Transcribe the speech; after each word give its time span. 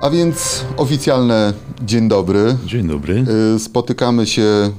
A 0.00 0.10
więc 0.10 0.64
oficjalne 0.76 1.52
dzień 1.82 2.08
dobry. 2.08 2.56
Dzień 2.66 2.88
dobry. 2.88 3.24
Y, 3.56 3.58
Spotykamy 3.58 4.26
się 4.26 4.70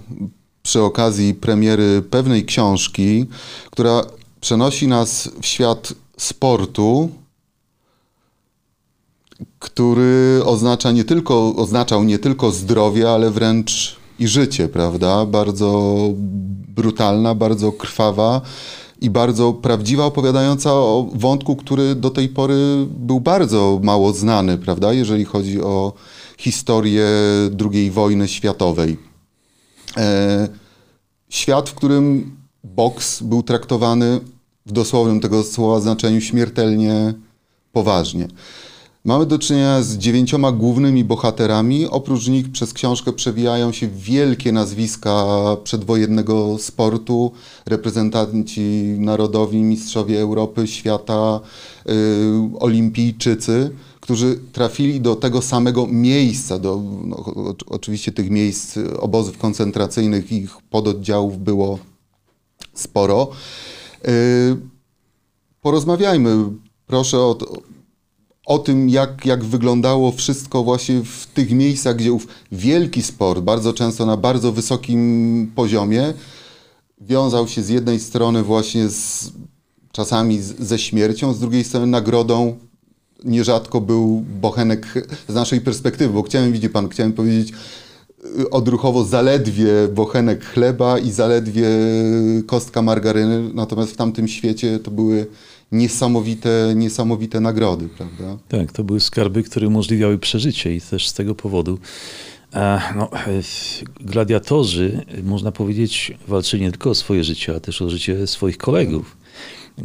przy 0.64 0.82
okazji 0.82 1.34
premiery 1.34 2.02
pewnej 2.10 2.46
książki, 2.46 3.26
która 3.72 4.02
przenosi 4.42 4.88
nas 4.88 5.30
w 5.42 5.46
świat 5.46 5.94
sportu, 6.18 7.10
który 9.60 10.42
oznacza 10.46 10.92
nie 10.92 11.04
tylko, 11.04 11.56
oznaczał 11.56 12.04
nie 12.04 12.20
tylko 12.20 12.52
zdrowie, 12.52 13.10
ale 13.10 13.32
wręcz 13.32 13.96
i 14.20 14.28
życie, 14.28 14.70
prawda? 14.70 15.26
Bardzo 15.26 16.00
brutalna, 16.76 17.36
bardzo 17.36 17.72
krwawa 17.72 18.42
i 19.02 19.10
bardzo 19.10 19.54
prawdziwa, 19.54 20.06
opowiadająca 20.06 20.74
o 20.74 21.10
wątku, 21.14 21.56
który 21.56 21.96
do 21.96 22.10
tej 22.10 22.30
pory 22.30 22.86
był 22.90 23.20
bardzo 23.20 23.80
mało 23.84 24.14
znany, 24.14 24.58
prawda? 24.58 24.94
Jeżeli 24.94 25.26
chodzi 25.26 25.62
o 25.62 25.94
historię 26.38 27.06
II 27.72 27.92
wojny 27.92 28.28
światowej. 28.28 28.98
E, 29.98 30.48
świat, 31.30 31.70
w 31.70 31.74
którym 31.74 32.36
boks 32.64 33.22
był 33.24 33.44
traktowany 33.44 34.20
w 34.66 34.72
dosłownym 34.72 35.20
tego 35.20 35.44
słowa 35.44 35.80
znaczeniu 35.80 36.22
śmiertelnie 36.22 37.14
poważnie. 37.72 38.28
Mamy 39.06 39.26
do 39.26 39.40
czynienia 39.40 39.84
z 39.84 39.98
dziewięcioma 39.98 40.52
głównymi 40.52 41.04
bohaterami. 41.04 41.88
Oprócz 41.88 42.28
nich 42.28 42.52
przez 42.52 42.74
książkę 42.74 43.14
przewijają 43.14 43.72
się 43.72 43.88
wielkie 43.88 44.52
nazwiska 44.52 45.26
przedwojennego 45.64 46.58
sportu, 46.60 47.32
reprezentanci 47.66 48.62
narodowi, 48.98 49.62
mistrzowie 49.62 50.22
Europy, 50.22 50.68
świata, 50.68 51.40
y, 51.90 51.92
olimpijczycy, 52.60 53.72
którzy 54.00 54.40
trafili 54.52 55.02
do 55.02 55.16
tego 55.16 55.42
samego 55.42 55.88
miejsca, 55.88 56.60
do 56.60 56.82
no, 57.04 57.24
oczywiście 57.68 58.12
tych 58.12 58.30
miejsc 58.30 58.78
obozów 59.00 59.38
koncentracyjnych, 59.38 60.32
ich 60.32 60.58
pododdziałów 60.70 61.38
było 61.38 61.80
sporo. 62.74 63.30
Y, 64.08 64.58
porozmawiajmy 65.62 66.46
proszę 66.88 67.20
o, 67.20 67.38
o 68.52 68.60
tym, 68.60 68.90
jak, 68.90 69.26
jak 69.26 69.44
wyglądało 69.44 70.12
wszystko 70.12 70.64
właśnie 70.64 71.02
w 71.04 71.28
tych 71.34 71.52
miejscach, 71.52 71.96
gdzie 71.96 72.14
ów 72.14 72.28
wielki 72.52 73.04
sport, 73.04 73.40
bardzo 73.40 73.74
często 73.74 74.06
na 74.06 74.18
bardzo 74.18 74.52
wysokim 74.52 75.52
poziomie, 75.56 76.14
wiązał 77.02 77.48
się 77.48 77.62
z 77.62 77.70
jednej 77.70 78.00
strony 78.00 78.44
właśnie 78.44 78.90
z, 78.90 79.32
czasami 79.92 80.42
z, 80.42 80.60
ze 80.60 80.80
śmiercią, 80.80 81.34
z 81.34 81.40
drugiej 81.40 81.64
strony 81.64 81.88
nagrodą. 81.88 82.58
Nierzadko 83.24 83.82
był 83.82 84.24
bochenek 84.42 85.08
z 85.28 85.34
naszej 85.34 85.62
perspektywy, 85.62 86.14
bo 86.14 86.24
chciałem, 86.24 86.52
widzi 86.52 86.70
pan, 86.70 86.90
chciałem 86.90 87.14
powiedzieć 87.14 87.54
y, 88.40 88.50
odruchowo 88.50 89.04
zaledwie 89.06 89.72
bochenek 89.96 90.46
chleba 90.46 91.00
i 91.00 91.12
zaledwie 91.12 91.68
kostka 92.48 92.82
margaryny, 92.82 93.54
natomiast 93.54 93.92
w 93.92 93.98
tamtym 93.98 94.28
świecie 94.28 94.80
to 94.80 94.92
były 94.92 95.28
niesamowite, 95.72 96.74
niesamowite 96.76 97.40
nagrody, 97.40 97.90
prawda? 97.90 98.38
Tak, 98.48 98.72
to 98.72 98.84
były 98.84 99.00
skarby, 99.00 99.44
które 99.44 99.68
umożliwiały 99.68 100.18
przeżycie 100.18 100.76
i 100.76 100.82
też 100.82 101.08
z 101.08 101.14
tego 101.14 101.36
powodu 101.36 101.80
no, 102.96 103.10
e, 103.14 103.42
gladiatorzy, 104.00 105.06
można 105.24 105.52
powiedzieć, 105.52 106.14
walczyli 106.28 106.64
nie 106.64 106.72
tylko 106.72 106.90
o 106.90 106.96
swoje 106.96 107.24
życie, 107.24 107.52
ale 107.52 107.62
też 107.62 107.82
o 107.82 107.90
życie 107.90 108.28
swoich 108.28 108.58
kolegów, 108.58 109.18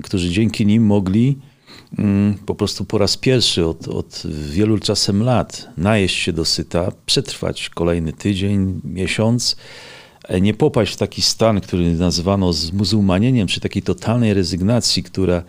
którzy 0.03 0.31
dzięki 0.31 0.67
nim 0.67 0.87
mogli 0.87 1.39
mm, 1.98 2.34
po 2.34 2.55
prostu 2.55 2.84
po 2.84 2.98
raz 2.98 3.17
pierwszy 3.17 3.67
od, 3.67 3.89
od 3.89 4.23
wielu 4.51 4.79
czasem 4.79 5.23
lat 5.23 5.69
najeść 5.77 6.17
się 6.17 6.33
dosyta, 6.33 6.92
przetrwać 7.07 7.70
kolejny 7.70 8.13
tydzień, 8.13 8.80
miesiąc, 8.85 9.57
nie 10.41 10.55
popaść 10.55 10.92
w 10.92 10.97
taki 10.97 11.23
stan, 11.23 11.61
który 11.61 11.95
nazywano 11.95 12.53
zmuzułmanieniem, 12.53 13.48
czy 13.48 13.61
takiej 13.61 13.83
totalnej 13.83 14.35
rezygnacji, 14.35 15.03
która 15.03 15.42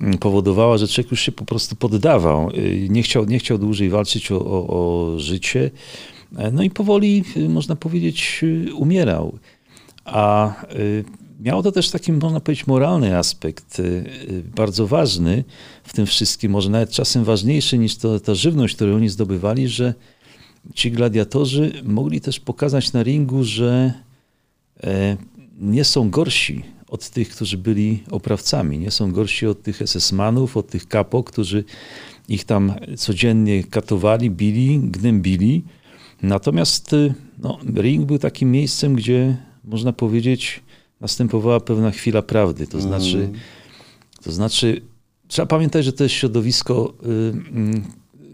mm, 0.00 0.18
powodowała, 0.18 0.78
że 0.78 0.88
człowiek 0.88 1.10
już 1.10 1.20
się 1.20 1.32
po 1.32 1.44
prostu 1.44 1.76
poddawał. 1.76 2.50
Y, 2.50 2.86
Nie 2.90 3.02
chciał, 3.02 3.24
nie 3.24 3.38
chciał 3.38 3.58
dłużej 3.58 3.90
walczyć 3.90 4.32
o, 4.32 4.40
o, 4.40 4.66
o 4.66 5.18
życie. 5.18 5.70
E, 6.36 6.50
No 6.50 6.62
i 6.62 6.70
powoli, 6.70 7.24
można 7.48 7.76
powiedzieć, 7.76 8.40
umierał. 8.74 9.38
A 10.04 10.54
miało 11.40 11.62
to 11.62 11.72
też 11.72 11.90
taki, 11.90 12.12
można 12.12 12.40
powiedzieć, 12.40 12.66
moralny 12.66 13.18
aspekt, 13.18 13.82
bardzo 14.56 14.86
ważny 14.86 15.44
w 15.84 15.92
tym 15.92 16.06
wszystkim, 16.06 16.52
może 16.52 16.70
nawet 16.70 16.90
czasem 16.90 17.24
ważniejszy 17.24 17.78
niż 17.78 17.96
to, 17.96 18.20
ta 18.20 18.34
żywność, 18.34 18.74
którą 18.74 18.96
oni 18.96 19.08
zdobywali, 19.08 19.68
że 19.68 19.94
ci 20.74 20.90
gladiatorzy 20.92 21.72
mogli 21.84 22.20
też 22.20 22.40
pokazać 22.40 22.92
na 22.92 23.02
ringu, 23.02 23.44
że 23.44 23.92
e, 23.96 24.11
nie 25.60 25.84
są 25.84 26.10
gorsi 26.10 26.62
od 26.88 27.10
tych, 27.10 27.28
którzy 27.28 27.58
byli 27.58 28.02
oprawcami, 28.10 28.78
nie 28.78 28.90
są 28.90 29.12
gorsi 29.12 29.46
od 29.46 29.62
tych 29.62 29.82
SS-manów, 29.82 30.56
od 30.56 30.66
tych 30.66 30.88
kapo, 30.88 31.24
którzy 31.24 31.64
ich 32.28 32.44
tam 32.44 32.74
codziennie 32.96 33.64
katowali, 33.64 34.30
bili, 34.30 34.80
gnębili. 34.82 35.64
Natomiast 36.22 36.92
y, 36.92 37.14
no, 37.38 37.58
ring 37.76 38.06
był 38.06 38.18
takim 38.18 38.50
miejscem, 38.50 38.94
gdzie 38.94 39.36
można 39.64 39.92
powiedzieć, 39.92 40.60
następowała 41.00 41.60
pewna 41.60 41.90
chwila 41.90 42.22
prawdy. 42.22 42.66
To 42.66 42.80
znaczy, 42.80 43.30
to 44.22 44.32
znaczy 44.32 44.82
trzeba 45.28 45.46
pamiętać, 45.46 45.84
że 45.84 45.92
to 45.92 46.04
jest 46.04 46.14
środowisko, 46.14 46.94
y, 47.02 47.08
mm, 47.08 47.82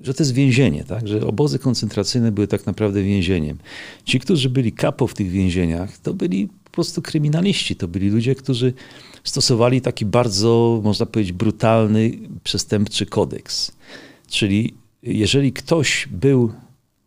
że 0.03 0.15
to 0.15 0.23
jest 0.23 0.35
więzienie, 0.35 0.85
tak? 0.85 1.09
że 1.09 1.27
obozy 1.27 1.59
koncentracyjne 1.59 2.33
były 2.33 2.47
tak 2.47 2.67
naprawdę 2.67 3.03
więzieniem. 3.03 3.59
Ci, 4.05 4.21
którzy 4.21 4.51
byli 4.51 4.73
kapo 4.73 5.07
w 5.07 5.15
tych 5.15 5.31
więzieniach, 5.31 5.99
to 5.99 6.15
byli 6.15 6.49
po 6.65 6.71
prostu 6.71 7.03
kryminaliści, 7.03 7.77
to 7.77 7.89
byli 7.89 8.09
ludzie, 8.09 8.35
którzy 8.35 8.73
stosowali 9.25 9.81
taki 9.81 10.07
bardzo, 10.07 10.81
można 10.85 11.07
powiedzieć, 11.07 11.33
brutalny, 11.33 12.19
przestępczy 12.45 13.07
kodeks. 13.07 13.73
Czyli 14.29 14.75
jeżeli 15.03 15.53
ktoś 15.53 16.09
był 16.11 16.53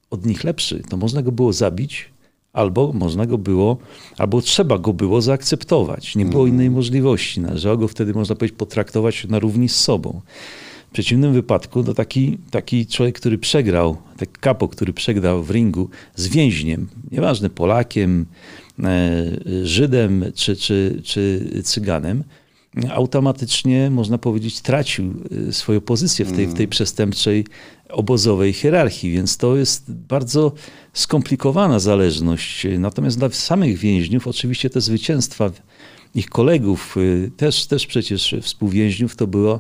od 0.10 0.26
nich 0.26 0.44
lepszy, 0.44 0.84
to 0.90 0.98
można 0.98 1.22
go 1.22 1.32
było 1.32 1.54
zabić, 1.54 2.10
albo 2.54 2.94
można 2.94 3.26
go 3.26 3.38
było, 3.38 3.78
albo 4.18 4.42
trzeba 4.42 4.78
go 4.78 4.94
było 4.94 5.22
zaakceptować. 5.22 6.16
Nie 6.16 6.26
było 6.26 6.48
innej 6.48 6.70
możliwości. 6.70 7.42
Należało 7.42 7.78
go 7.78 7.88
wtedy, 7.88 8.14
można 8.14 8.36
powiedzieć, 8.36 8.58
potraktować 8.58 9.26
na 9.26 9.40
równi 9.40 9.70
z 9.70 9.76
sobą. 9.76 10.22
W 10.92 10.94
przeciwnym 10.94 11.34
wypadku 11.34 11.84
to 11.84 11.94
taki, 11.94 12.38
taki 12.50 12.88
człowiek, 12.88 13.20
który 13.20 13.38
przegrał, 13.38 13.98
taki 14.18 14.32
kapo, 14.40 14.68
który 14.68 14.94
przegrał 14.94 15.44
w 15.44 15.52
ringu 15.52 15.90
z 16.16 16.28
więźniem, 16.28 16.88
nieważne 17.12 17.50
Polakiem, 17.50 18.26
e, 18.84 19.22
Żydem 19.64 20.26
czy, 20.36 20.56
czy, 20.56 21.02
czy 21.04 21.50
Cyganem, 21.64 22.24
automatycznie, 22.90 23.90
można 23.90 24.18
powiedzieć, 24.18 24.62
tracił 24.62 25.14
e, 25.50 25.54
swoją 25.54 25.82
pozycję 25.82 26.26
w 26.26 26.32
tej, 26.32 26.48
w 26.48 26.54
tej 26.54 26.68
przestępczej 26.68 27.46
obozowej 27.90 28.54
hierarchii, 28.54 29.12
więc 29.12 29.38
to 29.38 29.58
jest 29.58 29.92
bardzo 29.92 30.52
skomplikowana 30.94 31.80
zależność. 31.80 32.68
Natomiast 32.80 33.18
dla 33.18 33.30
samych 33.30 33.78
więźniów, 33.78 34.28
oczywiście 34.28 34.70
te 34.70 34.82
zwycięstwa 34.82 35.52
ich 36.16 36.30
kolegów, 36.30 36.98
y, 36.98 37.32
też, 37.38 37.66
też 37.66 37.88
przecież 37.88 38.36
współwięźniów, 38.42 39.16
to 39.16 39.28
było 39.28 39.60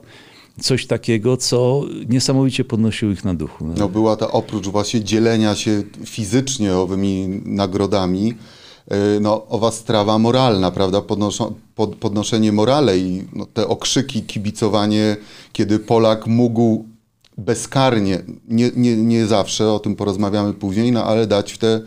coś 0.60 0.88
takiego, 0.88 1.38
co 1.38 1.82
niesamowicie 2.10 2.64
podnosiło 2.64 3.12
ich 3.12 3.24
na 3.26 3.34
duchu. 3.34 3.68
No 3.78 3.90
była 3.90 4.16
ta 4.16 4.32
oprócz 4.32 4.68
właśnie 4.68 5.04
dzielenia 5.04 5.56
się 5.56 5.84
fizycznie 6.06 6.74
owymi 6.74 7.42
nagrodami, 7.46 8.28
yy, 8.92 8.98
no 9.22 9.48
owa 9.48 9.72
strawa 9.72 10.20
moralna, 10.20 10.72
prawda, 10.72 11.02
pod, 11.76 11.96
podnoszenie 11.96 12.52
morale 12.52 12.98
i 12.98 13.24
no, 13.34 13.46
te 13.46 13.68
okrzyki, 13.68 14.22
kibicowanie, 14.24 15.18
kiedy 15.54 15.80
Polak 15.80 16.28
mógł 16.28 16.86
bezkarnie, 17.38 18.24
nie, 18.48 18.72
nie, 18.76 18.98
nie 18.98 19.26
zawsze, 19.26 19.72
o 19.72 19.80
tym 19.80 19.96
porozmawiamy 19.96 20.54
później, 20.54 20.92
no 20.92 21.04
ale 21.04 21.28
dać 21.28 21.54
w 21.54 21.58
tę 21.58 21.82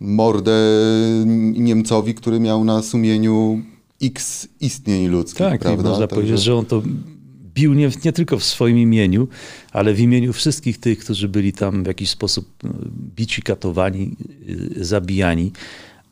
mordę 0.00 0.52
Niemcowi, 1.52 2.14
który 2.14 2.40
miał 2.40 2.64
na 2.64 2.82
sumieniu 2.82 3.62
x 4.02 4.48
istnień 4.60 5.06
ludzkich, 5.06 5.38
Tak, 5.38 5.54
i 5.54 5.58
prawda? 5.58 5.88
można 5.88 6.08
powiedzieć, 6.08 6.42
że 6.42 6.56
on 6.56 6.64
to 6.64 6.82
bił 7.54 7.74
nie, 7.74 7.90
nie 8.04 8.12
tylko 8.12 8.38
w 8.38 8.44
swoim 8.44 8.78
imieniu, 8.78 9.28
ale 9.72 9.94
w 9.94 10.00
imieniu 10.00 10.32
wszystkich 10.32 10.80
tych, 10.80 10.98
którzy 10.98 11.28
byli 11.28 11.52
tam 11.52 11.84
w 11.84 11.86
jakiś 11.86 12.10
sposób 12.10 12.48
no, 12.62 12.70
bici, 13.16 13.42
katowani, 13.42 14.16
y, 14.48 14.84
zabijani. 14.84 15.52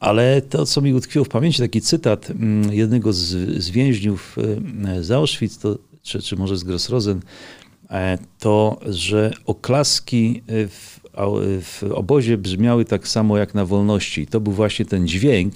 Ale 0.00 0.42
to, 0.42 0.66
co 0.66 0.80
mi 0.80 0.94
utkwiło 0.94 1.24
w 1.24 1.28
pamięci, 1.28 1.58
taki 1.58 1.80
cytat 1.80 2.30
mm, 2.30 2.72
jednego 2.72 3.12
z, 3.12 3.26
z 3.62 3.70
więźniów 3.70 4.36
y, 4.98 5.04
z 5.04 5.10
Auschwitz, 5.10 5.58
to, 5.58 5.78
czy, 6.02 6.22
czy 6.22 6.36
może 6.36 6.56
z 6.56 6.64
Grossrosen, 6.64 7.20
e, 7.90 8.18
to, 8.38 8.80
że 8.86 9.32
oklaski 9.46 10.42
w, 10.48 10.99
w 11.62 11.82
obozie 11.94 12.38
brzmiały 12.38 12.84
tak 12.84 13.08
samo 13.08 13.38
jak 13.38 13.54
na 13.54 13.64
wolności. 13.64 14.26
To 14.26 14.40
był 14.40 14.52
właśnie 14.52 14.84
ten 14.84 15.08
dźwięk, 15.08 15.54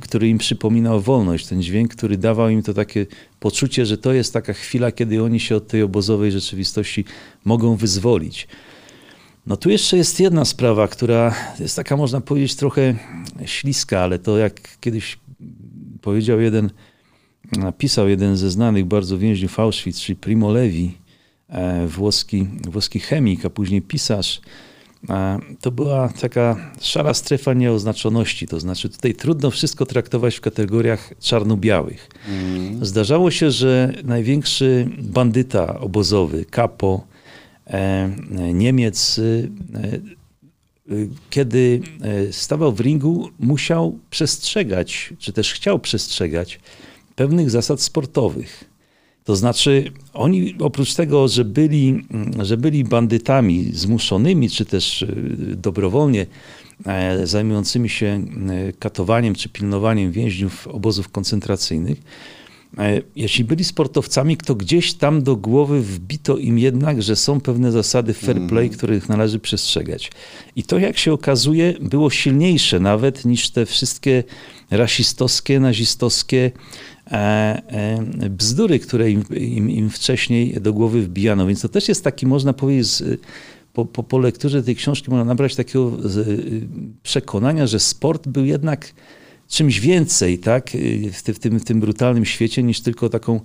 który 0.00 0.28
im 0.28 0.38
przypominał 0.38 1.00
wolność. 1.00 1.46
Ten 1.46 1.62
dźwięk, 1.62 1.94
który 1.94 2.16
dawał 2.16 2.48
im 2.48 2.62
to 2.62 2.74
takie 2.74 3.06
poczucie, 3.40 3.86
że 3.86 3.98
to 3.98 4.12
jest 4.12 4.32
taka 4.32 4.52
chwila, 4.52 4.92
kiedy 4.92 5.22
oni 5.22 5.40
się 5.40 5.56
od 5.56 5.68
tej 5.68 5.82
obozowej 5.82 6.32
rzeczywistości 6.32 7.04
mogą 7.44 7.76
wyzwolić. 7.76 8.48
No 9.46 9.56
tu 9.56 9.70
jeszcze 9.70 9.96
jest 9.96 10.20
jedna 10.20 10.44
sprawa, 10.44 10.88
która 10.88 11.34
jest 11.60 11.76
taka, 11.76 11.96
można 11.96 12.20
powiedzieć, 12.20 12.54
trochę 12.54 12.94
śliska, 13.44 14.00
ale 14.00 14.18
to 14.18 14.38
jak 14.38 14.78
kiedyś 14.80 15.18
powiedział 16.00 16.40
jeden, 16.40 16.70
napisał 17.52 18.08
jeden 18.08 18.36
ze 18.36 18.50
znanych 18.50 18.84
bardzo 18.84 19.18
więźniów 19.18 19.60
Auschwitz, 19.60 20.00
czyli 20.00 20.16
Primo 20.16 20.50
Levi, 20.50 20.98
e, 21.48 21.86
włoski, 21.86 22.46
włoski 22.70 23.00
chemik, 23.00 23.44
a 23.44 23.50
później 23.50 23.82
pisarz, 23.82 24.40
e, 24.40 24.69
to 25.60 25.70
była 25.70 26.08
taka 26.08 26.72
szara 26.80 27.14
strefa 27.14 27.54
nieoznaczoności. 27.54 28.46
To 28.46 28.60
znaczy, 28.60 28.88
tutaj 28.88 29.14
trudno 29.14 29.50
wszystko 29.50 29.86
traktować 29.86 30.36
w 30.36 30.40
kategoriach 30.40 31.12
czarno-białych. 31.20 32.08
Mm. 32.28 32.84
Zdarzało 32.84 33.30
się, 33.30 33.50
że 33.50 33.92
największy 34.04 34.88
bandyta 34.98 35.80
obozowy, 35.80 36.44
kapo, 36.44 37.10
E, 37.70 38.10
Niemiec, 38.54 39.18
e, 39.18 39.22
e, 39.82 40.00
kiedy 41.30 41.80
stawał 42.30 42.72
w 42.72 42.80
ringu, 42.80 43.30
musiał 43.38 43.98
przestrzegać, 44.10 45.14
czy 45.18 45.32
też 45.32 45.52
chciał 45.52 45.78
przestrzegać 45.78 46.60
pewnych 47.16 47.50
zasad 47.50 47.80
sportowych. 47.80 48.64
To 49.30 49.36
znaczy, 49.36 49.92
oni 50.14 50.54
oprócz 50.60 50.94
tego, 50.94 51.28
że 51.28 51.44
byli, 51.44 52.04
że 52.42 52.56
byli 52.56 52.84
bandytami 52.84 53.70
zmuszonymi, 53.72 54.50
czy 54.50 54.64
też 54.64 55.06
dobrowolnie 55.56 56.26
zajmującymi 57.24 57.88
się 57.88 58.24
katowaniem 58.78 59.34
czy 59.34 59.48
pilnowaniem 59.48 60.12
więźniów 60.12 60.66
obozów 60.68 61.08
koncentracyjnych, 61.08 62.02
E, 62.78 63.02
jeśli 63.16 63.44
byli 63.44 63.64
sportowcami, 63.64 64.36
to 64.36 64.54
gdzieś 64.54 64.94
tam 64.94 65.22
do 65.22 65.36
głowy 65.36 65.80
wbito 65.80 66.36
im 66.36 66.58
jednak, 66.58 67.02
że 67.02 67.16
są 67.16 67.40
pewne 67.40 67.72
zasady 67.72 68.14
fair 68.14 68.36
mm. 68.36 68.48
play, 68.48 68.70
których 68.70 69.08
należy 69.08 69.38
przestrzegać. 69.38 70.12
I 70.56 70.62
to, 70.62 70.78
jak 70.78 70.98
się 70.98 71.12
okazuje, 71.12 71.74
było 71.80 72.10
silniejsze 72.10 72.80
nawet 72.80 73.24
niż 73.24 73.50
te 73.50 73.66
wszystkie 73.66 74.24
rasistowskie, 74.70 75.60
nazistowskie 75.60 76.38
e, 76.46 76.50
e, 76.50 76.99
bzdury, 78.30 78.78
które 78.78 79.10
im, 79.10 79.24
im, 79.36 79.70
im 79.70 79.90
wcześniej 79.90 80.60
do 80.60 80.72
głowy 80.72 81.02
wbijano. 81.02 81.46
Więc 81.46 81.60
to 81.60 81.68
też 81.68 81.88
jest 81.88 82.04
taki, 82.04 82.26
można 82.26 82.52
powiedzieć, 82.52 83.02
po, 83.72 83.84
po, 83.84 84.02
po 84.02 84.18
lekturze 84.18 84.62
tej 84.62 84.76
książki 84.76 85.10
można 85.10 85.24
nabrać 85.24 85.56
takiego 85.56 85.92
przekonania, 87.02 87.66
że 87.66 87.80
sport 87.80 88.28
był 88.28 88.44
jednak 88.44 88.92
czymś 89.48 89.80
więcej 89.80 90.38
tak, 90.38 90.70
w, 91.12 91.32
w, 91.34 91.38
tym, 91.38 91.60
w 91.60 91.64
tym 91.64 91.80
brutalnym 91.80 92.24
świecie 92.24 92.62
niż 92.62 92.80
tylko 92.80 93.08
taką 93.08 93.40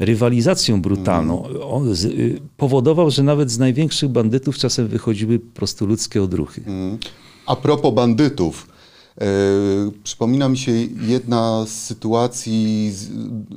rywalizacją 0.00 0.82
brutalną. 0.82 1.46
Mm. 1.46 1.62
On 1.62 1.94
z, 1.94 2.04
y, 2.04 2.40
powodował, 2.56 3.10
że 3.10 3.22
nawet 3.22 3.50
z 3.50 3.58
największych 3.58 4.08
bandytów 4.08 4.58
czasem 4.58 4.88
wychodziły 4.88 5.38
po 5.38 5.56
prostu 5.56 5.86
ludzkie 5.86 6.22
odruchy. 6.22 6.62
Mm. 6.66 6.98
A 7.46 7.56
propos 7.56 7.94
bandytów. 7.94 8.68
E, 9.20 9.26
przypomina 10.04 10.48
mi 10.48 10.58
się 10.58 10.72
jedna 11.00 11.64
z 11.66 11.70
sytuacji 11.70 12.90
z, 12.92 13.08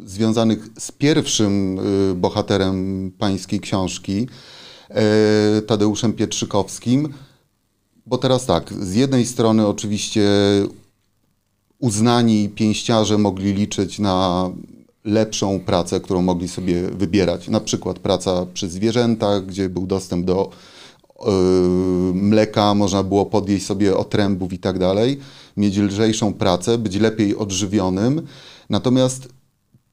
związanych 0.09 0.69
z 0.79 0.91
pierwszym 0.91 1.79
y, 2.11 2.15
bohaterem 2.15 3.11
pańskiej 3.17 3.59
książki, 3.59 4.27
e, 4.89 5.61
Tadeuszem 5.61 6.13
Pietrzykowskim. 6.13 7.13
Bo 8.06 8.17
teraz 8.17 8.45
tak, 8.45 8.73
z 8.73 8.95
jednej 8.95 9.25
strony 9.25 9.67
oczywiście 9.67 10.29
uznani 11.79 12.50
pięściarze 12.50 13.17
mogli 13.17 13.53
liczyć 13.53 14.00
na 14.00 14.50
lepszą 15.06 15.59
pracę, 15.59 16.00
którą 16.00 16.21
mogli 16.21 16.47
sobie 16.47 16.81
wybierać. 16.81 17.47
Na 17.47 17.59
przykład 17.59 18.00
praca 18.00 18.45
przy 18.53 18.69
zwierzętach, 18.69 19.45
gdzie 19.45 19.69
był 19.69 19.88
dostęp 19.88 20.25
do 20.25 20.50
mleka, 22.13 22.74
można 22.74 23.04
było 23.04 23.25
podjeść 23.25 23.66
sobie 23.66 23.98
otrębów 23.98 24.54
i 24.54 24.60
tak 24.60 24.80
dalej, 24.80 25.19
mieć 25.57 25.77
lżejszą 25.77 26.33
pracę, 26.33 26.77
być 26.77 26.95
lepiej 26.95 27.36
odżywionym. 27.36 28.21
Natomiast 28.69 29.30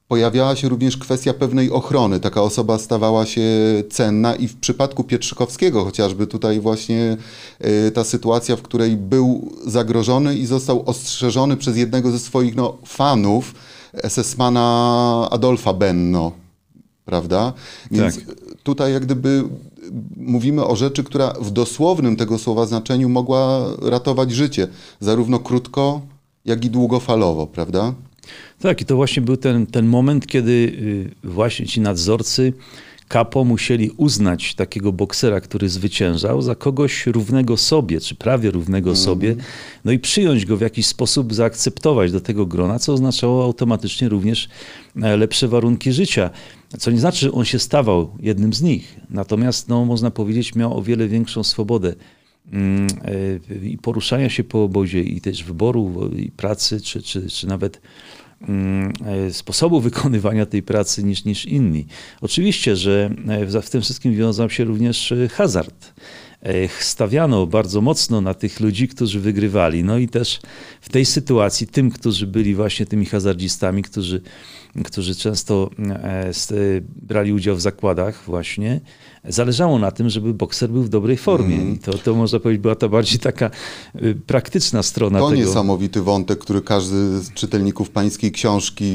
pojawiała 0.07 0.55
się 0.55 0.69
również 0.69 0.97
kwestia 0.97 1.33
pewnej 1.33 1.71
ochrony. 1.71 2.19
Taka 2.19 2.41
osoba 2.41 2.79
stawała 2.79 3.25
się 3.25 3.41
cenna 3.89 4.35
i 4.35 4.47
w 4.47 4.55
przypadku 4.55 5.03
Pietrzykowskiego 5.03 5.85
chociażby 5.85 6.27
tutaj 6.27 6.59
właśnie 6.59 7.17
y, 7.87 7.91
ta 7.91 8.03
sytuacja, 8.03 8.55
w 8.55 8.61
której 8.61 8.97
był 8.97 9.51
zagrożony 9.65 10.35
i 10.35 10.45
został 10.45 10.83
ostrzeżony 10.85 11.57
przez 11.57 11.77
jednego 11.77 12.11
ze 12.11 12.19
swoich 12.19 12.55
no, 12.55 12.77
fanów, 12.85 13.53
SS-mana 14.03 15.27
Adolfa 15.31 15.73
Benno, 15.73 16.31
prawda? 17.05 17.53
Więc 17.91 18.15
tak. 18.15 18.35
tutaj 18.63 18.93
jak 18.93 19.05
gdyby 19.05 19.43
mówimy 20.17 20.65
o 20.65 20.75
rzeczy, 20.75 21.03
która 21.03 21.33
w 21.41 21.51
dosłownym 21.51 22.15
tego 22.15 22.37
słowa 22.37 22.65
znaczeniu 22.65 23.09
mogła 23.09 23.65
ratować 23.81 24.31
życie, 24.31 24.67
zarówno 24.99 25.39
krótko, 25.39 26.01
jak 26.45 26.65
i 26.65 26.69
długofalowo, 26.69 27.47
prawda? 27.47 27.93
Tak, 28.59 28.81
i 28.81 28.85
to 28.85 28.95
właśnie 28.95 29.21
był 29.21 29.37
ten, 29.37 29.67
ten 29.67 29.87
moment, 29.87 30.27
kiedy 30.27 30.51
y, 31.23 31.29
właśnie 31.29 31.65
ci 31.65 31.81
nadzorcy 31.81 32.53
kapo 33.07 33.43
musieli 33.43 33.91
uznać 33.97 34.55
takiego 34.55 34.91
boksera, 34.91 35.41
który 35.41 35.69
zwyciężał, 35.69 36.41
za 36.41 36.55
kogoś 36.55 37.05
równego 37.05 37.57
sobie, 37.57 37.99
czy 37.99 38.15
prawie 38.15 38.51
równego 38.51 38.89
mm. 38.89 38.97
sobie, 38.97 39.35
no 39.85 39.91
i 39.91 39.99
przyjąć 39.99 40.45
go 40.45 40.57
w 40.57 40.61
jakiś 40.61 40.85
sposób, 40.85 41.33
zaakceptować 41.33 42.11
do 42.11 42.21
tego 42.21 42.45
grona, 42.45 42.79
co 42.79 42.93
oznaczało 42.93 43.43
automatycznie 43.43 44.09
również 44.09 44.49
e, 45.01 45.17
lepsze 45.17 45.47
warunki 45.47 45.91
życia. 45.91 46.29
Co 46.79 46.91
nie 46.91 46.99
znaczy, 46.99 47.19
że 47.19 47.31
on 47.31 47.45
się 47.45 47.59
stawał 47.59 48.11
jednym 48.19 48.53
z 48.53 48.61
nich. 48.61 48.99
Natomiast, 49.09 49.69
no, 49.69 49.85
można 49.85 50.11
powiedzieć, 50.11 50.55
miał 50.55 50.77
o 50.77 50.81
wiele 50.81 51.07
większą 51.07 51.43
swobodę 51.43 51.95
mm, 52.51 52.87
e, 53.51 53.65
i 53.65 53.77
poruszania 53.77 54.29
się 54.29 54.43
po 54.43 54.63
obozie, 54.63 55.01
i 55.01 55.21
też 55.21 55.43
wyboru, 55.43 56.09
i 56.15 56.31
pracy, 56.31 56.81
czy, 56.81 57.01
czy, 57.01 57.29
czy 57.29 57.47
nawet 57.47 57.81
sposobu 59.31 59.81
wykonywania 59.81 60.45
tej 60.45 60.63
pracy 60.63 61.03
niż, 61.03 61.25
niż 61.25 61.45
inni. 61.45 61.85
Oczywiście, 62.21 62.75
że 62.75 63.09
e, 63.27 63.61
w 63.61 63.69
tym 63.69 63.81
wszystkim 63.81 64.15
wiązał 64.15 64.49
się 64.49 64.63
również 64.63 65.11
e, 65.11 65.27
hazard. 65.27 65.93
Stawiano 66.79 67.47
bardzo 67.47 67.81
mocno 67.81 68.21
na 68.21 68.33
tych 68.33 68.59
ludzi, 68.59 68.87
którzy 68.87 69.19
wygrywali. 69.19 69.83
No 69.83 69.97
i 69.97 70.07
też 70.07 70.39
w 70.81 70.89
tej 70.89 71.05
sytuacji 71.05 71.67
tym, 71.67 71.91
którzy 71.91 72.27
byli 72.27 72.55
właśnie 72.55 72.85
tymi 72.85 73.05
hazardzistami, 73.05 73.83
którzy, 73.83 74.21
którzy 74.85 75.15
często 75.15 75.69
brali 77.01 77.33
udział 77.33 77.55
w 77.55 77.61
zakładach 77.61 78.23
właśnie, 78.25 78.81
zależało 79.27 79.79
na 79.79 79.91
tym, 79.91 80.09
żeby 80.09 80.33
bokser 80.33 80.69
był 80.69 80.83
w 80.83 80.89
dobrej 80.89 81.17
formie. 81.17 81.55
Mm. 81.55 81.75
I 81.75 81.79
to, 81.79 81.93
to 81.97 82.15
można 82.15 82.39
powiedzieć, 82.39 82.61
była 82.61 82.75
to 82.75 82.89
bardziej 82.89 83.19
taka 83.19 83.51
y, 83.95 84.15
praktyczna 84.27 84.83
strona 84.83 85.19
to 85.19 85.29
tego. 85.29 85.41
To 85.41 85.47
niesamowity 85.47 86.01
wątek, 86.01 86.39
który 86.39 86.61
każdy 86.61 87.19
z 87.19 87.33
czytelników 87.33 87.89
pańskiej 87.89 88.31
książki 88.31 88.93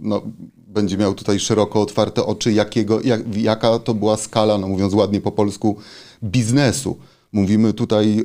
no, 0.00 0.22
będzie 0.68 0.96
miał 0.96 1.14
tutaj 1.14 1.40
szeroko 1.40 1.82
otwarte 1.82 2.26
oczy, 2.26 2.52
jakiego, 2.52 3.00
jak, 3.00 3.36
jaka 3.36 3.78
to 3.78 3.94
była 3.94 4.16
skala, 4.16 4.58
no 4.58 4.68
mówiąc 4.68 4.94
ładnie 4.94 5.20
po 5.20 5.32
polsku, 5.32 5.76
biznesu. 6.24 6.96
Mówimy 7.32 7.72
tutaj 7.72 8.24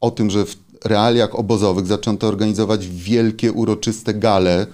o 0.00 0.10
tym, 0.10 0.30
że 0.30 0.44
w 0.46 0.56
realiach 0.84 1.38
obozowych 1.38 1.86
zaczęto 1.86 2.26
organizować 2.26 2.88
wielkie, 2.88 3.52
uroczyste 3.52 4.14
gale, 4.14 4.66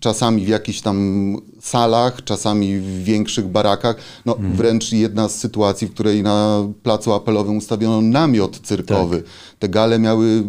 czasami 0.00 0.44
w 0.44 0.48
jakichś 0.48 0.80
tam 0.80 1.36
salach, 1.60 2.24
czasami 2.24 2.78
w 2.78 3.04
większych 3.04 3.48
barakach. 3.48 3.96
No, 4.26 4.34
hmm. 4.34 4.52
Wręcz 4.52 4.92
jedna 4.92 5.28
z 5.28 5.38
sytuacji, 5.38 5.86
w 5.86 5.94
której 5.94 6.22
na 6.22 6.66
placu 6.82 7.12
apelowym 7.12 7.56
ustawiono 7.56 8.00
namiot 8.00 8.60
cyrkowy. 8.60 9.16
Tak. 9.16 9.30
Te 9.58 9.68
gale 9.68 9.98
miały 9.98 10.44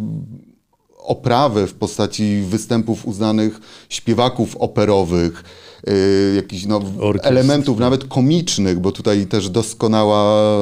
oprawę 0.98 1.67
w 1.67 1.74
postaci 1.74 2.41
występów 2.41 3.05
uznanych 3.05 3.60
śpiewaków 3.89 4.55
operowych, 4.55 5.43
yy, 5.88 5.93
jakichś 6.36 6.65
no, 6.65 6.81
elementów 7.22 7.79
nawet 7.79 8.03
komicznych, 8.03 8.79
bo 8.79 8.91
tutaj 8.91 9.25
też 9.25 9.50
doskonała 9.50 10.57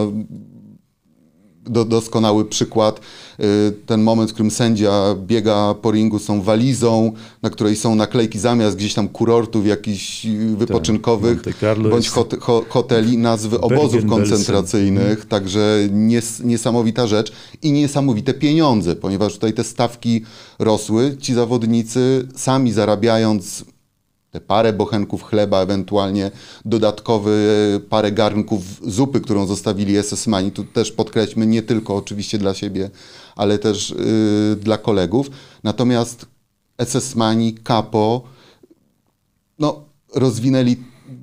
do, 1.65 1.85
doskonały 1.85 2.45
przykład. 2.45 2.99
Y, 3.39 3.73
ten 3.85 4.01
moment, 4.01 4.29
w 4.29 4.33
którym 4.33 4.51
sędzia 4.51 5.15
biega 5.15 5.75
po 5.81 5.91
ringu 5.91 6.19
z 6.19 6.25
tą 6.25 6.41
walizą, 6.41 7.11
na 7.41 7.49
której 7.49 7.75
są 7.75 7.95
naklejki 7.95 8.39
zamiast 8.39 8.77
gdzieś 8.77 8.93
tam 8.93 9.07
kurortów 9.07 9.67
jakichś 9.67 10.27
wypoczynkowych, 10.55 11.41
tak, 11.41 11.79
bądź 11.89 12.09
hot, 12.09 12.35
ho, 12.39 12.65
hoteli, 12.69 13.17
nazwy 13.17 13.61
obozów 13.61 14.05
koncentracyjnych. 14.05 15.09
Mhm. 15.09 15.27
Także 15.27 15.87
nies, 15.91 16.39
niesamowita 16.39 17.07
rzecz 17.07 17.31
i 17.61 17.71
niesamowite 17.71 18.33
pieniądze, 18.33 18.95
ponieważ 18.95 19.33
tutaj 19.33 19.53
te 19.53 19.63
stawki 19.63 20.21
rosły. 20.59 21.17
Ci 21.19 21.33
zawodnicy 21.33 22.27
sami 22.35 22.71
zarabiając 22.71 23.65
te 24.33 24.41
parę 24.41 24.73
bochenków 24.73 25.23
chleba, 25.23 25.61
ewentualnie 25.61 26.31
dodatkowy 26.65 27.81
parę 27.89 28.11
garnków 28.11 28.61
zupy, 28.81 29.21
którą 29.21 29.45
zostawili 29.45 29.97
SS-mani. 29.97 30.51
Tu 30.51 30.63
też 30.63 30.91
podkreślmy, 30.91 31.47
nie 31.47 31.61
tylko 31.61 31.95
oczywiście 31.95 32.37
dla 32.37 32.53
siebie, 32.53 32.89
ale 33.35 33.59
też 33.59 33.89
yy, 33.89 34.55
dla 34.55 34.77
kolegów. 34.77 35.29
Natomiast 35.63 36.25
SS-mani, 36.77 37.55
Capo, 37.63 38.23
no, 39.59 39.83
rozwinęli 40.15 40.77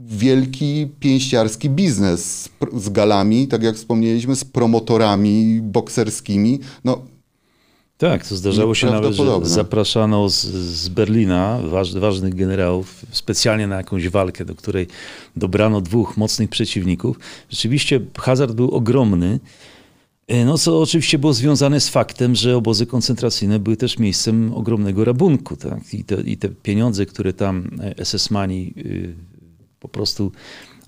wielki 0.05 0.89
pięściarski 1.01 1.71
biznes 1.71 2.43
z, 2.43 2.49
z 2.77 2.89
galami, 2.89 3.49
tak 3.49 3.63
jak 3.63 3.77
wspomnieliśmy, 3.77 4.37
z 4.37 4.45
promotorami 4.45 5.61
bokserskimi. 5.63 6.61
No, 6.85 7.03
tak, 8.01 8.27
to 8.27 8.37
zdarzało 8.37 8.75
się 8.75 8.87
nawet, 8.87 9.15
że 9.15 9.25
zapraszano 9.43 10.29
z, 10.29 10.45
z 10.47 10.89
Berlina 10.89 11.59
waż, 11.65 11.95
ważnych 11.95 12.35
generałów 12.35 13.05
specjalnie 13.11 13.67
na 13.67 13.77
jakąś 13.77 14.09
walkę, 14.09 14.45
do 14.45 14.55
której 14.55 14.87
dobrano 15.37 15.81
dwóch 15.81 16.17
mocnych 16.17 16.51
przeciwników. 16.51 17.19
Rzeczywiście 17.51 18.01
hazard 18.19 18.53
był 18.53 18.71
ogromny. 18.71 19.41
E, 20.29 20.45
no, 20.45 20.59
co 20.59 20.81
oczywiście 20.81 21.19
było 21.19 21.33
związane 21.33 21.81
z 21.81 21.89
faktem, 21.89 22.35
że 22.35 22.57
obozy 22.57 22.87
koncentracyjne 22.87 23.59
były 23.59 23.77
też 23.77 23.99
miejscem 23.99 24.55
ogromnego 24.55 25.05
rabunku. 25.05 25.57
Tak? 25.57 25.95
I, 25.95 26.05
te, 26.05 26.21
I 26.21 26.37
te 26.37 26.49
pieniądze, 26.49 27.07
które 27.07 27.33
tam 27.33 27.71
e, 27.81 28.05
SS-mani 28.05 28.75
y, 28.77 29.15
po 29.81 29.89
prostu 29.89 30.33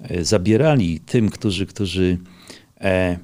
e, 0.01 0.25
zabierali 0.25 1.01
tym, 1.01 1.31
którzy, 1.31 1.67
którzy 1.67 2.19
e, 2.81 3.19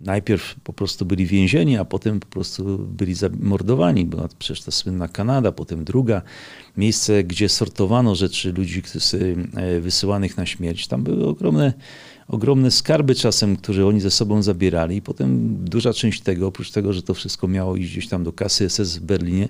najpierw 0.00 0.54
po 0.64 0.72
prostu 0.72 1.04
byli 1.04 1.26
więzieni, 1.26 1.76
a 1.76 1.84
potem 1.84 2.20
po 2.20 2.26
prostu 2.26 2.78
byli 2.78 3.14
zamordowani. 3.14 4.04
Była 4.04 4.28
przecież 4.38 4.62
ta 4.62 4.70
słynna 4.70 5.08
Kanada, 5.08 5.52
potem 5.52 5.84
druga 5.84 6.22
miejsce, 6.76 7.24
gdzie 7.24 7.48
sortowano 7.48 8.14
rzeczy 8.14 8.52
ludzi 8.52 8.82
wysyłanych 9.80 10.36
na 10.36 10.46
śmierć. 10.46 10.86
Tam 10.86 11.02
były 11.02 11.26
ogromne 11.26 11.72
ogromne 12.28 12.70
skarby 12.70 13.14
czasem, 13.14 13.56
które 13.56 13.86
oni 13.86 14.00
ze 14.00 14.10
sobą 14.10 14.42
zabierali. 14.42 14.96
I 14.96 15.02
potem 15.02 15.56
duża 15.64 15.92
część 15.92 16.20
tego, 16.20 16.46
oprócz 16.46 16.70
tego, 16.70 16.92
że 16.92 17.02
to 17.02 17.14
wszystko 17.14 17.48
miało 17.48 17.76
iść 17.76 17.92
gdzieś 17.92 18.08
tam 18.08 18.24
do 18.24 18.32
kasy 18.32 18.64
SS 18.68 18.98
w 18.98 19.00
Berlinie, 19.00 19.48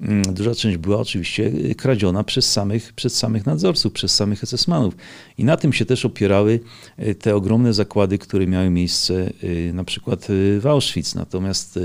mm, 0.00 0.22
duża 0.22 0.54
część 0.54 0.76
była 0.76 0.98
oczywiście 0.98 1.52
kradziona 1.74 2.24
przez 2.24 2.52
samych, 2.52 2.92
przez 2.92 3.14
samych 3.14 3.46
nadzorców, 3.46 3.92
przez 3.92 4.14
samych 4.14 4.44
SS-manów. 4.44 4.94
I 5.38 5.44
na 5.44 5.56
tym 5.56 5.72
się 5.72 5.84
też 5.84 6.04
opierały 6.04 6.60
e, 6.96 7.14
te 7.14 7.36
ogromne 7.36 7.74
zakłady, 7.74 8.18
które 8.18 8.46
miały 8.46 8.70
miejsce 8.70 9.30
e, 9.42 9.72
na 9.72 9.84
przykład 9.84 10.26
w 10.60 10.66
Auschwitz. 10.66 11.14
Natomiast 11.14 11.78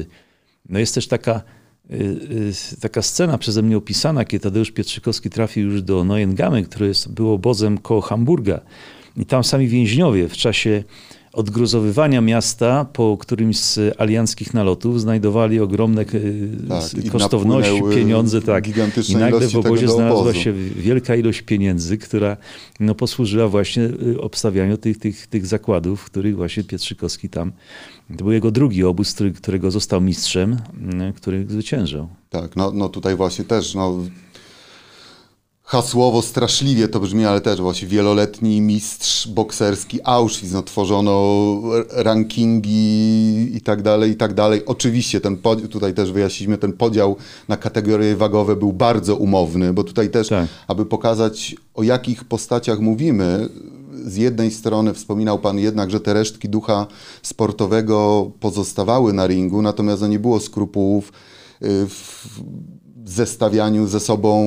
no 0.70 0.80
jest 0.80 0.96
też 0.96 1.08
taka 1.08 1.42
taka 2.82 3.02
scena 3.02 3.38
przeze 3.38 3.62
mnie 3.62 3.78
opisana, 3.78 4.26
kiedy 4.26 4.44
Tadeusz 4.44 4.72
Pietrzykowski 4.72 5.30
trafił 5.30 5.64
już 5.64 5.82
do 5.82 6.04
Neuengamme, 6.04 6.64
które 6.64 6.88
jest, 6.88 7.12
było 7.12 7.34
obozem 7.34 7.78
koło 7.78 8.02
Hamburga. 8.02 8.62
I 9.18 9.26
tam 9.26 9.44
sami 9.44 9.68
więźniowie 9.68 10.30
w 10.30 10.38
czasie 10.38 10.84
odgruzowywania 11.36 12.22
miasta 12.22 12.86
po 12.94 13.18
którymś 13.18 13.60
z 13.60 13.80
alianckich 14.02 14.54
nalotów 14.54 15.02
znajdowali 15.02 15.60
ogromne 15.60 16.02
e, 16.02 16.06
tak, 16.70 17.12
kosztowności, 17.12 17.82
pieniądze. 17.96 18.42
Tak. 18.42 18.68
I 19.10 19.16
nagle 19.16 19.48
w 19.48 19.56
obozie 19.56 19.88
znalazła 19.88 20.34
się 20.34 20.54
wielka 20.76 21.16
ilość 21.16 21.42
pieniędzy, 21.42 21.98
która 21.98 22.38
no, 22.80 22.96
posłużyła 22.96 23.48
właśnie 23.48 23.84
e, 23.84 24.22
obstawianiu 24.22 24.78
tych, 24.78 24.98
tych, 24.98 25.28
tych 25.28 25.46
zakładów, 25.46 26.02
w 26.02 26.06
których 26.06 26.36
właśnie 26.36 26.64
Pietrzykowski 26.64 27.30
tam, 27.30 27.52
to 28.18 28.24
był 28.24 28.32
jego 28.32 28.52
drugi 28.52 28.84
obóz, 28.84 29.16
którego 29.38 29.72
został 29.72 30.02
mistrzem, 30.02 30.58
który 31.16 31.46
zwyciężał. 31.50 32.08
Tak, 32.30 32.56
no, 32.56 32.72
no 32.72 32.90
tutaj 32.90 33.16
właśnie 33.16 33.46
też 33.46 33.76
no, 33.76 34.00
hasłowo 35.66 36.22
straszliwie 36.22 36.88
to 36.88 37.00
brzmi, 37.00 37.26
ale 37.26 37.42
też 37.42 37.62
właśnie 37.62 37.88
wieloletni 37.88 38.62
mistrz 38.62 39.28
bokserski 39.28 40.00
Auschwitz, 40.04 40.52
no, 40.54 40.64
tworzono 40.64 41.44
rankingi 41.92 43.56
i 43.58 43.62
tak 43.62 43.82
dalej, 43.82 44.12
i 44.12 44.16
tak 44.16 44.34
dalej. 44.34 44.66
Oczywiście 44.66 45.22
ten 45.22 45.38
tutaj 45.70 45.94
też 45.94 46.12
wyjaśniliśmy, 46.12 46.58
ten 46.58 46.74
podział 46.74 47.16
na 47.48 47.58
kategorie 47.58 48.16
wagowe 48.16 48.56
był 48.56 48.74
bardzo 48.74 49.16
umowny, 49.16 49.74
bo 49.74 49.84
tutaj 49.84 50.10
też, 50.10 50.28
tak. 50.28 50.48
aby 50.68 50.86
pokazać 50.86 51.56
o 51.74 51.84
jakich 51.84 52.24
postaciach 52.24 52.80
mówimy, 52.80 53.50
z 54.06 54.16
jednej 54.16 54.52
strony 54.52 54.94
wspominał 54.94 55.40
Pan 55.40 55.60
jednak, 55.60 55.92
że 55.92 56.00
te 56.00 56.14
resztki 56.14 56.50
ducha 56.50 56.88
sportowego 57.22 58.32
pozostawały 58.40 59.14
na 59.14 59.28
ringu, 59.28 59.62
natomiast 59.62 60.02
no 60.02 60.08
nie 60.08 60.20
było 60.20 60.40
skrupułów 60.40 61.12
y, 61.62 61.86
w 61.88 62.26
zestawianiu 63.06 63.88
ze 63.88 64.00
sobą 64.00 64.46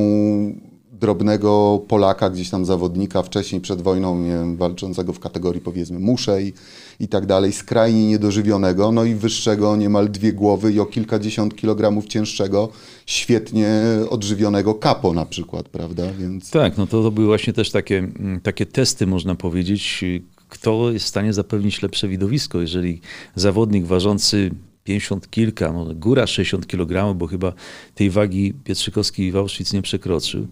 drobnego 1.00 1.80
Polaka, 1.88 2.30
gdzieś 2.30 2.50
tam 2.50 2.64
zawodnika 2.64 3.22
wcześniej 3.22 3.60
przed 3.60 3.82
wojną, 3.82 4.18
nie 4.18 4.30
wiem, 4.30 4.56
walczącego 4.56 5.12
w 5.12 5.20
kategorii 5.20 5.60
powiedzmy 5.60 5.98
muszej 5.98 6.54
i 7.00 7.08
tak 7.08 7.26
dalej, 7.26 7.52
skrajnie 7.52 8.08
niedożywionego, 8.08 8.92
no 8.92 9.04
i 9.04 9.14
wyższego 9.14 9.76
niemal 9.76 10.10
dwie 10.10 10.32
głowy 10.32 10.72
i 10.72 10.80
o 10.80 10.86
kilkadziesiąt 10.86 11.56
kilogramów 11.56 12.06
cięższego, 12.06 12.68
świetnie 13.06 13.68
odżywionego 14.10 14.74
kapo 14.74 15.12
na 15.12 15.26
przykład, 15.26 15.68
prawda? 15.68 16.12
Więc... 16.18 16.50
Tak, 16.50 16.78
no 16.78 16.86
to, 16.86 17.02
to 17.02 17.10
były 17.10 17.26
właśnie 17.26 17.52
też 17.52 17.70
takie, 17.70 17.98
mm, 17.98 18.40
takie 18.40 18.66
testy, 18.66 19.06
można 19.06 19.34
powiedzieć, 19.34 20.04
kto 20.48 20.90
jest 20.90 21.04
w 21.04 21.08
stanie 21.08 21.32
zapewnić 21.32 21.82
lepsze 21.82 22.08
widowisko, 22.08 22.60
jeżeli 22.60 23.00
zawodnik 23.34 23.86
ważący 23.86 24.50
50 24.88 25.30
kilka, 25.30 25.72
no 25.72 25.94
góra 25.94 26.26
60 26.26 26.66
kg, 26.66 27.14
bo 27.18 27.26
chyba 27.26 27.52
tej 27.94 28.10
wagi 28.10 28.54
Pietrzykowski 28.64 29.32
w 29.32 29.36
Auschwitz 29.36 29.72
nie 29.72 29.82
przekroczył. 29.82 30.46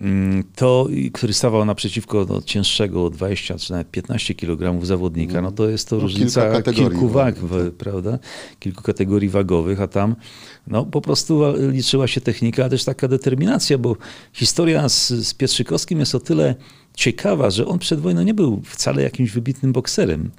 Mm, 0.00 0.44
to, 0.56 0.88
który 1.12 1.32
stawał 1.32 1.64
naprzeciwko 1.64 2.26
no, 2.28 2.42
cięższego 2.42 3.10
20 3.10 3.58
czy 3.58 3.72
nawet 3.72 3.90
15 3.90 4.34
kg 4.34 4.86
zawodnika, 4.86 5.42
no 5.42 5.52
to 5.52 5.68
jest 5.68 5.88
to 5.88 5.96
no, 5.96 6.02
różnica 6.02 6.62
kilku 6.62 7.08
wag, 7.08 7.34
tak. 7.34 7.72
prawda? 7.78 8.18
Kilku 8.60 8.82
kategorii 8.82 9.28
wagowych, 9.28 9.80
a 9.80 9.86
tam 9.86 10.16
no, 10.66 10.84
po 10.84 11.00
prostu 11.00 11.42
liczyła 11.72 12.06
się 12.06 12.20
technika, 12.20 12.64
a 12.64 12.68
też 12.68 12.84
taka 12.84 13.08
determinacja, 13.08 13.78
bo 13.78 13.96
historia 14.32 14.88
z, 14.88 15.08
z 15.08 15.34
Pietrzykowskim 15.34 16.00
jest 16.00 16.14
o 16.14 16.20
tyle 16.20 16.54
ciekawa, 16.94 17.50
że 17.50 17.66
on 17.66 17.78
przed 17.78 18.00
wojną 18.00 18.22
nie 18.22 18.34
był 18.34 18.62
wcale 18.64 19.02
jakimś 19.02 19.30
wybitnym 19.30 19.72
bokserem 19.72 20.30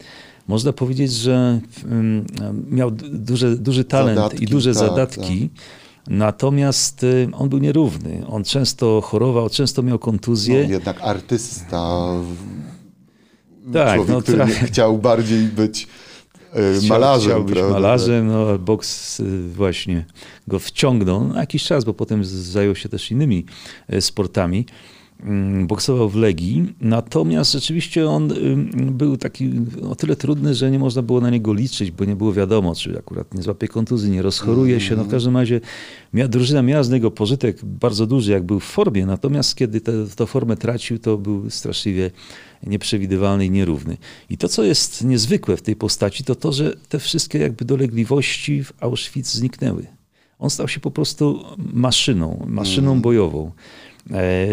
można 0.47 0.73
powiedzieć, 0.73 1.11
że 1.13 1.59
mm, 1.85 2.25
miał 2.69 2.91
duży, 3.11 3.57
duży 3.57 3.83
talent 3.83 4.17
zadatki, 4.17 4.43
i 4.43 4.47
duże 4.47 4.73
tak, 4.73 4.79
zadatki. 4.79 5.49
Tak. 5.49 5.86
Natomiast 6.07 7.03
y, 7.03 7.27
on 7.33 7.49
był 7.49 7.59
nierówny. 7.59 8.23
On 8.27 8.43
często 8.43 9.01
chorował, 9.01 9.49
często 9.49 9.83
miał 9.83 9.99
kontuzję. 9.99 10.63
No, 10.63 10.69
jednak 10.69 11.01
artysta. 11.01 12.07
Tak, 13.73 13.95
człowiek, 13.95 14.15
no, 14.15 14.21
który 14.21 14.37
tra... 14.37 14.47
chciał 14.67 14.97
bardziej 14.97 15.43
być 15.43 15.87
y, 16.83 16.87
malarzem. 16.87 17.31
Chciał 17.31 17.43
być 17.43 17.55
malarzem, 17.71 18.27
no, 18.27 18.59
boks 18.59 19.19
y, 19.19 19.49
właśnie 19.49 20.05
go 20.47 20.59
wciągnął 20.59 21.27
na 21.27 21.39
jakiś 21.39 21.63
czas, 21.63 21.85
bo 21.85 21.93
potem 21.93 22.25
zajął 22.25 22.75
się 22.75 22.89
też 22.89 23.11
innymi 23.11 23.45
sportami. 23.99 24.65
Mm, 25.23 25.67
boksował 25.67 26.09
w 26.09 26.15
Legii, 26.15 26.73
natomiast 26.81 27.51
rzeczywiście 27.51 28.09
on 28.09 28.33
był 28.91 29.17
taki 29.17 29.51
o 29.89 29.95
tyle 29.95 30.15
trudny, 30.15 30.55
że 30.55 30.71
nie 30.71 30.79
można 30.79 31.01
było 31.01 31.21
na 31.21 31.29
niego 31.29 31.53
liczyć, 31.53 31.91
bo 31.91 32.05
nie 32.05 32.15
było 32.15 32.33
wiadomo, 32.33 32.75
czy 32.75 32.97
akurat 32.97 33.33
nie 33.33 33.41
złapie 33.41 33.67
kontuzji, 33.67 34.11
nie 34.11 34.21
rozchoruje 34.21 34.79
się. 34.79 34.95
No 34.95 35.03
w 35.03 35.11
każdym 35.11 35.37
razie 35.37 35.61
miała, 36.13 36.27
drużyna 36.27 36.61
miała 36.61 36.83
z 36.83 36.89
niego 36.89 37.11
pożytek 37.11 37.65
bardzo 37.65 38.07
duży, 38.07 38.31
jak 38.31 38.43
był 38.43 38.59
w 38.59 38.63
formie, 38.63 39.05
natomiast 39.05 39.55
kiedy 39.55 39.81
tę 40.15 40.25
formę 40.25 40.57
tracił, 40.57 40.99
to 40.99 41.17
był 41.17 41.49
straszliwie 41.49 42.11
nieprzewidywalny 42.67 43.45
i 43.45 43.51
nierówny. 43.51 43.97
I 44.29 44.37
to, 44.37 44.47
co 44.47 44.63
jest 44.63 45.03
niezwykłe 45.03 45.57
w 45.57 45.61
tej 45.61 45.75
postaci, 45.75 46.23
to 46.23 46.35
to, 46.35 46.51
że 46.51 46.75
te 46.89 46.99
wszystkie 46.99 47.39
jakby 47.39 47.65
dolegliwości 47.65 48.63
w 48.63 48.73
Auschwitz 48.79 49.27
zniknęły. 49.27 49.87
On 50.39 50.49
stał 50.49 50.67
się 50.67 50.79
po 50.79 50.91
prostu 50.91 51.43
maszyną, 51.57 52.45
maszyną 52.47 52.91
mm. 52.91 53.01
bojową. 53.01 53.51
E, 54.13 54.47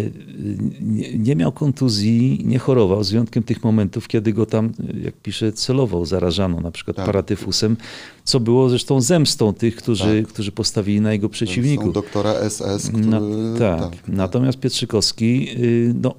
nie 1.18 1.36
miał 1.36 1.52
kontuzji, 1.52 2.42
nie 2.44 2.58
chorował, 2.58 3.04
z 3.04 3.10
wyjątkiem 3.10 3.42
tych 3.42 3.64
momentów, 3.64 4.08
kiedy 4.08 4.32
go 4.32 4.46
tam, 4.46 4.72
jak 5.04 5.14
pisze, 5.14 5.52
celował, 5.52 6.04
zarażano 6.06 6.60
na 6.60 6.70
przykład 6.70 6.96
tak. 6.96 7.06
paratyfusem, 7.06 7.76
co 8.24 8.40
było 8.40 8.68
zresztą 8.68 9.00
zemstą 9.00 9.54
tych, 9.54 9.76
którzy, 9.76 10.22
tak. 10.22 10.32
którzy 10.32 10.52
postawili 10.52 11.00
na 11.00 11.12
jego 11.12 11.28
przeciwników. 11.28 11.92
doktora 11.92 12.50
SS, 12.50 12.88
który... 12.88 13.06
Na, 13.06 13.20
tak. 13.58 13.80
tak. 13.90 14.08
Natomiast 14.08 14.58
Pietrzykowski, 14.58 15.48
y, 15.58 15.94
no, 16.02 16.14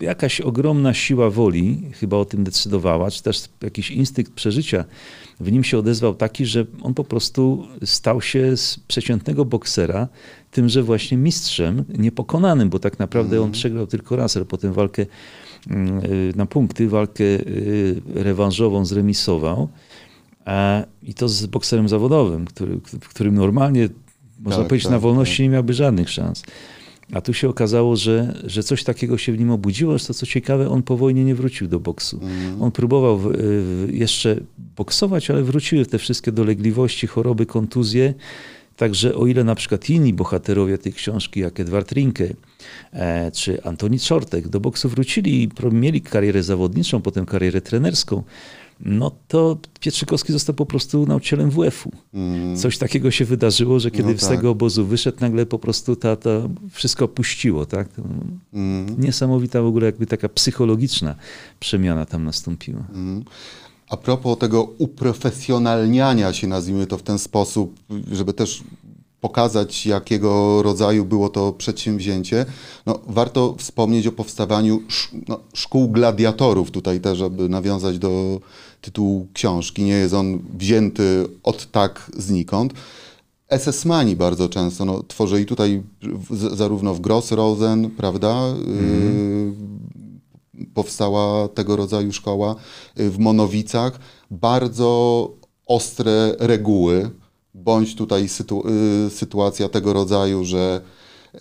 jakaś 0.00 0.40
ogromna 0.40 0.94
siła 0.94 1.30
woli 1.30 1.90
chyba 1.92 2.16
o 2.16 2.24
tym 2.24 2.44
decydowała, 2.44 3.10
czy 3.10 3.22
też 3.22 3.48
jakiś 3.62 3.90
instynkt 3.90 4.32
przeżycia 4.32 4.84
w 5.40 5.52
nim 5.52 5.64
się 5.64 5.78
odezwał 5.78 6.14
taki, 6.14 6.46
że 6.46 6.64
on 6.82 6.94
po 6.94 7.04
prostu 7.04 7.66
stał 7.84 8.22
się 8.22 8.56
z 8.56 8.80
przeciętnego 8.88 9.44
boksera 9.44 10.08
tymże 10.50 10.82
właśnie 10.82 11.16
mistrzem, 11.16 11.84
niepokonanym, 11.98 12.70
bo 12.70 12.78
tak 12.78 12.98
naprawdę 12.98 13.36
on 13.36 13.42
mhm. 13.42 13.52
przegrał 13.52 13.86
tylko 13.86 14.16
raz, 14.16 14.36
ale 14.36 14.46
potem 14.46 14.72
walkę 14.72 15.06
mm, 15.70 16.02
na 16.36 16.46
punkty, 16.46 16.88
walkę 16.88 17.24
y, 17.24 18.02
rewanżową 18.14 18.84
zremisował. 18.84 19.68
I 21.02 21.14
to 21.14 21.28
z 21.28 21.46
bokserem 21.46 21.88
zawodowym, 21.88 22.44
który, 22.44 22.80
w 23.00 23.08
którym 23.08 23.34
normalnie, 23.34 23.88
można 24.38 24.62
tak, 24.62 24.68
powiedzieć, 24.68 24.84
tak, 24.84 24.92
na 24.92 24.98
wolności 24.98 25.36
tak. 25.36 25.42
nie 25.42 25.48
miałby 25.48 25.74
żadnych 25.74 26.10
szans. 26.10 26.42
A 27.12 27.20
tu 27.20 27.34
się 27.34 27.48
okazało, 27.48 27.96
że, 27.96 28.42
że 28.44 28.62
coś 28.62 28.84
takiego 28.84 29.18
się 29.18 29.32
w 29.32 29.38
nim 29.38 29.50
obudziło, 29.50 29.98
że 29.98 30.06
to 30.06 30.14
co 30.14 30.26
ciekawe, 30.26 30.70
on 30.70 30.82
po 30.82 30.96
wojnie 30.96 31.24
nie 31.24 31.34
wrócił 31.34 31.68
do 31.68 31.80
boksu. 31.80 32.20
Mm. 32.22 32.62
On 32.62 32.72
próbował 32.72 33.18
w, 33.18 33.32
w, 33.32 33.88
jeszcze 33.92 34.40
boksować, 34.76 35.30
ale 35.30 35.42
wróciły 35.42 35.86
te 35.86 35.98
wszystkie 35.98 36.32
dolegliwości, 36.32 37.06
choroby, 37.06 37.46
kontuzje, 37.46 38.14
Także 38.76 39.14
o 39.14 39.26
ile 39.26 39.44
na 39.44 39.54
przykład 39.54 39.90
inni 39.90 40.14
bohaterowie 40.14 40.78
tej 40.78 40.92
książki, 40.92 41.40
jak 41.40 41.60
Edward 41.60 41.92
Rinke 41.92 42.28
e, 42.92 43.30
czy 43.30 43.62
Antoni 43.62 44.00
Czortek, 44.00 44.48
do 44.48 44.60
boksu 44.60 44.88
wrócili 44.88 45.42
i 45.42 45.50
mieli 45.72 46.00
karierę 46.00 46.42
zawodniczą, 46.42 47.02
potem 47.02 47.26
karierę 47.26 47.60
trenerską, 47.60 48.22
no 48.80 49.10
to 49.28 49.56
Pietrzykowski 49.80 50.32
został 50.32 50.54
po 50.54 50.66
prostu 50.66 51.06
nauczycielem 51.06 51.50
WF-u. 51.50 51.92
Mm. 52.14 52.56
Coś 52.56 52.78
takiego 52.78 53.10
się 53.10 53.24
wydarzyło, 53.24 53.80
że 53.80 53.90
kiedy 53.90 54.08
no 54.08 54.14
tak. 54.14 54.22
z 54.22 54.28
tego 54.28 54.50
obozu 54.50 54.86
wyszedł, 54.86 55.18
nagle 55.20 55.46
po 55.46 55.58
prostu 55.58 55.96
ta, 55.96 56.16
ta 56.16 56.30
wszystko 56.70 57.04
opuściło. 57.04 57.66
Tak? 57.66 57.88
Mm. 58.52 59.00
Niesamowita 59.00 59.62
w 59.62 59.66
ogóle 59.66 59.86
jakby 59.86 60.06
taka 60.06 60.28
psychologiczna 60.28 61.14
przemiana 61.60 62.06
tam 62.06 62.24
nastąpiła. 62.24 62.84
Mm. 62.94 63.24
A 63.88 63.96
propos 63.96 64.38
tego 64.38 64.62
uprofesjonalniania 64.78 66.32
się, 66.32 66.46
nazwijmy 66.46 66.86
to 66.86 66.98
w 66.98 67.02
ten 67.02 67.18
sposób, 67.18 67.74
żeby 68.12 68.32
też 68.32 68.62
pokazać, 69.26 69.86
jakiego 69.86 70.62
rodzaju 70.62 71.04
było 71.04 71.28
to 71.28 71.52
przedsięwzięcie, 71.52 72.46
no, 72.86 72.98
warto 73.06 73.54
wspomnieć 73.58 74.06
o 74.06 74.12
powstawaniu 74.12 74.82
no, 75.28 75.40
szkół 75.54 75.88
gladiatorów, 75.88 76.70
tutaj 76.70 77.00
też, 77.00 77.20
aby 77.20 77.48
nawiązać 77.48 77.98
do 77.98 78.40
tytułu 78.80 79.26
książki. 79.32 79.82
Nie 79.82 79.92
jest 79.92 80.14
on 80.14 80.38
wzięty 80.58 81.28
od 81.42 81.70
tak 81.70 82.10
znikąd. 82.16 82.72
SS-mani 83.50 84.16
bardzo 84.16 84.48
często 84.48 84.84
no, 84.84 85.02
tworzyli 85.02 85.46
tutaj 85.46 85.82
z, 86.30 86.56
zarówno 86.58 86.94
w 86.94 87.00
Grossrosen, 87.00 87.90
prawda, 87.90 88.34
mm. 88.46 89.50
y, 90.60 90.66
powstała 90.74 91.48
tego 91.48 91.76
rodzaju 91.76 92.12
szkoła, 92.12 92.54
y, 93.00 93.10
w 93.10 93.18
Monowicach. 93.18 93.98
Bardzo 94.30 95.30
ostre 95.66 96.36
reguły, 96.38 97.10
bądź 97.66 97.94
tutaj 97.94 98.28
sytu, 98.28 98.62
y, 99.06 99.10
sytuacja 99.10 99.68
tego 99.68 99.92
rodzaju, 99.92 100.44
że 100.44 100.80
y, 101.34 101.38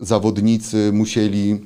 zawodnicy 0.00 0.90
musieli 0.92 1.60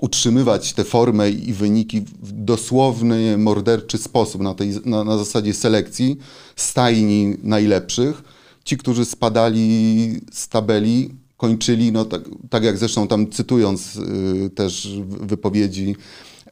utrzymywać 0.00 0.72
tę 0.72 0.84
formę 0.84 1.30
i 1.30 1.52
wyniki 1.52 2.00
w 2.00 2.32
dosłowny, 2.32 3.38
morderczy 3.38 3.98
sposób 3.98 4.42
na, 4.42 4.54
tej, 4.54 4.70
na, 4.84 5.04
na 5.04 5.18
zasadzie 5.18 5.54
selekcji 5.54 6.16
stajni 6.56 7.36
najlepszych. 7.42 8.22
Ci, 8.64 8.76
którzy 8.76 9.04
spadali 9.04 10.20
z 10.32 10.48
tabeli, 10.48 11.10
kończyli, 11.36 11.92
no 11.92 12.04
tak, 12.04 12.22
tak 12.50 12.64
jak 12.64 12.78
zresztą 12.78 13.08
tam 13.08 13.30
cytując 13.30 13.96
y, 13.96 14.50
też 14.54 14.88
wypowiedzi 15.06 15.96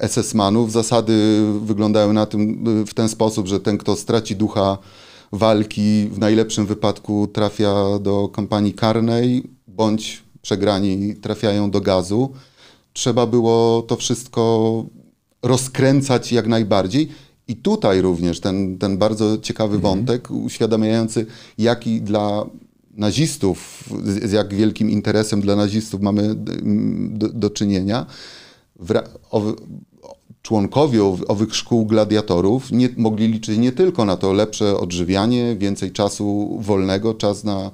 SS-manów, 0.01 0.73
zasady 0.73 1.43
wyglądają 1.61 2.13
na 2.13 2.27
tym, 2.27 2.69
y, 2.83 2.87
w 2.87 2.95
ten 2.95 3.09
sposób, 3.09 3.47
że 3.47 3.61
ten, 3.61 3.79
kto 3.79 3.97
straci 3.97 4.37
ducha 4.37 4.79
walki 5.33 6.09
w 6.13 6.19
najlepszym 6.19 6.67
wypadku 6.67 7.27
trafia 7.27 7.99
do 7.99 8.29
kompanii 8.29 8.73
karnej, 8.75 9.43
bądź 9.69 10.23
przegrani 10.43 11.15
trafiają 11.15 11.71
do 11.71 11.81
gazu. 11.81 12.33
Trzeba 12.93 13.27
było 13.27 13.83
to 13.83 13.97
wszystko 13.97 14.85
rozkręcać 15.43 16.33
jak 16.33 16.47
najbardziej. 16.47 17.09
I 17.49 17.57
tutaj 17.57 18.01
również 18.01 18.41
ten, 18.41 18.79
ten 18.79 18.99
bardzo 18.99 19.39
ciekawy 19.39 19.77
mhm. 19.77 19.95
wątek, 19.95 20.31
uświadamiający, 20.31 21.27
jaki 21.59 22.01
dla 22.01 22.47
nazistów, 22.95 23.85
z 24.05 24.33
jak 24.33 24.55
wielkim 24.55 24.91
interesem 24.91 25.41
dla 25.41 25.57
nazistów 25.57 26.01
mamy 26.01 26.35
do, 27.11 27.29
do 27.29 27.51
czynienia. 27.51 28.07
W, 28.77 28.93
o, 29.31 29.43
członkowie 30.43 31.05
owych 31.05 31.55
szkół 31.55 31.87
gladiatorów 31.87 32.73
nie, 32.73 32.89
mogli 32.97 33.29
liczyć 33.29 33.59
nie 33.59 33.73
tylko 33.73 34.05
na 34.05 34.17
to 34.17 34.33
lepsze 34.33 34.79
odżywianie, 34.79 35.57
więcej 35.57 35.93
czasu 35.93 36.59
wolnego, 36.61 37.15
czas 37.15 37.45
na 37.45 37.71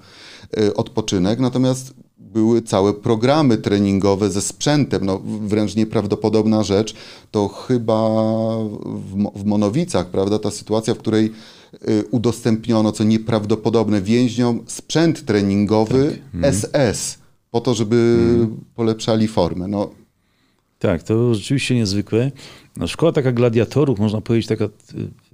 y, 0.58 0.74
odpoczynek, 0.74 1.40
natomiast 1.40 1.94
były 2.18 2.62
całe 2.62 2.94
programy 2.94 3.56
treningowe 3.56 4.30
ze 4.30 4.42
sprzętem, 4.42 5.06
no, 5.06 5.20
wręcz 5.24 5.76
nieprawdopodobna 5.76 6.62
rzecz, 6.62 6.94
to 7.30 7.48
chyba 7.48 8.10
w, 8.84 9.30
w 9.34 9.44
Monowicach, 9.44 10.06
prawda, 10.06 10.38
ta 10.38 10.50
sytuacja, 10.50 10.94
w 10.94 10.98
której 10.98 11.32
y, 11.88 12.04
udostępniono, 12.10 12.92
co 12.92 13.04
nieprawdopodobne, 13.04 14.02
więźniom 14.02 14.64
sprzęt 14.66 15.24
treningowy 15.24 16.18
tak. 16.42 16.54
SS, 16.54 16.66
mhm. 16.66 16.94
po 17.50 17.60
to, 17.60 17.74
żeby 17.74 18.16
hmm. 18.18 18.64
polepszali 18.74 19.28
formę. 19.28 19.68
No, 19.68 19.90
tak, 20.78 21.02
to 21.02 21.34
rzeczywiście 21.34 21.74
niezwykłe. 21.74 22.32
No, 22.78 22.86
szkoła 22.86 23.12
taka 23.12 23.32
gladiatorów, 23.32 23.98
można 23.98 24.20
powiedzieć, 24.20 24.48
taka 24.48 24.64
y, 24.64 24.68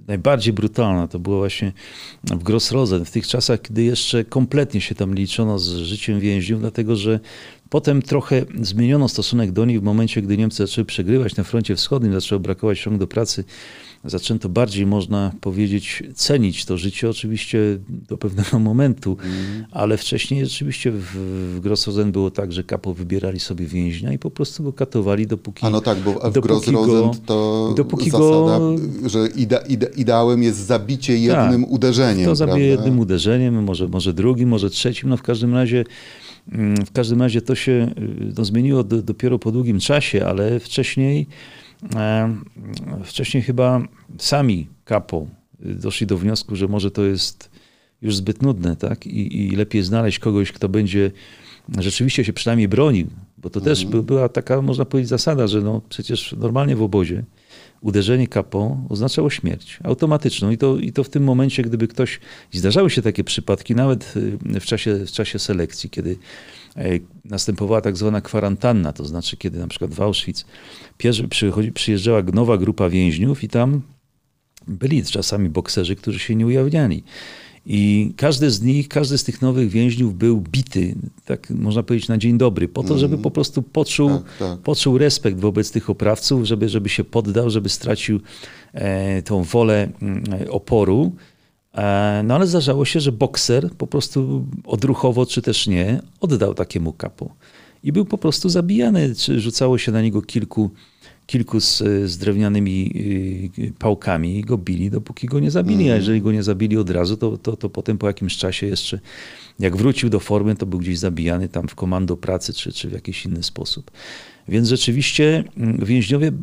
najbardziej 0.07 0.53
brutalna, 0.53 1.07
to 1.07 1.19
było 1.19 1.37
właśnie 1.37 1.71
w 2.23 2.43
Grossrosen, 2.43 3.05
w 3.05 3.11
tych 3.11 3.27
czasach, 3.27 3.61
kiedy 3.61 3.83
jeszcze 3.83 4.23
kompletnie 4.23 4.81
się 4.81 4.95
tam 4.95 5.15
liczono 5.15 5.59
z 5.59 5.75
życiem 5.75 6.19
więźniów, 6.19 6.59
dlatego 6.59 6.95
że 6.95 7.19
potem 7.69 8.01
trochę 8.01 8.45
zmieniono 8.61 9.07
stosunek 9.07 9.51
do 9.51 9.65
nich 9.65 9.79
w 9.79 9.83
momencie, 9.83 10.21
gdy 10.21 10.37
Niemcy 10.37 10.67
zaczęły 10.67 10.85
przegrywać 10.85 11.35
na 11.35 11.43
froncie 11.43 11.75
wschodnim, 11.75 12.13
zaczęło 12.13 12.39
brakować 12.39 12.85
rąk 12.85 12.97
do 12.97 13.07
pracy 13.07 13.43
zaczęto 14.05 14.49
bardziej, 14.49 14.85
można 14.85 15.31
powiedzieć, 15.41 16.03
cenić 16.15 16.65
to 16.65 16.77
życie, 16.77 17.09
oczywiście 17.09 17.59
do 17.89 18.17
pewnego 18.17 18.59
momentu, 18.59 19.17
mm. 19.23 19.65
ale 19.71 19.97
wcześniej 19.97 20.45
rzeczywiście 20.45 20.91
w, 20.91 21.03
w 21.55 21.59
Grossrosen 21.59 22.11
było 22.11 22.31
tak, 22.31 22.53
że 22.53 22.63
kapo 22.63 22.93
wybierali 22.93 23.39
sobie 23.39 23.65
więźnia 23.65 24.13
i 24.13 24.19
po 24.19 24.31
prostu 24.31 24.63
go 24.63 24.73
katowali 24.73 25.27
dopóki... 25.27 25.65
A 25.65 25.69
no 25.69 25.81
tak, 25.81 25.97
bo 25.99 26.31
w 26.31 26.39
Grossrosen 26.39 27.21
to 27.25 27.73
dopóki 27.77 28.09
zasada, 28.09 28.59
go, 28.59 28.75
że 29.05 29.27
ide, 29.35 29.63
ide, 29.69 29.87
ideałem 29.95 30.43
jest 30.43 30.57
zabicie 30.57 31.17
jednym 31.17 31.63
tak, 31.63 31.71
uderzeniem. 31.71 32.25
To 32.25 32.35
zabije 32.35 32.67
jednym 32.67 32.99
uderzeniem, 32.99 33.63
może, 33.63 33.87
może 33.87 34.13
drugim, 34.13 34.49
może 34.49 34.69
trzecim, 34.69 35.09
no 35.09 35.17
w 35.17 35.21
każdym 35.21 35.53
razie 35.53 35.83
mm, 36.51 36.85
w 36.85 36.91
każdym 36.91 37.21
razie 37.21 37.41
to 37.41 37.55
się 37.55 37.93
no, 38.37 38.45
zmieniło 38.45 38.83
do, 38.83 39.01
dopiero 39.01 39.39
po 39.39 39.51
długim 39.51 39.79
czasie, 39.79 40.25
ale 40.25 40.59
wcześniej 40.59 41.27
wcześniej 43.03 43.43
chyba 43.43 43.81
sami 44.17 44.67
kapo 44.85 45.27
doszli 45.59 46.07
do 46.07 46.17
wniosku, 46.17 46.55
że 46.55 46.67
może 46.67 46.91
to 46.91 47.03
jest 47.03 47.49
już 48.01 48.15
zbyt 48.15 48.41
nudne, 48.41 48.75
tak? 48.75 49.07
I, 49.07 49.43
i 49.43 49.55
lepiej 49.55 49.83
znaleźć 49.83 50.19
kogoś, 50.19 50.51
kto 50.51 50.69
będzie 50.69 51.11
rzeczywiście 51.79 52.25
się 52.25 52.33
przynajmniej 52.33 52.67
bronił, 52.67 53.07
bo 53.37 53.49
to 53.49 53.61
też 53.61 53.83
mhm. 53.83 54.03
była 54.03 54.29
taka, 54.29 54.61
można 54.61 54.85
powiedzieć, 54.85 55.09
zasada, 55.09 55.47
że 55.47 55.61
no 55.61 55.81
przecież 55.89 56.35
normalnie 56.37 56.75
w 56.75 56.81
obozie 56.81 57.23
uderzenie 57.81 58.27
kapo 58.27 58.77
oznaczało 58.89 59.29
śmierć 59.29 59.79
automatyczną 59.83 60.51
i 60.51 60.57
to, 60.57 60.77
i 60.77 60.91
to 60.91 61.03
w 61.03 61.09
tym 61.09 61.23
momencie, 61.23 61.63
gdyby 61.63 61.87
ktoś, 61.87 62.19
zdarzały 62.51 62.89
się 62.89 63.01
takie 63.01 63.23
przypadki, 63.23 63.75
nawet 63.75 64.13
y, 64.55 64.59
w 64.59 64.65
czasie, 64.65 65.05
w 65.05 65.11
czasie 65.11 65.39
selekcji, 65.39 65.89
kiedy 65.89 66.11
e, 66.11 66.17
następowała 67.25 67.81
tak 67.81 67.97
zwana 67.97 68.21
kwarantanna, 68.21 68.93
to 68.93 69.05
znaczy 69.05 69.37
kiedy 69.37 69.59
na 69.59 69.67
przykład 69.67 69.93
w 69.93 70.01
Auschwitz 70.01 70.45
przyjeżdżała 71.73 72.21
nowa 72.33 72.57
grupa 72.57 72.89
więźniów 72.89 73.43
i 73.43 73.49
tam 73.49 73.81
byli 74.67 75.03
czasami 75.03 75.49
bokserzy, 75.49 75.95
którzy 75.95 76.19
się 76.19 76.35
nie 76.35 76.45
ujawniali. 76.45 77.03
I 77.67 78.13
każdy 78.17 78.51
z 78.51 78.61
nich, 78.61 78.87
każdy 78.87 79.17
z 79.17 79.23
tych 79.23 79.41
nowych 79.41 79.69
więźniów 79.69 80.17
był 80.17 80.41
bity, 80.41 80.95
tak 81.25 81.49
można 81.49 81.83
powiedzieć 81.83 82.07
na 82.07 82.17
dzień 82.17 82.37
dobry, 82.37 82.67
po 82.67 82.83
to, 82.83 82.97
żeby 82.97 83.15
mhm. 83.15 83.21
po 83.21 83.31
prostu 83.31 83.61
poczuł, 83.61 84.09
tak, 84.09 84.37
tak. 84.39 84.59
poczuł 84.59 84.97
respekt 84.97 85.39
wobec 85.39 85.71
tych 85.71 85.89
oprawców, 85.89 86.45
żeby, 86.45 86.69
żeby 86.69 86.89
się 86.89 87.03
poddał, 87.03 87.49
żeby 87.49 87.69
stracił 87.69 88.19
e, 88.73 89.21
tą 89.21 89.43
wolę 89.43 89.89
mm, 90.01 90.23
oporu. 90.49 91.11
E, 91.75 92.21
no 92.25 92.35
ale 92.35 92.47
zdarzało 92.47 92.85
się, 92.85 92.99
że 92.99 93.11
bokser 93.11 93.71
po 93.71 93.87
prostu 93.87 94.45
odruchowo, 94.65 95.25
czy 95.25 95.41
też 95.41 95.67
nie, 95.67 96.01
oddał 96.21 96.53
takiemu 96.53 96.93
kapu. 96.93 97.31
I 97.83 97.91
był 97.91 98.05
po 98.05 98.17
prostu 98.17 98.49
zabijany, 98.49 99.15
czy 99.15 99.39
rzucało 99.39 99.77
się 99.77 99.91
na 99.91 100.01
niego 100.01 100.21
kilku 100.21 100.71
kilku 101.25 101.59
z, 101.59 101.77
z 102.05 102.17
drewnianymi 102.17 102.91
y, 103.59 103.73
pałkami 103.79 104.39
i 104.39 104.41
go 104.41 104.57
bili, 104.57 104.89
dopóki 104.89 105.27
go 105.27 105.39
nie 105.39 105.51
zabili. 105.51 105.79
A 105.79 105.81
mhm. 105.81 105.99
jeżeli 105.99 106.21
go 106.21 106.31
nie 106.31 106.43
zabili 106.43 106.77
od 106.77 106.89
razu, 106.89 107.17
to, 107.17 107.37
to, 107.37 107.57
to 107.57 107.69
potem 107.69 107.97
po 107.97 108.07
jakimś 108.07 108.37
czasie 108.37 108.67
jeszcze, 108.67 108.99
jak 109.59 109.77
wrócił 109.77 110.09
do 110.09 110.19
formy, 110.19 110.55
to 110.55 110.65
był 110.65 110.79
gdzieś 110.79 110.99
zabijany 110.99 111.49
tam 111.49 111.67
w 111.67 111.75
komando 111.75 112.17
pracy 112.17 112.53
czy, 112.53 112.73
czy 112.73 112.89
w 112.89 112.91
jakiś 112.91 113.25
inny 113.25 113.43
sposób. 113.43 113.91
Więc 114.47 114.69
rzeczywiście 114.69 115.43
mm, 115.57 115.85
więźniowie 115.85 116.27
e, 116.27 116.33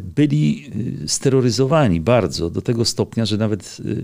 byli 0.00 0.70
y, 1.04 1.08
steroryzowani 1.08 2.00
bardzo 2.00 2.50
do 2.50 2.62
tego 2.62 2.84
stopnia, 2.84 3.26
że 3.26 3.36
nawet 3.36 3.76
y, 3.84 4.02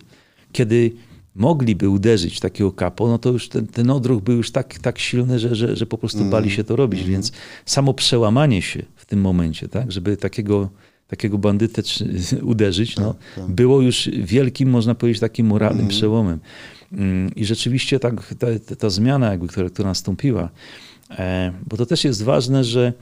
kiedy 0.52 0.92
mogliby 1.38 1.88
uderzyć 1.88 2.40
takiego 2.40 2.72
kapo, 2.72 3.08
no 3.08 3.18
to 3.18 3.30
już 3.30 3.48
ten, 3.48 3.66
ten 3.66 3.90
odruch 3.90 4.22
był 4.22 4.36
już 4.36 4.50
tak, 4.50 4.78
tak 4.78 4.98
silny, 4.98 5.38
że, 5.38 5.54
że, 5.54 5.76
że 5.76 5.86
po 5.86 5.98
prostu 5.98 6.18
mm. 6.18 6.30
bali 6.30 6.50
się 6.50 6.64
to 6.64 6.76
robić. 6.76 7.00
Mm. 7.00 7.12
Więc 7.12 7.32
samo 7.66 7.94
przełamanie 7.94 8.62
się 8.62 8.82
w 8.96 9.06
tym 9.06 9.20
momencie, 9.20 9.68
tak, 9.68 9.92
żeby 9.92 10.16
takiego, 10.16 10.68
takiego 11.06 11.38
bandytę 11.38 11.82
uderzyć, 12.42 12.96
no, 12.96 13.14
tak, 13.14 13.44
tak. 13.44 13.54
było 13.54 13.80
już 13.80 14.10
wielkim, 14.22 14.70
można 14.70 14.94
powiedzieć, 14.94 15.20
takim 15.20 15.46
moralnym 15.46 15.80
mm. 15.80 15.90
przełomem. 15.90 16.38
Mm, 16.92 17.34
I 17.34 17.44
rzeczywiście 17.44 18.00
tak, 18.00 18.34
ta, 18.34 18.46
ta 18.78 18.90
zmiana, 18.90 19.30
jakby, 19.30 19.48
która, 19.48 19.70
która 19.70 19.88
nastąpiła, 19.88 20.50
e, 21.10 21.52
bo 21.66 21.76
to 21.76 21.86
też 21.86 22.04
jest 22.04 22.22
ważne, 22.22 22.64
że 22.64 22.92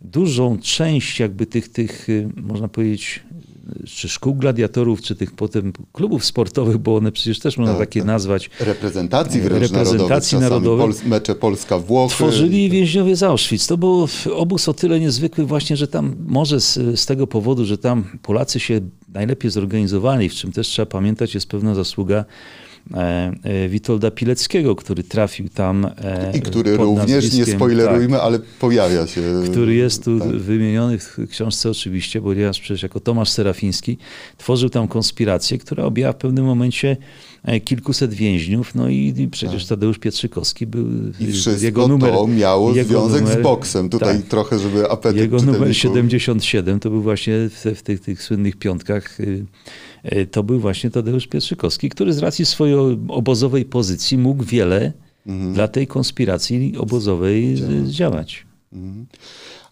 dużą 0.00 0.58
część 0.58 1.20
jakby 1.20 1.46
tych, 1.46 1.68
tych 1.68 2.06
można 2.36 2.68
powiedzieć, 2.68 3.22
czy 3.86 4.08
szkół 4.08 4.34
gladiatorów, 4.34 5.02
czy 5.02 5.16
tych 5.16 5.32
potem 5.32 5.72
klubów 5.92 6.24
sportowych, 6.24 6.78
bo 6.78 6.96
one 6.96 7.12
przecież 7.12 7.38
też 7.38 7.58
można 7.58 7.74
Tak, 7.74 7.80
takie 7.88 8.00
tak. 8.00 8.06
nazwać. 8.06 8.50
Reprezentacji 8.60 9.40
wręcz 9.40 9.62
Reprezentacji 9.62 10.38
narodowych, 10.38 10.78
narodowych. 10.78 10.96
Pols- 10.96 11.08
mecze 11.08 11.34
Polska-Włochy. 11.34 12.14
Tworzyli 12.14 12.70
więźniowie 12.70 13.16
z 13.16 13.22
Auschwitz. 13.22 13.66
To 13.66 13.76
był 13.76 14.08
obóz 14.34 14.68
o 14.68 14.74
tyle 14.74 15.00
niezwykły 15.00 15.46
właśnie, 15.46 15.76
że 15.76 15.88
tam 15.88 16.16
może 16.26 16.60
z, 16.60 17.00
z 17.00 17.06
tego 17.06 17.26
powodu, 17.26 17.64
że 17.64 17.78
tam 17.78 18.04
Polacy 18.22 18.60
się 18.60 18.80
najlepiej 19.14 19.50
zorganizowali, 19.50 20.28
w 20.28 20.34
czym 20.34 20.52
też 20.52 20.68
trzeba 20.68 20.86
pamiętać, 20.86 21.34
jest 21.34 21.48
pewna 21.48 21.74
zasługa 21.74 22.14
e, 22.16 22.24
e, 22.24 22.67
Witolda 23.68 24.10
Pileckiego, 24.10 24.76
który 24.76 25.02
trafił 25.02 25.48
tam. 25.48 25.84
e, 25.84 26.32
I 26.36 26.40
który 26.40 26.76
również, 26.76 27.32
nie 27.32 27.46
spoilerujmy, 27.46 28.16
tak, 28.16 28.26
ale 28.26 28.38
pojawia 28.38 29.06
się. 29.06 29.22
który 29.50 29.74
jest 29.74 30.04
tu 30.04 30.18
tak. 30.18 30.28
wymieniony 30.28 30.98
w 30.98 31.16
książce 31.30 31.70
oczywiście, 31.70 32.22
ponieważ 32.22 32.60
przecież 32.60 32.82
jako 32.82 33.00
Tomasz 33.00 33.28
Serafiński 33.28 33.98
tworzył 34.38 34.68
tam 34.70 34.88
konspirację, 34.88 35.58
która 35.58 35.84
objęła 35.84 36.12
w 36.12 36.16
pewnym 36.16 36.44
momencie 36.44 36.90
e, 36.90 36.96
kilkuset 37.64 38.14
więźniów, 38.14 38.74
no 38.74 38.88
i, 38.88 39.28
przecież 39.30 39.66
Tadeusz 39.66 39.98
Pietrzykowski 39.98 40.66
był, 40.66 40.86
Tak. 41.12 41.20
I 41.20 41.32
wszystko 41.32 41.64
jego 41.64 41.88
numer, 41.88 42.12
to 42.14 42.26
miało 42.26 42.72
związek 42.72 43.22
numer- 43.24 43.40
z 43.40 43.42
boksem. 43.42 43.88
Tutaj 43.88 44.16
tak. 44.18 44.26
trochę, 44.26 44.58
żeby 44.58 44.90
apetyt 44.90 45.16
Jego 45.20 45.36
numer 45.36 45.52
czytelników- 45.54 45.76
77 45.76 46.80
to 46.80 46.90
był 46.90 47.02
właśnie 47.02 47.34
w, 47.48 47.64
w 47.76 47.82
tych, 47.82 48.00
tych 48.00 48.22
słynnych 48.22 48.56
piątkach. 48.56 49.20
y, 49.20 49.46
y, 50.12 50.26
To 50.26 50.42
był 50.42 50.60
właśnie 50.60 50.90
Tadeusz 50.90 51.26
Pietrzykowski, 51.26 51.88
który 51.88 52.12
z 52.12 52.18
racji 52.18 52.46
swojej 52.46 52.74
obozowej 53.08 53.64
pozycji 53.64 54.18
mógł 54.18 54.44
wiele 54.44 54.92
Mhm. 55.26 55.52
dla 55.54 55.68
tej 55.68 55.86
konspiracji 55.86 56.76
obozowej 56.76 57.54
y, 57.86 57.90
działać. 57.90 58.46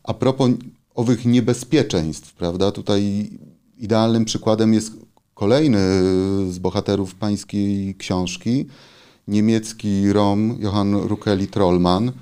A 0.04 0.14
propos 0.14 0.50
owych 0.94 1.24
niebezpieczeństw, 1.26 2.34
prawda? 2.34 2.70
Tutaj 2.72 3.30
idealnym 3.78 4.24
przykładem 4.24 4.74
jest 4.74 4.92
kolejny 5.36 5.78
z 6.50 6.58
bohaterów 6.58 7.14
pańskiej 7.14 7.94
książki, 7.94 8.66
niemiecki 9.28 10.12
Rom 10.12 10.56
Johann 10.60 10.94
Rukeli 10.94 11.46
Trollmann. 11.46 12.12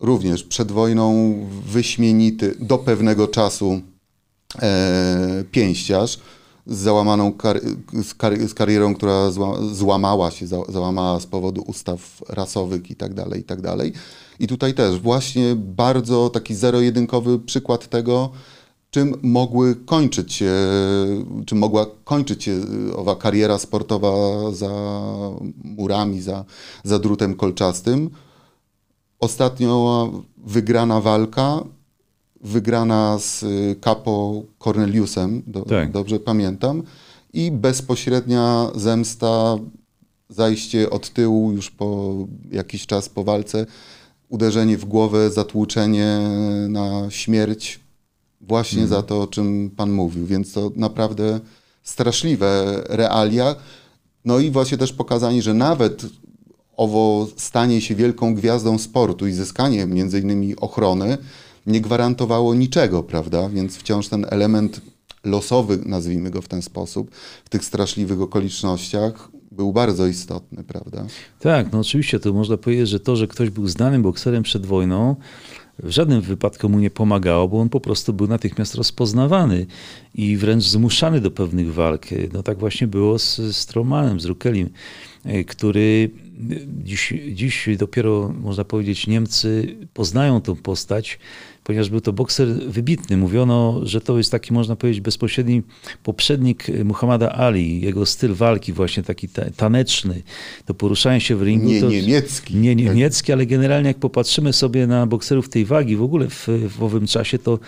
Również 0.00 0.42
przed 0.44 0.72
wojną 0.72 1.34
wyśmienity 1.66 2.54
do 2.60 2.78
pewnego 2.78 3.28
czasu 3.28 3.80
e, 4.62 5.44
pięściarz 5.50 6.18
z 6.66 6.78
załamaną 6.78 7.32
kar- 7.32 7.60
z, 8.02 8.14
kar- 8.14 8.48
z 8.48 8.54
karierą, 8.54 8.94
która 8.94 9.30
zła, 9.30 9.58
złamała 9.72 10.30
się, 10.30 10.46
za, 10.46 10.56
załamała 10.68 11.20
z 11.20 11.26
powodu 11.26 11.62
ustaw 11.62 12.22
rasowych 12.28 12.90
i 12.90 12.96
tak 12.96 13.14
dalej, 13.14 13.40
i 13.40 13.44
tak 13.44 13.60
dalej. 13.60 13.92
I 14.38 14.46
tutaj 14.46 14.74
też 14.74 14.98
właśnie 14.98 15.54
bardzo 15.56 16.30
taki 16.30 16.54
zero-jedynkowy 16.54 17.38
przykład 17.38 17.88
tego, 17.88 18.30
czym 18.90 19.14
mogły 19.22 19.76
kończyć 19.76 20.42
czym 21.46 21.58
mogła 21.58 21.86
kończyć 22.04 22.44
się 22.44 22.60
owa 22.96 23.16
kariera 23.16 23.58
sportowa 23.58 24.12
za 24.52 24.70
murami, 25.64 26.20
za, 26.20 26.44
za 26.84 26.98
drutem 26.98 27.34
kolczastym. 27.34 28.10
Ostatnio 29.20 30.10
wygrana 30.36 31.00
walka, 31.00 31.64
wygrana 32.40 33.18
z 33.18 33.42
y, 33.42 33.76
Capo 33.80 34.42
Corneliusem, 34.58 35.42
do, 35.46 35.62
Tak. 35.62 35.92
dobrze 35.92 36.20
pamiętam, 36.20 36.82
i 37.32 37.50
bezpośrednia 37.50 38.70
zemsta, 38.74 39.58
zajście 40.28 40.90
od 40.90 41.10
tyłu 41.10 41.52
już 41.52 41.70
po 41.70 42.14
jakiś 42.52 42.86
czas 42.86 43.08
po 43.08 43.24
walce, 43.24 43.66
uderzenie 44.28 44.78
w 44.78 44.84
głowę, 44.84 45.30
zatłuczenie 45.30 46.18
na 46.68 47.10
śmierć, 47.10 47.80
właśnie 48.40 48.86
za 48.86 49.02
to, 49.02 49.22
o 49.22 49.26
czym 49.26 49.70
Pan 49.76 49.92
mówił. 49.92 50.26
Więc 50.26 50.52
to 50.52 50.70
naprawdę 50.76 51.40
straszliwe 51.82 52.82
realia. 52.88 53.54
No 54.24 54.38
i 54.38 54.50
właśnie 54.50 54.78
też 54.78 54.92
pokazanie, 54.92 55.42
że 55.42 55.54
nawet 55.54 56.06
owo 56.76 57.28
stanie 57.36 57.80
się 57.80 57.94
wielką 57.94 58.34
gwiazdą 58.34 58.78
sportu 58.78 59.26
i 59.26 59.32
zyskanie 59.32 59.86
między 59.86 60.20
innymi 60.20 60.56
ochrony 60.56 61.18
nie 61.66 61.80
gwarantowało 61.80 62.54
niczego, 62.54 63.02
prawda? 63.02 63.48
Więc 63.48 63.76
wciąż 63.76 64.08
ten 64.08 64.26
element 64.30 64.80
losowy, 65.24 65.78
nazwijmy 65.86 66.30
go 66.30 66.42
w 66.42 66.48
ten 66.48 66.62
sposób, 66.62 67.10
w 67.44 67.48
tych 67.48 67.64
straszliwych 67.64 68.20
okolicznościach 68.20 69.28
był 69.52 69.72
bardzo 69.72 70.06
istotny, 70.06 70.64
prawda? 70.64 71.06
Tak, 71.40 71.72
no 71.72 71.78
oczywiście 71.78 72.20
to 72.20 72.32
można 72.32 72.56
powiedzieć, 72.56 72.88
że 72.88 73.00
to, 73.00 73.16
że 73.16 73.26
ktoś 73.26 73.50
był 73.50 73.68
znanym 73.68 74.02
bokserem 74.02 74.42
przed 74.42 74.66
wojną, 74.66 75.16
w 75.82 75.90
żadnym 75.90 76.20
wypadku 76.20 76.68
mu 76.68 76.78
nie 76.78 76.90
pomagało, 76.90 77.48
bo 77.48 77.60
on 77.60 77.68
po 77.68 77.80
prostu 77.80 78.12
był 78.12 78.26
natychmiast 78.26 78.74
rozpoznawany 78.74 79.66
i 80.14 80.36
wręcz 80.36 80.64
zmuszany 80.64 81.20
do 81.20 81.30
pewnych 81.30 81.74
walk. 81.74 82.06
No 82.32 82.42
tak 82.42 82.58
właśnie 82.58 82.86
było 82.86 83.18
z, 83.18 83.36
z 83.36 83.66
Tromanem, 83.66 84.20
z 84.20 84.24
Rukelim, 84.24 84.70
e, 85.24 85.44
który 85.44 86.10
dziś, 86.84 87.14
dziś 87.32 87.68
dopiero, 87.78 88.34
można 88.42 88.64
powiedzieć, 88.64 89.06
Niemcy 89.06 89.76
poznają 89.94 90.40
tą 90.40 90.56
postać, 90.56 91.18
ponieważ 91.70 91.90
był 91.90 92.00
to 92.00 92.12
bokser 92.12 92.48
wybitny. 92.48 93.16
Mówiono, 93.16 93.80
że 93.82 94.00
to 94.00 94.18
jest 94.18 94.30
taki, 94.30 94.52
można 94.52 94.76
powiedzieć, 94.76 95.00
bezpośredni 95.00 95.62
poprzednik 96.02 96.66
Muhammada 96.84 97.32
Ali. 97.32 97.80
Jego 97.80 98.06
styl 98.06 98.34
walki 98.34 98.72
właśnie 98.72 99.02
taki 99.02 99.28
ta- 99.28 99.50
taneczny, 99.56 100.22
to 100.66 100.74
poruszanie 100.74 101.20
się 101.20 101.36
w 101.36 101.42
ringu. 101.42 101.68
Nie 101.68 101.80
to, 101.80 101.88
niemiecki. 101.90 102.56
Nie 102.56 102.74
niemiecki, 102.76 103.32
ale 103.32 103.46
generalnie 103.46 103.88
jak 103.88 103.98
popatrzymy 103.98 104.52
sobie 104.52 104.86
na 104.86 105.06
bokserów 105.06 105.48
tej 105.48 105.64
wagi 105.64 105.96
w 105.96 106.02
ogóle 106.02 106.28
w, 106.28 106.48
w 106.78 106.82
owym 106.82 107.06
czasie, 107.06 107.38
to, 107.38 107.58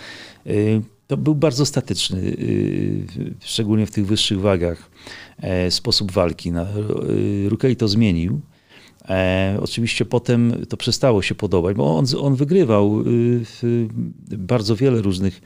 y, 0.47 0.81
to 1.07 1.17
był 1.17 1.35
bardzo 1.35 1.65
statyczny, 1.65 2.19
y, 2.19 3.05
szczególnie 3.39 3.85
w 3.85 3.91
tych 3.91 4.05
wyższych 4.05 4.39
wagach, 4.39 4.89
e, 5.41 5.71
sposób 5.71 6.11
walki. 6.11 6.49
Y, 6.49 7.49
Rukeli 7.49 7.75
to 7.75 7.87
zmienił. 7.87 8.41
E, 9.09 9.57
oczywiście 9.61 10.05
potem 10.05 10.65
to 10.69 10.77
przestało 10.77 11.21
się 11.21 11.35
podobać, 11.35 11.75
bo 11.75 11.97
on, 11.97 12.05
on 12.19 12.35
wygrywał 12.35 13.01
y, 13.01 13.87
bardzo 14.37 14.75
wiele 14.75 15.01
różnych, 15.01 15.41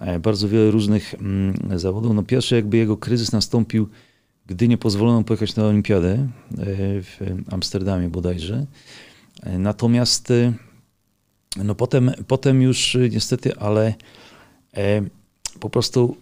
e, 0.00 0.18
bardzo 0.18 0.48
wiele 0.48 0.70
różnych 0.70 1.14
mm, 1.14 1.78
zawodów. 1.78 2.14
No 2.14 2.22
pierwszy 2.22 2.54
jakby 2.54 2.76
jego 2.76 2.96
kryzys 2.96 3.32
nastąpił, 3.32 3.88
gdy 4.46 4.68
nie 4.68 4.78
pozwolono 4.78 5.24
pojechać 5.24 5.56
na 5.56 5.64
olimpiadę 5.64 6.12
e, 6.12 6.28
w 7.02 7.20
Amsterdamie 7.50 8.08
bodajże. 8.08 8.66
E, 9.42 9.58
Natomiast 9.58 10.32
no 11.64 11.74
potem, 11.74 12.10
potem 12.26 12.62
już 12.62 12.96
niestety, 13.10 13.56
ale 13.56 13.94
po 15.60 15.70
prostu 15.70 16.16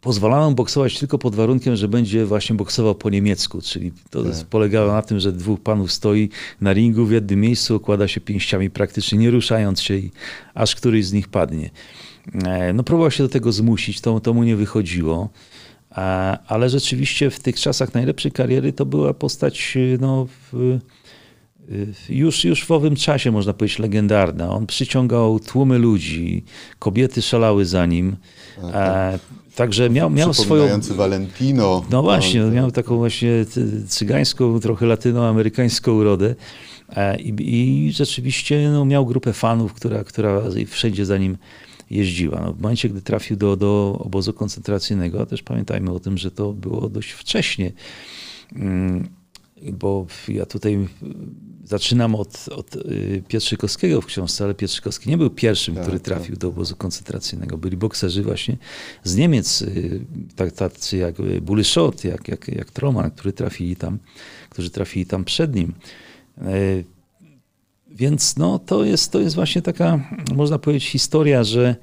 pozwalano 0.00 0.52
boksować 0.52 0.98
tylko 0.98 1.18
pod 1.18 1.34
warunkiem, 1.34 1.76
że 1.76 1.88
będzie 1.88 2.26
właśnie 2.26 2.56
boksował 2.56 2.94
po 2.94 3.10
niemiecku, 3.10 3.60
czyli 3.62 3.92
to 4.10 4.24
Tak. 4.24 4.44
polegało 4.44 4.92
na 4.92 5.02
tym, 5.02 5.20
że 5.20 5.32
dwóch 5.32 5.60
panów 5.60 5.92
stoi 5.92 6.28
na 6.60 6.72
ringu 6.72 7.06
w 7.06 7.12
jednym 7.12 7.40
miejscu, 7.40 7.74
okłada 7.76 8.08
się 8.08 8.20
pięściami 8.20 8.70
praktycznie 8.70 9.18
nie 9.18 9.30
ruszając 9.30 9.82
się, 9.82 9.96
i 9.96 10.10
aż 10.54 10.74
któryś 10.74 11.06
z 11.06 11.12
nich 11.12 11.28
padnie. 11.28 11.70
E, 12.44 12.72
No 12.72 12.82
próbował 12.82 13.10
się 13.10 13.22
do 13.22 13.28
tego 13.28 13.52
zmusić, 13.52 14.00
to, 14.00 14.20
to 14.20 14.34
mu 14.34 14.42
nie 14.44 14.56
wychodziło. 14.56 15.28
Ale 16.46 16.70
rzeczywiście 16.70 17.30
w 17.30 17.40
tych 17.40 17.60
czasach 17.60 17.94
najlepszej 17.94 18.32
kariery 18.32 18.72
to 18.72 18.86
była 18.86 19.14
postać 19.14 19.72
y, 19.76 19.98
no, 20.00 20.26
w, 20.52 20.54
y, 20.54 20.80
już, 22.08 22.44
już 22.44 22.64
w 22.64 22.70
owym 22.70 22.96
czasie, 22.96 23.30
można 23.30 23.52
powiedzieć, 23.52 23.78
legendarna. 23.78 24.50
On 24.50 24.66
przyciągał 24.66 25.40
tłumy 25.40 25.78
ludzi, 25.78 26.44
kobiety 26.78 27.22
szalały 27.22 27.64
za 27.64 27.86
nim. 27.86 28.16
E, 28.72 29.18
Także 29.54 29.90
miał, 29.90 30.10
miał 30.10 30.34
swoją. 30.34 30.80
Valentino. 30.96 31.84
No 31.90 32.02
właśnie, 32.02 32.44
On- 32.44 32.54
miał 32.54 32.70
taką 32.70 32.96
właśnie 32.96 33.30
cygańską, 33.88 34.60
trochę 34.60 34.86
latynoamerykańską 34.86 35.92
urodę. 35.92 36.34
E, 36.96 37.20
I, 37.20 37.34
i 37.38 37.92
rzeczywiście 37.92 38.70
no, 38.72 38.84
miał 38.84 39.06
grupę 39.06 39.32
fanów, 39.32 39.72
która, 39.74 40.04
która 40.04 40.40
wszędzie 40.66 41.06
za 41.06 41.18
nim 41.18 41.36
jeździła. 41.90 42.40
No, 42.44 42.52
w 42.52 42.60
momencie, 42.60 42.88
gdy 42.88 43.02
trafił 43.02 43.36
do, 43.36 43.56
do 43.56 44.00
obozu 44.04 44.32
koncentracyjnego, 44.32 45.22
a 45.22 45.26
też 45.26 45.42
pamiętajmy 45.42 45.90
o 45.92 46.00
tym, 46.00 46.18
że 46.18 46.30
to 46.30 46.52
było 46.52 46.88
dość 46.88 47.10
wcześnie, 47.10 47.72
Mm, 48.56 49.08
bo 49.72 50.06
ja 50.28 50.46
tutaj 50.46 50.74
y, 50.74 50.86
zaczynam 51.64 52.14
od, 52.14 52.48
od 52.48 52.76
y, 52.76 53.22
Pietrzykowskiego 53.28 54.00
w 54.00 54.06
książce, 54.06 54.44
ale 54.44 54.54
Pietrzykowski 54.54 55.10
nie 55.10 55.18
był 55.18 55.30
pierwszym, 55.30 55.74
Tak, 55.74 55.82
który 55.84 56.00
tak. 56.00 56.04
trafił 56.04 56.36
do 56.36 56.48
obozu 56.48 56.76
koncentracyjnego. 56.76 57.58
Byli 57.58 57.76
bokserzy 57.76 58.22
właśnie 58.22 58.56
z 59.04 59.16
Niemiec, 59.16 59.62
y, 59.62 60.00
tak, 60.36 60.52
tacy 60.52 60.96
jak 60.96 61.14
Bulyszot, 61.42 62.04
jak, 62.04 62.28
jak, 62.28 62.48
jak 62.48 62.70
Troman, 62.70 63.10
którzy 63.10 63.32
trafili 63.32 63.76
tam, 63.76 63.98
którzy 64.50 64.70
trafili 64.70 65.06
tam 65.06 65.24
przed 65.24 65.54
nim. 65.54 65.74
Y, 66.42 66.84
Więc 67.90 68.36
no, 68.36 68.58
to, 68.58 68.84
jest, 68.84 69.12
to 69.12 69.20
jest 69.20 69.34
właśnie 69.34 69.62
taka, 69.62 70.08
można 70.34 70.58
powiedzieć, 70.58 70.88
historia, 70.88 71.44
że 71.44 71.76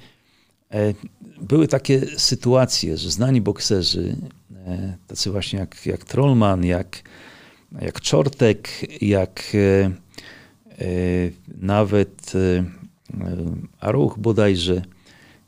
e, 0.72 0.94
były 1.42 1.68
takie 1.68 2.02
sytuacje, 2.18 2.98
że 2.98 3.12
znani 3.12 3.42
bokserzy, 3.42 4.16
e, 4.66 4.98
tacy 5.08 5.32
właśnie 5.32 5.60
jak, 5.60 5.86
jak 5.86 6.06
Trollman, 6.06 6.66
jak, 6.66 7.04
jak 7.82 8.02
Czortek, 8.02 8.70
jak 9.02 9.44
e, 9.56 9.86
e, 9.86 9.92
nawet 11.62 12.34
e, 12.36 12.64
Aruch 13.80 14.20
bodajże, 14.20 14.82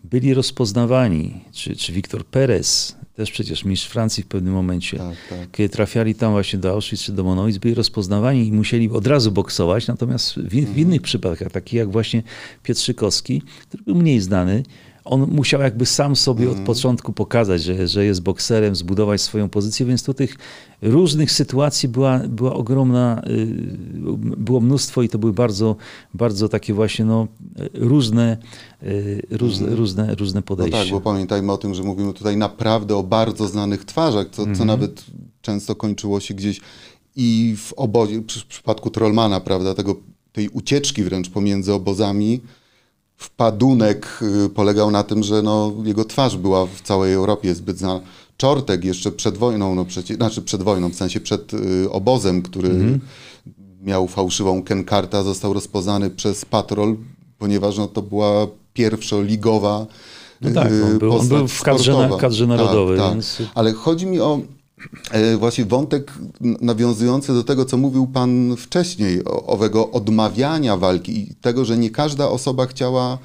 byli 0.03 0.33
rozpoznawani, 0.33 1.41
czy, 1.51 1.75
czy 1.75 1.93
Wiktor 1.93 2.25
Perez, 2.25 2.95
też 3.15 3.31
przecież 3.31 3.65
mistrz 3.65 3.87
Francji 3.87 4.23
w 4.23 4.27
pewnym 4.27 4.53
momencie, 4.53 4.97
Tak, 4.97 5.17
tak. 5.29 5.51
kiedy 5.51 5.69
trafiali 5.69 6.15
tam 6.15 6.31
właśnie 6.31 6.59
do 6.59 6.69
Auschwitz 6.71 7.03
czy 7.03 7.11
do 7.11 7.23
Monowitz, 7.23 7.57
byli 7.57 7.73
rozpoznawani 7.73 8.47
i 8.47 8.51
musieli 8.51 8.89
od 8.89 9.07
razu 9.07 9.31
boksować, 9.31 9.87
natomiast 9.87 10.33
w, 10.33 10.37
Mhm. 10.37 10.65
w 10.73 10.77
innych 10.77 11.01
przypadkach, 11.01 11.51
takich 11.51 11.73
jak 11.73 11.91
właśnie 11.91 12.23
Pietrzykowski, 12.63 13.41
który 13.61 13.83
był 13.83 13.95
mniej 13.95 14.19
znany, 14.21 14.63
on 15.09 15.21
musiał 15.31 15.61
jakby 15.61 15.85
sam 15.85 16.15
sobie 16.15 16.43
Mhm. 16.45 16.59
od 16.61 16.65
początku 16.67 17.13
pokazać, 17.13 17.63
że, 17.63 17.87
że 17.87 18.05
jest 18.05 18.21
bokserem, 18.21 18.75
zbudować 18.75 19.21
swoją 19.21 19.49
pozycję, 19.49 19.85
więc 19.85 20.03
tu 20.03 20.13
tych 20.13 20.35
różnych 20.81 21.31
sytuacji 21.31 21.89
była, 21.89 22.19
była 22.19 22.53
ogromna, 22.53 23.21
y, 23.27 23.47
było 24.37 24.59
mnóstwo 24.59 25.01
i 25.01 25.09
to 25.09 25.19
były 25.19 25.33
bardzo, 25.33 25.75
bardzo 26.13 26.49
takie 26.49 26.73
właśnie 26.73 27.05
no, 27.05 27.27
różne, 27.73 28.37
y, 28.83 29.21
różne, 29.31 29.75
różne, 29.75 30.15
różne 30.15 30.39
No 30.39 30.43
podejścia. 30.43 30.79
tak, 30.79 30.89
bo 30.91 31.01
pamiętajmy 31.01 31.51
o 31.51 31.57
tym, 31.57 31.73
że 31.73 31.83
mówimy 31.83 32.13
tutaj 32.13 32.37
naprawdę 32.37 32.95
o 32.95 33.03
bardzo 33.03 33.47
znanych 33.47 33.85
twarzach, 33.85 34.27
co, 34.31 34.41
Mhm. 34.41 34.57
co 34.57 34.65
nawet 34.65 35.03
często 35.41 35.75
kończyło 35.75 36.19
się 36.19 36.33
gdzieś 36.33 36.61
i 37.15 37.55
w 37.57 37.73
obozie, 37.73 38.21
przy, 38.21 38.39
w 38.39 38.45
przypadku 38.45 38.89
Trollmana, 38.89 39.39
prawda, 39.39 39.73
tego, 39.73 39.95
tej 40.33 40.49
ucieczki 40.49 41.03
wręcz 41.03 41.29
pomiędzy 41.29 41.73
obozami, 41.73 42.41
wpadunek 43.19 44.19
y, 44.45 44.49
polegał 44.49 44.91
na 44.91 45.03
tym, 45.03 45.23
że 45.23 45.41
no, 45.41 45.73
jego 45.83 46.05
twarz 46.05 46.37
była 46.37 46.65
w 46.65 46.81
całej 46.81 47.13
Europie 47.13 47.55
zbyt 47.55 47.77
znana. 47.77 48.01
Czortek 48.37 48.85
jeszcze 48.85 49.11
przed 49.11 49.37
wojną, 49.37 49.75
no 49.75 49.85
przecież, 49.85 50.17
znaczy 50.17 50.41
przed 50.41 50.63
wojną, 50.63 50.89
w 50.89 50.95
sensie 50.95 51.19
przed 51.19 51.53
y, 51.53 51.91
obozem, 51.91 52.41
który 52.41 52.69
Mhm. 52.69 52.99
miał 53.81 54.07
fałszywą 54.07 54.63
kenkartę, 54.63 55.23
został 55.23 55.53
rozpoznany 55.53 56.09
przez 56.09 56.45
patrol, 56.45 56.95
ponieważ 57.37 57.77
no, 57.77 57.87
to 57.87 58.01
była 58.01 58.47
pierwszoligowa 58.73 59.85
No 60.41 60.49
tak, 60.51 60.71
y, 60.71 60.85
on 60.85 60.99
był, 60.99 61.17
on 61.17 61.27
był 61.27 61.47
w 61.47 61.61
kadrze, 61.63 61.93
na, 61.93 62.17
kadrze 62.17 62.47
Tak, 62.47 62.57
narodowej, 62.57 62.97
tak. 62.97 63.11
więc 63.13 63.37
Ale 63.55 63.73
chodzi 63.73 64.05
mi 64.05 64.19
o 64.19 64.39
właśnie 65.37 65.65
wątek 65.65 66.13
nawiązujący 66.41 67.33
do 67.33 67.43
tego, 67.43 67.65
co 67.65 67.77
mówił 67.77 68.07
Pan 68.07 68.55
wcześniej, 68.57 69.21
owego 69.25 69.91
odmawiania 69.91 70.77
walki 70.77 71.19
i 71.19 71.35
tego, 71.35 71.65
że 71.65 71.77
nie 71.77 71.89
każda 71.89 72.29
osoba 72.29 72.65
chciała 72.65 73.17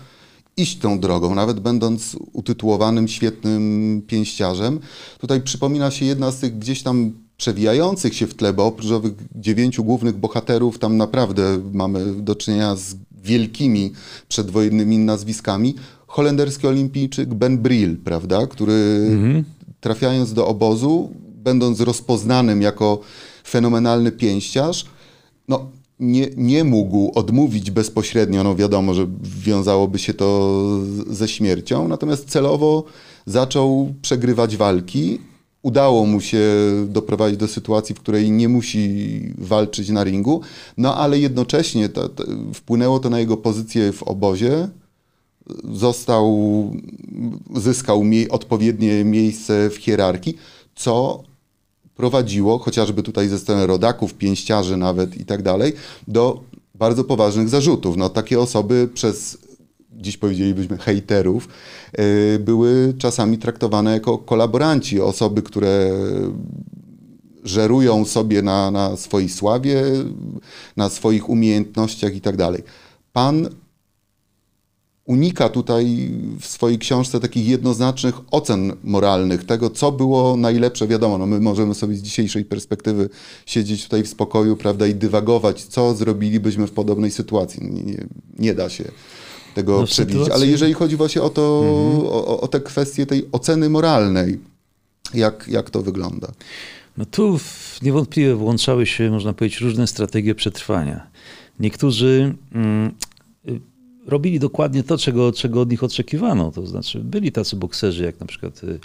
iść 0.56 0.78
tą 0.78 1.00
drogą, 1.00 1.34
nawet 1.34 1.60
będąc 1.60 2.16
utytułowanym 2.32 3.08
świetnym 3.08 4.02
pięściarzem. 4.06 4.80
Tutaj 5.18 5.40
przypomina 5.40 5.90
się 5.90 6.04
jedna 6.04 6.30
z 6.30 6.38
tych 6.38 6.58
gdzieś 6.58 6.82
tam 6.82 7.12
przewijających 7.36 8.14
się 8.14 8.26
w 8.26 8.34
tle, 8.34 8.52
bo 8.52 8.66
oprócz 8.66 8.90
owych 8.90 9.12
dziewięciu 9.34 9.84
głównych 9.84 10.16
bohaterów, 10.16 10.78
tam 10.78 10.96
naprawdę 10.96 11.60
mamy 11.72 12.14
do 12.14 12.34
czynienia 12.34 12.76
z 12.76 12.96
wielkimi 13.22 13.92
przedwojennymi 14.28 14.98
nazwiskami. 14.98 15.74
Holenderski 16.06 16.66
olimpijczyk 16.66 17.34
Ben 17.34 17.58
Brill, 17.58 17.96
prawda, 17.96 18.46
który 18.46 19.08
trafiając 19.80 20.32
do 20.32 20.46
obozu, 20.46 21.12
będąc 21.44 21.80
rozpoznanym 21.80 22.62
jako 22.62 23.00
fenomenalny 23.44 24.12
pięściarz, 24.12 24.84
no, 25.48 25.66
nie, 26.00 26.28
nie 26.36 26.64
mógł 26.64 27.12
odmówić 27.14 27.70
bezpośrednio, 27.70 28.44
no 28.44 28.56
wiadomo, 28.56 28.94
że 28.94 29.06
wiązałoby 29.22 29.98
się 29.98 30.14
to 30.14 30.60
ze 31.06 31.28
śmiercią, 31.28 31.88
natomiast 31.88 32.28
celowo 32.28 32.84
zaczął 33.26 33.94
przegrywać 34.02 34.56
walki. 34.56 35.18
Udało 35.62 36.06
mu 36.06 36.20
się 36.20 36.42
doprowadzić 36.88 37.38
do 37.38 37.48
sytuacji, 37.48 37.94
w 37.94 38.00
której 38.00 38.30
nie 38.30 38.48
musi 38.48 39.20
walczyć 39.38 39.88
na 39.88 40.04
ringu, 40.04 40.40
no 40.76 40.96
ale 40.96 41.18
jednocześnie 41.18 41.88
to, 41.88 42.08
to, 42.08 42.24
wpłynęło 42.54 42.98
to 42.98 43.10
na 43.10 43.20
jego 43.20 43.36
pozycję 43.36 43.92
w 43.92 44.02
obozie. 44.02 44.68
Został, 45.72 46.26
zyskał 47.56 48.02
odpowiednie 48.30 49.04
miejsce 49.04 49.70
w 49.70 49.76
hierarchii, 49.76 50.36
co 50.74 51.22
prowadziło, 51.96 52.58
chociażby 52.58 53.02
tutaj 53.02 53.28
ze 53.28 53.38
strony 53.38 53.66
rodaków, 53.66 54.14
pięściarzy 54.14 54.76
nawet 54.76 55.16
i 55.16 55.24
tak 55.24 55.42
dalej, 55.42 55.72
do 56.08 56.40
bardzo 56.74 57.04
poważnych 57.04 57.48
zarzutów. 57.48 57.96
No, 57.96 58.08
takie 58.08 58.40
osoby 58.40 58.88
przez, 58.94 59.38
dziś 59.92 60.16
powiedzielibyśmy, 60.16 60.78
hejterów, 60.78 61.48
yy, 61.98 62.38
były 62.38 62.94
czasami 62.98 63.38
traktowane 63.38 63.92
jako 63.92 64.18
kolaboranci, 64.18 65.00
osoby, 65.00 65.42
które 65.42 65.90
żerują 67.44 68.04
sobie 68.04 68.42
na, 68.42 68.70
na 68.70 68.96
swojej 68.96 69.28
sławie, 69.28 69.82
na 70.76 70.88
swoich 70.88 71.28
umiejętnościach 71.28 72.14
i 72.14 72.20
tak 72.20 72.36
dalej. 72.36 72.62
Pan 73.12 73.48
unika 75.04 75.48
tutaj 75.48 76.10
w 76.40 76.46
swojej 76.46 76.78
książce 76.78 77.20
takich 77.20 77.46
jednoznacznych 77.46 78.14
ocen 78.30 78.72
moralnych, 78.84 79.44
tego, 79.44 79.70
co 79.70 79.92
było 79.92 80.36
najlepsze. 80.36 80.86
Wiadomo, 80.86 81.18
no 81.18 81.26
my 81.26 81.40
możemy 81.40 81.74
sobie 81.74 81.94
z 81.96 82.02
dzisiejszej 82.02 82.44
perspektywy 82.44 83.08
siedzieć 83.46 83.84
tutaj 83.84 84.02
w 84.02 84.08
spokoju, 84.08 84.56
prawda, 84.56 84.86
i 84.86 84.94
dywagować, 84.94 85.64
co 85.64 85.94
zrobilibyśmy 85.94 86.66
w 86.66 86.70
podobnej 86.70 87.10
sytuacji. 87.10 87.62
Nie, 87.70 87.82
nie, 87.82 88.04
nie 88.38 88.54
da 88.54 88.68
się 88.68 88.84
tego 89.54 89.80
No 89.80 89.86
przewidzieć. 89.86 90.20
sytuacji- 90.20 90.32
Ale 90.42 90.46
jeżeli 90.46 90.72
chodzi 90.74 90.96
właśnie 90.96 91.22
o 91.22 91.30
to, 91.30 91.42
o, 92.12 92.40
o 92.40 92.48
te 92.48 92.60
kwestie 92.60 93.06
tej 93.06 93.28
oceny 93.32 93.70
moralnej, 93.70 94.38
jak, 95.14 95.46
jak 95.48 95.70
to 95.70 95.82
wygląda? 95.82 96.28
No 96.96 97.04
tu 97.04 97.38
niewątpliwie 97.82 98.34
włączały 98.34 98.86
się, 98.86 99.10
można 99.10 99.32
powiedzieć, 99.32 99.60
różne 99.60 99.86
strategie 99.86 100.34
przetrwania. 100.34 101.06
Niektórzy 101.60 102.34
mm, 102.52 102.92
robili 104.06 104.40
dokładnie 104.40 104.82
to, 104.82 104.98
czego, 104.98 105.32
czego 105.32 105.60
od 105.60 105.70
nich 105.70 105.84
oczekiwano. 105.84 106.50
To 106.50 106.66
znaczy 106.66 107.00
byli 107.00 107.32
tacy 107.32 107.56
bokserzy, 107.56 108.04
jak 108.04 108.20
na 108.20 108.26
przykład 108.26 108.64
y, 108.64 108.78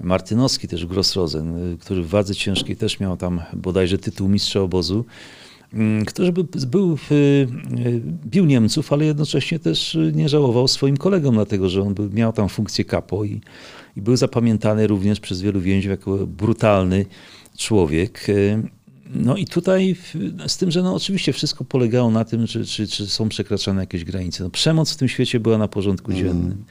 Martynowski, 0.00 0.68
też 0.68 0.86
Grossrosen, 0.86 1.72
y, 1.72 1.78
który 1.78 2.02
w 2.02 2.08
wadze 2.08 2.34
ciężkiej 2.34 2.76
też 2.76 3.00
miał 3.00 3.16
tam 3.16 3.40
bodajże 3.52 3.98
tytuł 3.98 4.28
mistrza 4.28 4.60
obozu, 4.60 5.04
mm, 5.72 6.04
który 6.04 6.32
był, 6.32 6.46
był, 6.66 6.98
y, 7.10 7.48
bił 8.26 8.44
Niemców, 8.44 8.92
ale 8.92 9.04
jednocześnie 9.04 9.58
też 9.58 9.98
nie 10.12 10.28
żałował 10.28 10.68
swoim 10.68 10.96
kolegom, 10.96 11.34
dlatego 11.34 11.68
że 11.68 11.82
on 11.82 11.94
był, 11.94 12.10
miał 12.10 12.32
tam 12.32 12.48
funkcję 12.48 12.84
kapo 12.84 13.24
i, 13.24 13.40
i 13.96 14.02
był 14.02 14.16
zapamiętany 14.16 14.86
również 14.86 15.20
przez 15.20 15.40
wielu 15.42 15.60
więźniów 15.60 15.90
jako 15.90 16.26
brutalny 16.26 17.06
człowiek. 17.56 18.26
No 19.14 19.36
i 19.36 19.46
tutaj 19.46 19.96
z 20.46 20.56
tym, 20.56 20.70
że 20.70 20.82
no 20.82 20.94
oczywiście 20.94 21.32
wszystko 21.32 21.64
polegało 21.64 22.10
na 22.10 22.24
tym, 22.24 22.46
czy, 22.46 22.64
czy, 22.66 22.86
czy 22.86 23.06
są 23.06 23.28
przekraczane 23.28 23.82
jakieś 23.82 24.04
granice. 24.04 24.44
No 24.44 24.50
przemoc 24.50 24.92
w 24.92 24.96
tym 24.96 25.08
świecie 25.08 25.40
była 25.40 25.58
na 25.58 25.68
porządku 25.68 26.12
dziennym. 26.12 26.64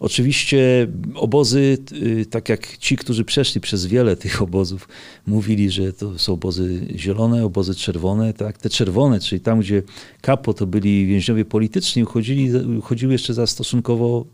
Oczywiście 0.00 0.86
obozy, 1.14 1.78
y, 1.92 2.26
tak 2.26 2.48
jak 2.48 2.76
ci, 2.76 2.96
którzy 2.96 3.24
przeszli 3.24 3.60
przez 3.60 3.86
wiele 3.86 4.16
tych 4.16 4.42
obozów, 4.42 4.88
mówili, 5.26 5.70
że 5.70 5.92
to 5.92 6.18
są 6.18 6.32
obozy 6.32 6.86
zielone, 6.96 7.44
obozy 7.44 7.74
czerwone. 7.74 8.32
Tak? 8.32 8.58
Te 8.58 8.70
czerwone, 8.70 9.20
czyli 9.20 9.40
tam, 9.40 9.60
gdzie 9.60 9.82
kapo 10.20 10.54
to 10.54 10.66
byli 10.66 11.06
więźniowie 11.06 11.44
polityczni, 11.44 12.02
uchodzili, 12.02 12.76
uchodziły 12.78 13.12
jeszcze 13.12 13.34
za 13.34 13.46
stosunkowo 13.46 14.26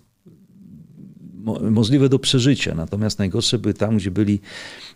mo- 1.45 1.61
możliwe 1.71 2.09
do 2.09 2.19
przeżycia. 2.19 2.75
Natomiast 2.75 3.19
najgorsze 3.19 3.59
były 3.59 3.75
tam, 3.75 3.97
gdzie 3.97 4.11
byli, 4.11 4.41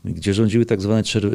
gdzie 0.04 0.34
rządziły 0.34 0.66
tak 0.66 0.80
zwane 0.80 1.02
y, 1.02 1.26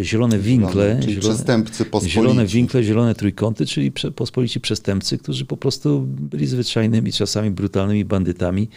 y, 0.00 0.04
zielone 0.04 0.38
winkle. 0.38 0.98
Czyli 1.00 1.14
zielone, 1.14 1.34
przestępcy 1.34 1.84
pospolici. 1.84 2.14
Zielone 2.14 2.46
winkle, 2.46 2.82
zielone 2.82 3.14
trójkąty, 3.14 3.66
czyli 3.66 3.92
prze, 3.92 4.10
pospolici 4.10 4.60
przestępcy, 4.60 5.18
którzy 5.18 5.44
po 5.44 5.56
prostu 5.56 6.06
byli 6.06 6.46
zwyczajnymi, 6.46 7.12
czasami 7.12 7.50
brutalnymi 7.50 8.04
bandytami. 8.04 8.68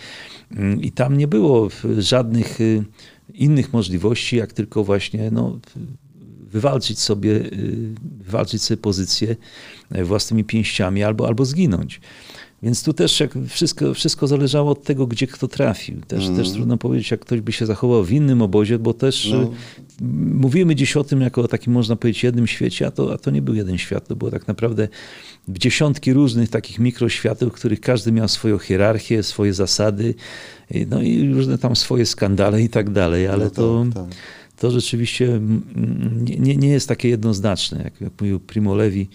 Mm, 0.52 0.82
I 0.82 0.92
tam 0.92 1.18
nie 1.18 1.28
było 1.28 1.70
żadnych 1.98 2.62
y, 2.62 2.84
innych 3.34 3.74
możliwości, 3.74 4.36
jak 4.36 4.54
tylko 4.54 4.84
właśnie 4.84 5.32
no, 5.32 5.60
wywalczyć 6.52 7.00
sobie, 7.00 7.42
wywalczyć 8.20 8.62
sobie 8.62 8.78
pozycję 8.78 9.36
e, 9.92 10.04
własnymi 10.04 10.44
pięściami 10.44 11.04
albo, 11.04 11.28
albo 11.28 11.46
zginąć. 11.46 12.02
Więc 12.64 12.84
tu 12.84 12.94
też 12.94 13.20
jak 13.20 13.34
wszystko, 13.48 13.94
wszystko 13.94 14.28
zależało 14.28 14.72
od 14.72 14.84
tego, 14.84 15.08
gdzie 15.08 15.28
kto 15.28 15.48
trafił. 15.48 16.02
Też, 16.08 16.24
Mm. 16.26 16.38
też 16.38 16.52
trudno 16.52 16.78
powiedzieć, 16.78 17.12
jak 17.12 17.20
ktoś 17.20 17.42
by 17.42 17.52
się 17.52 17.66
zachował 17.66 18.04
w 18.04 18.12
innym 18.12 18.42
obozie, 18.42 18.80
bo 18.80 18.94
też 18.94 19.30
No. 19.32 19.52
mówimy 20.34 20.76
dziś 20.76 20.98
o 20.98 21.04
tym 21.04 21.22
jako 21.22 21.42
o 21.42 21.48
takim, 21.48 21.74
można 21.74 21.96
powiedzieć, 21.96 22.24
jednym 22.24 22.48
świecie, 22.48 22.88
a 22.88 22.92
to, 22.92 23.14
a 23.14 23.18
to 23.18 23.32
nie 23.32 23.42
był 23.42 23.56
jeden 23.56 23.78
świat. 23.78 24.08
To 24.08 24.16
było 24.16 24.32
tak 24.32 24.48
naprawdę 24.48 24.88
dziesiątki 25.50 26.14
różnych 26.14 26.50
takich 26.50 26.80
mikroświateł, 26.80 27.50
w 27.50 27.54
których 27.54 27.82
każdy 27.82 28.12
miał 28.12 28.28
swoją 28.28 28.58
hierarchię, 28.58 29.24
swoje 29.24 29.54
zasady, 29.54 30.14
no 30.90 31.02
i 31.02 31.34
różne 31.34 31.58
tam 31.58 31.76
swoje 31.76 32.06
skandale 32.06 32.62
i 32.62 32.70
tak 32.70 32.90
dalej, 32.90 33.28
ale 33.28 33.44
No 33.46 33.50
to, 33.52 33.86
tak, 33.94 34.04
tak. 34.10 34.16
to 34.60 34.72
rzeczywiście 34.72 35.26
mm, 35.36 35.62
nie, 36.28 36.36
nie, 36.36 36.56
nie 36.58 36.70
jest 36.70 36.88
takie 36.88 37.10
jednoznaczne. 37.10 37.82
Jak, 37.84 38.02
jak 38.02 38.12
mówił 38.22 38.40
Primo 38.40 38.76
Levi, 38.76 39.08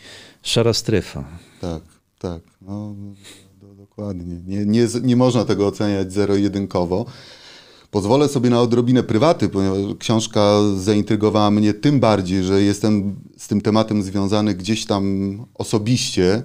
szara 0.42 0.72
strefa. 0.72 1.24
Tak, 1.60 1.82
tak. 2.22 2.42
No, 2.60 2.94
do, 3.60 3.74
dokładnie. 3.74 4.36
Nie, 4.46 4.66
nie, 4.66 4.86
nie 5.02 5.16
można 5.16 5.44
tego 5.44 5.66
oceniać 5.66 6.12
zero-jedynkowo. 6.12 7.06
Pozwolę 7.90 8.28
sobie 8.28 8.50
na 8.50 8.60
odrobinę 8.60 9.02
prywaty, 9.02 9.48
ponieważ 9.48 9.78
książka 9.98 10.58
zaintrygowała 10.76 11.50
mnie 11.50 11.74
tym 11.74 12.00
bardziej, 12.00 12.44
że 12.44 12.62
jestem 12.62 13.16
z 13.36 13.48
tym 13.48 13.60
tematem 13.60 14.02
związany 14.02 14.54
gdzieś 14.54 14.86
tam 14.86 15.36
osobiście. 15.54 16.42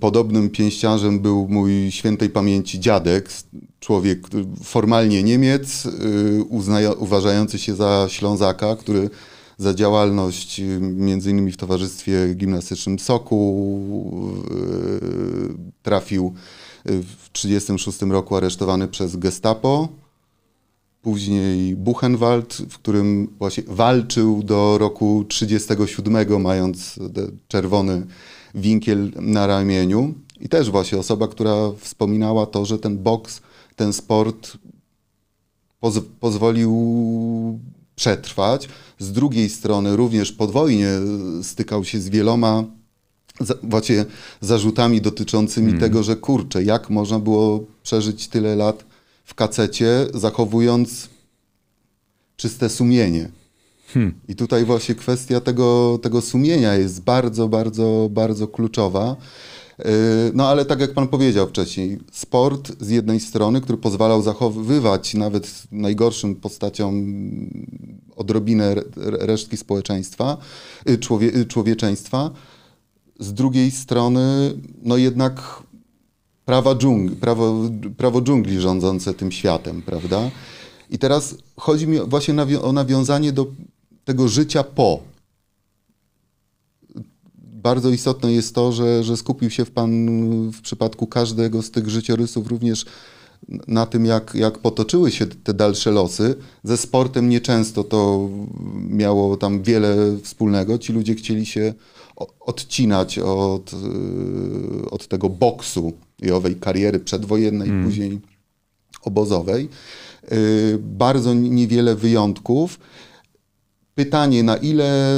Podobnym 0.00 0.50
pięściarzem 0.50 1.20
był 1.20 1.48
mój 1.48 1.90
świętej 1.90 2.30
pamięci 2.30 2.80
dziadek, 2.80 3.28
człowiek 3.80 4.18
formalnie 4.64 5.22
Niemiec, 5.22 5.88
uważający 6.98 7.58
się 7.58 7.74
za 7.74 8.06
Ślązaka, 8.08 8.76
który 8.76 9.10
za 9.58 9.74
działalność 9.74 10.60
między 10.80 11.30
innymi 11.30 11.52
w 11.52 11.56
Towarzystwie 11.56 12.34
Gimnastycznym 12.34 12.98
Soku 12.98 13.70
trafił 15.82 16.34
w 16.84 17.28
1936 17.32 18.02
roku 18.02 18.36
aresztowany 18.36 18.88
przez 18.88 19.16
Gestapo 19.16 19.88
później 21.02 21.76
Buchenwald, 21.76 22.54
w 22.54 22.78
którym 22.78 23.34
właśnie 23.38 23.62
walczył 23.66 24.42
do 24.42 24.78
roku 24.78 25.24
1937, 25.28 26.42
mając 26.42 26.98
czerwony 27.48 28.06
winkiel 28.54 29.12
na 29.16 29.46
ramieniu. 29.46 30.14
I 30.40 30.48
też 30.48 30.70
właśnie 30.70 30.98
osoba, 30.98 31.28
która 31.28 31.54
wspominała 31.78 32.46
to, 32.46 32.64
że 32.64 32.78
ten 32.78 32.98
boks, 32.98 33.40
ten 33.76 33.92
sport 33.92 34.58
poz 35.80 36.00
pozwolił 36.20 37.58
przetrwać. 37.96 38.68
Z 38.98 39.12
drugiej 39.12 39.50
strony 39.50 39.96
również 39.96 40.32
podwojnie 40.32 40.88
stykał 41.42 41.84
się 41.84 42.00
z 42.00 42.08
wieloma 42.08 42.64
za, 43.40 43.54
właśnie 43.62 44.04
zarzutami 44.40 45.00
dotyczącymi 45.00 45.68
mm. 45.68 45.80
tego, 45.80 46.02
że 46.02 46.16
kurczę, 46.16 46.64
jak 46.64 46.90
można 46.90 47.18
było 47.18 47.64
przeżyć 47.82 48.28
tyle 48.28 48.56
lat 48.56 48.84
w 49.24 49.34
kacecie, 49.34 50.06
zachowując 50.14 51.08
czyste 52.36 52.68
sumienie. 52.68 53.28
Hmm. 53.94 54.14
I 54.28 54.36
tutaj 54.36 54.64
właśnie 54.64 54.94
kwestia 54.94 55.40
tego, 55.40 55.98
tego 56.02 56.20
sumienia 56.20 56.74
jest 56.74 57.02
bardzo, 57.02 57.48
bardzo, 57.48 58.08
bardzo 58.10 58.48
kluczowa. 58.48 59.16
Y, 59.80 60.30
no 60.34 60.48
ale 60.48 60.64
tak 60.64 60.80
jak 60.80 60.92
pan 60.92 61.08
powiedział 61.08 61.46
wcześniej, 61.46 61.98
sport 62.12 62.72
z 62.80 62.88
jednej 62.88 63.20
strony, 63.20 63.60
który 63.60 63.78
pozwalał 63.78 64.22
zachowywać 64.22 65.14
nawet 65.14 65.62
najgorszym 65.72 66.34
postaciom 66.34 67.06
odrobinę 68.16 68.74
resztki 68.96 69.56
społeczeństwa, 69.56 70.36
y, 70.88 70.98
człowie, 70.98 71.36
y, 71.36 71.46
człowieczeństwa, 71.46 72.30
z 73.20 73.32
drugiej 73.32 73.70
strony 73.70 74.54
no 74.82 74.96
jednak 74.96 75.62
prawa 76.44 76.74
dżungli, 76.74 77.16
prawo, 77.16 77.54
prawo 77.96 78.22
dżungli 78.22 78.60
rządzące 78.60 79.14
tym 79.14 79.32
światem, 79.32 79.82
prawda? 79.82 80.30
I 80.90 80.98
teraz 80.98 81.34
chodzi 81.56 81.86
mi 81.86 81.98
właśnie 82.06 82.34
o 82.62 82.72
nawiązanie 82.72 83.32
do 83.32 83.46
tego 84.04 84.28
życia 84.28 84.64
po. 84.64 85.00
Bardzo 87.62 87.90
istotne 87.90 88.32
jest 88.32 88.54
to, 88.54 88.72
że, 88.72 89.04
że 89.04 89.16
skupił 89.16 89.50
się 89.50 89.64
w 89.64 89.70
Pan 89.70 89.90
w 90.50 90.60
przypadku 90.60 91.06
każdego 91.06 91.62
z 91.62 91.70
tych 91.70 91.88
życiorysów 91.88 92.46
również 92.46 92.84
na 93.68 93.86
tym, 93.86 94.06
jak, 94.06 94.34
jak 94.34 94.58
potoczyły 94.58 95.10
się 95.10 95.26
te 95.26 95.54
dalsze 95.54 95.90
losy. 95.90 96.34
Ze 96.64 96.76
sportem 96.76 97.28
nieczęsto 97.28 97.84
to 97.84 98.28
miało 98.88 99.36
tam 99.36 99.62
wiele 99.62 99.96
wspólnego. 100.22 100.78
Ci 100.78 100.92
ludzie 100.92 101.14
chcieli 101.14 101.46
się 101.46 101.74
odcinać 102.40 103.18
od, 103.18 103.70
od 104.90 105.08
tego 105.08 105.28
boksu 105.28 105.92
i 106.22 106.30
owej 106.30 106.56
kariery 106.56 107.00
przedwojennej, 107.00 107.68
mm. 107.68 107.84
później 107.84 108.20
obozowej. 109.02 109.68
Y, 110.32 110.78
bardzo 110.82 111.34
niewiele 111.34 111.94
wyjątków. 111.94 112.78
Pytanie, 113.94 114.42
na 114.42 114.56
ile 114.56 115.14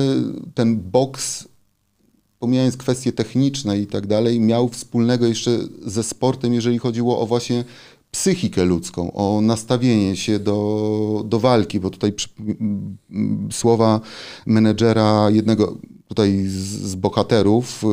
ten 0.55 0.81
boks, 0.81 1.48
pomijając 2.40 2.76
kwestie 2.76 3.12
techniczne 3.12 3.79
i 3.79 3.87
tak 3.87 4.07
dalej, 4.07 4.40
miał 4.40 4.68
wspólnego 4.68 5.26
jeszcze 5.26 5.59
ze 5.87 6.03
sportem, 6.03 6.55
jeżeli 6.55 6.79
chodziło 6.79 7.20
o 7.20 7.26
właśnie 7.26 7.64
psychikę 8.11 8.64
ludzką, 8.64 9.12
o 9.12 9.40
nastawienie 9.40 10.16
się 10.16 10.38
do, 10.38 11.24
do 11.26 11.40
walki, 11.40 11.81
bo 11.81 11.90
tutaj 11.90 12.12
przy, 12.12 12.29
słowa 13.50 14.00
menedżera 14.46 15.31
jednego 15.31 15.76
tutaj 16.09 16.44
z, 16.46 16.53
z 16.90 16.94
bohaterów, 16.94 17.85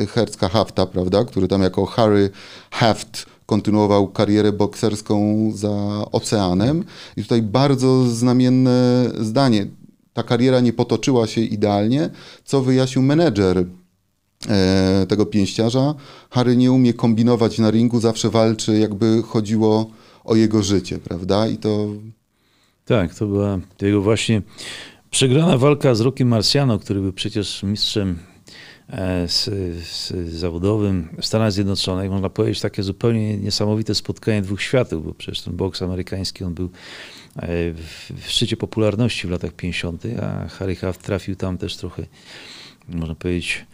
y, 0.00 0.06
Herzka 0.06 0.48
Hafta, 0.48 0.86
prawda, 0.86 1.24
który 1.24 1.48
tam 1.48 1.62
jako 1.62 1.86
Harry 1.86 2.30
Haft 2.70 3.26
kontynuował 3.46 4.08
karierę 4.08 4.52
bokserską 4.52 5.50
za 5.54 6.04
oceanem. 6.12 6.84
I 7.16 7.22
tutaj 7.22 7.42
bardzo 7.42 8.04
znamienne 8.04 9.10
zdanie. 9.20 9.66
Ta 10.14 10.22
kariera 10.22 10.60
nie 10.60 10.72
potoczyła 10.72 11.26
się 11.26 11.40
idealnie, 11.40 12.10
co 12.44 12.62
wyjaśnił 12.62 13.02
menedżer 13.02 13.66
e, 14.48 15.06
tego 15.08 15.26
pięściarza. 15.26 15.94
Harry 16.30 16.56
nie 16.56 16.72
umie 16.72 16.94
kombinować 16.94 17.58
na 17.58 17.70
ringu, 17.70 18.00
zawsze 18.00 18.30
walczy, 18.30 18.78
jakby 18.78 19.22
chodziło 19.22 19.90
o 20.24 20.34
jego 20.34 20.62
życie, 20.62 20.98
prawda? 20.98 21.48
I 21.48 21.56
to. 21.56 21.88
Tak, 22.84 23.14
to 23.14 23.26
była 23.26 23.58
jego 23.82 24.02
właśnie 24.02 24.42
Przegrana 25.14 25.58
walka 25.58 25.94
z 25.94 26.00
Rokiem 26.00 26.28
Marciano, 26.28 26.78
który 26.78 27.00
był 27.00 27.12
przecież 27.12 27.62
mistrzem 27.62 28.18
e, 28.88 29.28
z, 29.28 29.44
z 29.86 30.12
zawodowym 30.32 31.08
w 31.20 31.26
Stanach 31.26 31.52
Zjednoczonych, 31.52 32.10
można 32.10 32.30
powiedzieć 32.30 32.60
takie 32.60 32.82
zupełnie 32.82 33.36
niesamowite 33.36 33.94
spotkanie 33.94 34.42
dwóch 34.42 34.62
światów, 34.62 35.04
bo 35.04 35.14
przecież 35.14 35.42
ten 35.42 35.56
boks 35.56 35.82
amerykański, 35.82 36.44
on 36.44 36.54
był 36.54 36.70
w, 37.36 38.12
szczycie 38.26 38.56
popularności 38.56 39.26
w 39.26 39.30
latach 39.30 39.52
50., 39.52 40.02
a 40.22 40.48
Harry 40.48 40.76
Huff 40.76 40.98
trafił 40.98 41.36
tam 41.36 41.58
też 41.58 41.76
trochę, 41.76 42.06
można 42.88 43.14
powiedzieć, 43.14 43.66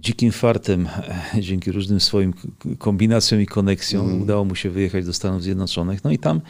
dzikim 0.00 0.32
fartem, 0.32 0.88
dzięki 1.40 1.72
różnym 1.72 2.00
swoim 2.00 2.34
kombinacjom 2.78 3.40
i 3.40 3.46
koneksjom, 3.46 4.06
mm. 4.06 4.22
udało 4.22 4.44
mu 4.44 4.54
się 4.54 4.70
wyjechać 4.70 5.06
do 5.06 5.12
Stanów 5.12 5.42
Zjednoczonych. 5.42 6.04
No 6.04 6.10
i 6.10 6.18
tam 6.18 6.40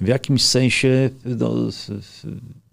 w 0.00 0.06
jakimś 0.06 0.42
sensie 0.42 1.10
no, 1.24 1.54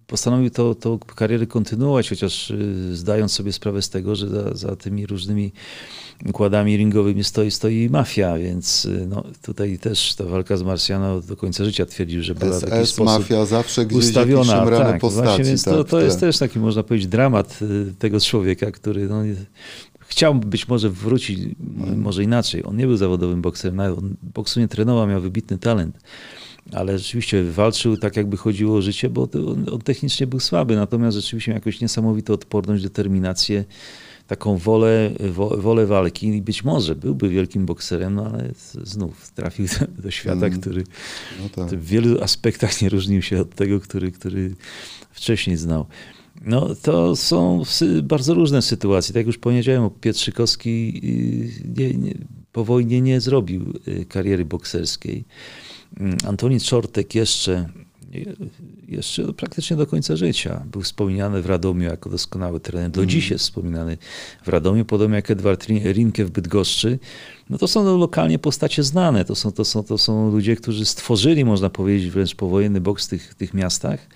postanowił 0.08 0.50
to, 0.50 0.76
to 0.76 1.00
karierę 1.16 1.48
kontynuować, 1.48 2.10
chociaż 2.10 2.52
y, 2.52 2.96
zdając 2.96 3.32
sobie 3.32 3.54
sprawę 3.54 3.82
z 3.82 3.90
tego, 3.90 4.16
że 4.16 4.30
za, 4.30 4.54
za 4.54 4.76
tymi 4.76 5.06
różnymi 5.06 5.52
układami 6.26 6.78
ringowymi 6.78 7.24
stoi, 7.24 7.52
stoi 7.52 7.90
mafia, 7.90 8.38
więc 8.38 8.86
y, 8.86 9.08
no, 9.10 9.24
tutaj 9.42 9.80
też 9.80 10.16
ta 10.16 10.24
walka 10.24 10.58
z 10.58 10.64
Marsjano 10.64 11.22
do 11.22 11.36
końca 11.36 11.66
życia 11.66 11.86
twierdził, 11.86 12.24
że 12.24 12.36
była 12.36 12.60
w 12.60 12.72
jakiś 12.72 12.90
sposób 12.90 13.20
mafia 13.20 13.46
zawsze 13.46 13.86
gdzieś 13.86 14.00
ustawiona. 14.00 14.66
Tak, 14.66 15.02
postaci. 15.02 15.26
Właśnie, 15.28 15.46
więc 15.46 15.64
tak, 15.64 15.74
to, 15.74 15.84
to 15.84 16.02
jest 16.02 16.20
też 16.20 16.38
taki, 16.38 16.60
można 16.60 16.84
powiedzieć, 16.84 17.08
dramat 17.08 17.60
y, 17.62 17.94
tego 18.00 18.20
człowieka, 18.20 18.72
który 18.72 19.08
no, 19.08 19.22
chciał 20.00 20.36
być 20.36 20.68
może 20.68 20.90
wrócić, 20.90 21.40
hmm. 21.78 22.00
może 22.00 22.24
inaczej. 22.24 22.64
On 22.66 22.78
nie 22.78 22.88
był 22.88 22.98
zawodowym 22.98 23.42
bokserem, 23.42 23.80
on 23.80 24.16
boksu 24.34 24.60
nie 24.60 24.68
trenował, 24.68 25.08
miał 25.08 25.22
wybitny 25.22 25.58
talent 25.58 25.98
ale 26.72 27.00
rzeczywiście 27.00 27.44
walczył 27.44 27.98
tak, 27.98 28.18
jakby 28.18 28.38
chodziło 28.38 28.78
o 28.78 28.82
życie, 28.82 29.10
bo 29.10 29.30
on, 29.34 29.66
on 29.72 29.82
technicznie 29.82 30.28
był 30.28 30.40
słaby, 30.40 30.76
natomiast 30.76 31.18
rzeczywiście 31.18 31.52
miał 31.52 31.58
jakąś 31.58 31.82
niesamowitą 31.82 32.34
odporność, 32.34 32.84
determinację, 32.84 33.66
taką 34.28 34.58
wolę, 34.58 35.12
wo, 35.30 35.58
wolę 35.58 35.86
walki 35.86 36.28
i 36.28 36.42
być 36.42 36.64
może 36.64 36.96
byłby 36.96 37.30
wielkim 37.30 37.66
bokserem, 37.66 38.16
no 38.16 38.26
ale 38.26 38.52
znów 38.84 39.32
trafił 39.32 39.66
do, 39.68 40.02
do 40.02 40.12
świata, 40.12 40.46
mm. 40.46 40.62
który 40.62 40.84
no 41.42 41.50
tak. 41.50 41.80
w 41.80 41.86
wielu 41.86 42.24
aspektach 42.24 42.82
nie 42.82 42.90
różnił 42.90 43.22
się 43.22 43.42
od 43.42 43.56
tego, 43.56 43.80
który, 43.80 44.12
który 44.12 44.56
wcześniej 45.12 45.58
znał. 45.58 45.86
No, 46.46 46.76
to 46.82 47.16
są 47.16 47.64
bardzo 48.04 48.34
różne 48.34 48.62
sytuacje. 48.62 49.14
Tak 49.14 49.20
jak 49.20 49.28
już 49.28 49.38
powiedziałem, 49.38 49.90
Pietrzykowski 50.02 51.02
y, 51.04 51.82
nie, 51.82 51.94
nie, 51.94 52.14
po 52.52 52.66
wojnie 52.66 53.02
nie 53.02 53.22
zrobił 53.22 53.74
y, 53.88 54.06
kariery 54.06 54.46
bokserskiej. 54.46 55.26
Mm, 56.00 56.18
Antoni 56.28 56.60
Czortek 56.60 57.16
jeszcze, 57.16 57.70
jeszcze 58.88 59.34
praktycznie 59.34 59.78
do 59.78 59.88
końca 59.88 60.16
życia 60.16 60.64
był 60.72 60.82
wspominany 60.82 61.42
w 61.42 61.46
Radomiu 61.46 61.84
jako 61.84 62.10
doskonały 62.10 62.60
trener. 62.60 62.92
Do 62.92 63.02
mm. 63.02 63.10
dziś 63.10 63.30
jest 63.30 63.44
wspominany 63.44 63.98
w 64.44 64.48
Radomiu, 64.48 64.86
podobnie 64.86 65.16
jak 65.16 65.32
Edward 65.32 65.68
Rinke 65.68 66.26
w 66.26 66.32
Bydgoszczy. 66.32 67.00
No 67.50 67.58
to 67.58 67.68
są 67.68 67.98
lokalnie 67.98 68.40
postacie 68.40 68.84
znane. 68.84 69.26
To 69.26 69.36
są, 69.36 69.52
to, 69.52 69.66
są, 69.66 69.84
to 69.84 69.98
są 69.98 70.32
ludzie, 70.32 70.56
którzy 70.56 70.86
stworzyli, 70.86 71.46
można 71.46 71.70
powiedzieć, 71.70 72.10
wręcz 72.12 72.36
powojenny 72.36 72.82
boks 72.82 73.06
w 73.06 73.10
tych, 73.10 73.34
tych 73.34 73.54
miastach. 73.54 74.08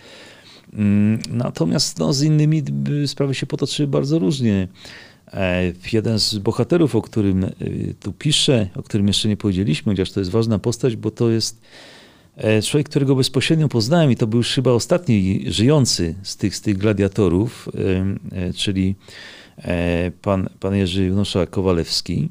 Mm, 0.74 1.20
natomiast 1.30 2.00
no, 2.00 2.14
z 2.14 2.24
innymi 2.24 2.64
sprawy 3.08 3.36
się 3.36 3.46
potoczyły 3.46 3.88
bardzo 3.88 4.20
różnie. 4.20 4.68
E, 5.34 5.74
jeden 5.94 6.20
z 6.20 6.38
bohaterów, 6.38 6.96
o 6.96 7.02
którym 7.02 7.44
e, 7.44 7.50
tu 8.00 8.14
piszę, 8.14 8.68
o 8.76 8.84
którym 8.84 9.08
jeszcze 9.08 9.30
nie 9.30 9.38
powiedzieliśmy, 9.38 9.94
chociaż 9.94 10.12
to 10.12 10.20
jest 10.20 10.32
ważna 10.32 10.60
postać, 10.60 10.96
bo 10.96 11.12
to 11.12 11.30
jest 11.30 11.62
e, 12.38 12.62
człowiek, 12.62 12.90
którego 12.90 13.16
bezpośrednio 13.16 13.68
poznałem 13.68 14.12
i 14.12 14.16
to 14.16 14.28
był 14.28 14.38
już 14.38 14.54
chyba 14.54 14.72
ostatni 14.72 15.44
żyjący 15.48 16.16
z 16.24 16.38
tych, 16.38 16.56
z 16.56 16.62
tych 16.62 16.78
gladiatorów, 16.78 17.70
czyli 18.56 18.96
pan, 20.22 20.50
pan 20.60 20.76
Jerzy 20.76 21.06
Junosza 21.06 21.46
Kowalewski. 21.46 22.30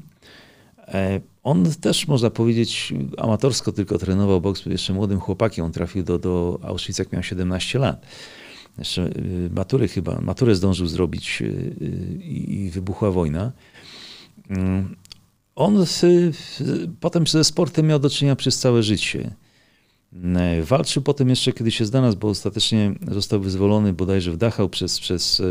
On 1.43 1.71
też, 1.81 2.07
można 2.07 2.29
powiedzieć, 2.29 2.93
amatorsko 3.17 3.71
tylko 3.71 3.97
trenował 3.97 4.41
boks, 4.41 4.65
jeszcze 4.65 4.93
młodym 4.93 5.19
chłopakiem. 5.19 5.65
On 5.65 5.71
trafił 5.71 6.03
do, 6.03 6.19
do 6.19 6.59
Auschwitz, 6.63 6.99
jak 6.99 7.11
miał 7.11 7.23
17 7.23 7.79
lat 7.79 8.05
jeszcze 8.81 9.05
y, 9.05 9.49
matury 9.55 9.87
chyba, 9.87 10.21
maturę 10.21 10.55
zdążył 10.55 10.87
zrobić 10.87 11.41
y, 11.41 11.45
y, 11.45 12.23
i 12.23 12.69
wybuchła 12.69 13.11
wojna. 13.11 13.51
Mm, 14.49 14.95
On 15.55 15.85
potem 16.99 17.27
ze 17.27 17.43
sportem 17.43 17.87
miał 17.87 17.99
do 17.99 18.09
czynienia 18.09 18.35
przez 18.35 18.59
całe 18.59 18.83
życie. 18.83 19.35
Walczył 20.63 21.01
potem 21.01 21.29
jeszcze, 21.29 21.53
kiedy 21.53 21.71
się 21.71 21.85
znalazł, 21.85 22.17
bo 22.17 22.27
ostatecznie 22.27 22.93
został 23.11 23.39
wyzwolony 23.39 23.93
bodajże 23.93 24.31
w 24.31 24.37
Dachau 24.37 24.69
przez, 24.69 24.99
przez 24.99 25.41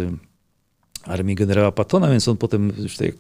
armii 1.02 1.34
generała 1.34 1.72
Patona, 1.72 2.10
więc 2.10 2.28
on 2.28 2.36
potem, 2.36 2.72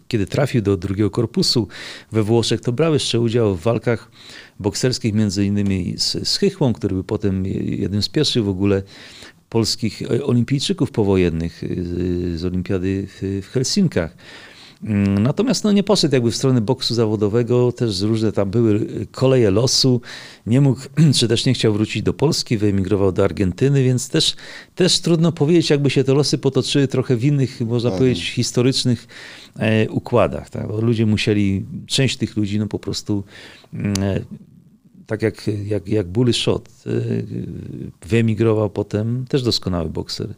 kiedy 0.08 0.26
trafił 0.26 0.62
do 0.62 0.76
drugiego 0.76 1.10
korpusu 1.10 1.68
we 2.12 2.22
Włoszech, 2.22 2.60
to 2.60 2.72
brał 2.72 2.92
jeszcze 2.92 3.20
udział 3.20 3.56
w 3.56 3.62
walkach 3.62 4.10
bokserskich, 4.60 5.14
między 5.14 5.44
innymi 5.44 5.94
z, 5.98 6.28
z 6.28 6.36
Chychłą, 6.36 6.72
który 6.72 6.94
był 6.94 7.04
potem 7.04 7.46
jednym 7.46 8.02
z 8.02 8.08
pierwszych 8.08 8.44
w 8.44 8.48
ogóle 8.48 8.82
polskich 9.50 10.02
olimpijczyków 10.22 10.90
powojennych 10.90 11.62
z 12.34 12.44
olimpiady 12.44 13.06
w 13.22 13.48
Helsinkach. 13.52 14.16
Mm, 14.84 15.22
natomiast 15.22 15.64
no, 15.64 15.72
nie 15.72 15.82
poszedł 15.82 16.14
jakby 16.14 16.30
w 16.30 16.36
stronę 16.36 16.60
boksu 16.60 16.94
zawodowego, 16.94 17.72
też 17.72 18.00
różne 18.00 18.32
tam 18.32 18.50
były 18.50 19.06
koleje 19.10 19.50
losu. 19.50 20.00
Nie 20.46 20.60
mógł, 20.60 20.80
czy 21.18 21.28
też 21.28 21.46
nie 21.46 21.54
chciał 21.54 21.72
wrócić 21.72 22.02
do 22.02 22.14
Polski, 22.14 22.58
wyemigrował 22.58 23.12
do 23.12 23.24
Argentyny, 23.24 23.84
więc 23.84 24.08
też, 24.08 24.36
też 24.74 25.00
trudno 25.00 25.32
powiedzieć, 25.32 25.70
jakby 25.70 25.90
się 25.90 26.04
te 26.04 26.14
losy 26.14 26.38
potoczyły 26.38 26.88
trochę 26.88 27.16
w 27.16 27.24
innych, 27.24 27.60
można 27.60 27.90
tak. 27.90 27.98
powiedzieć, 27.98 28.30
historycznych 28.30 29.06
e, 29.58 29.90
układach. 29.90 30.50
Tak? 30.50 30.68
Bo 30.68 30.80
ludzie 30.80 31.06
musieli, 31.06 31.64
część 31.86 32.16
tych 32.16 32.36
ludzi 32.36 32.58
no 32.58 32.66
po 32.66 32.78
prostu 32.78 33.24
mm, 33.74 34.02
e, 34.02 34.20
tak 35.10 35.22
jak, 35.22 35.46
jak, 35.64 35.88
jak 35.88 36.06
Bully 36.06 36.32
Shot 36.32 36.68
e, 36.86 36.90
wyemigrował 38.08 38.70
potem, 38.70 39.24
też 39.28 39.42
doskonały 39.42 39.88
bokser, 39.88 40.28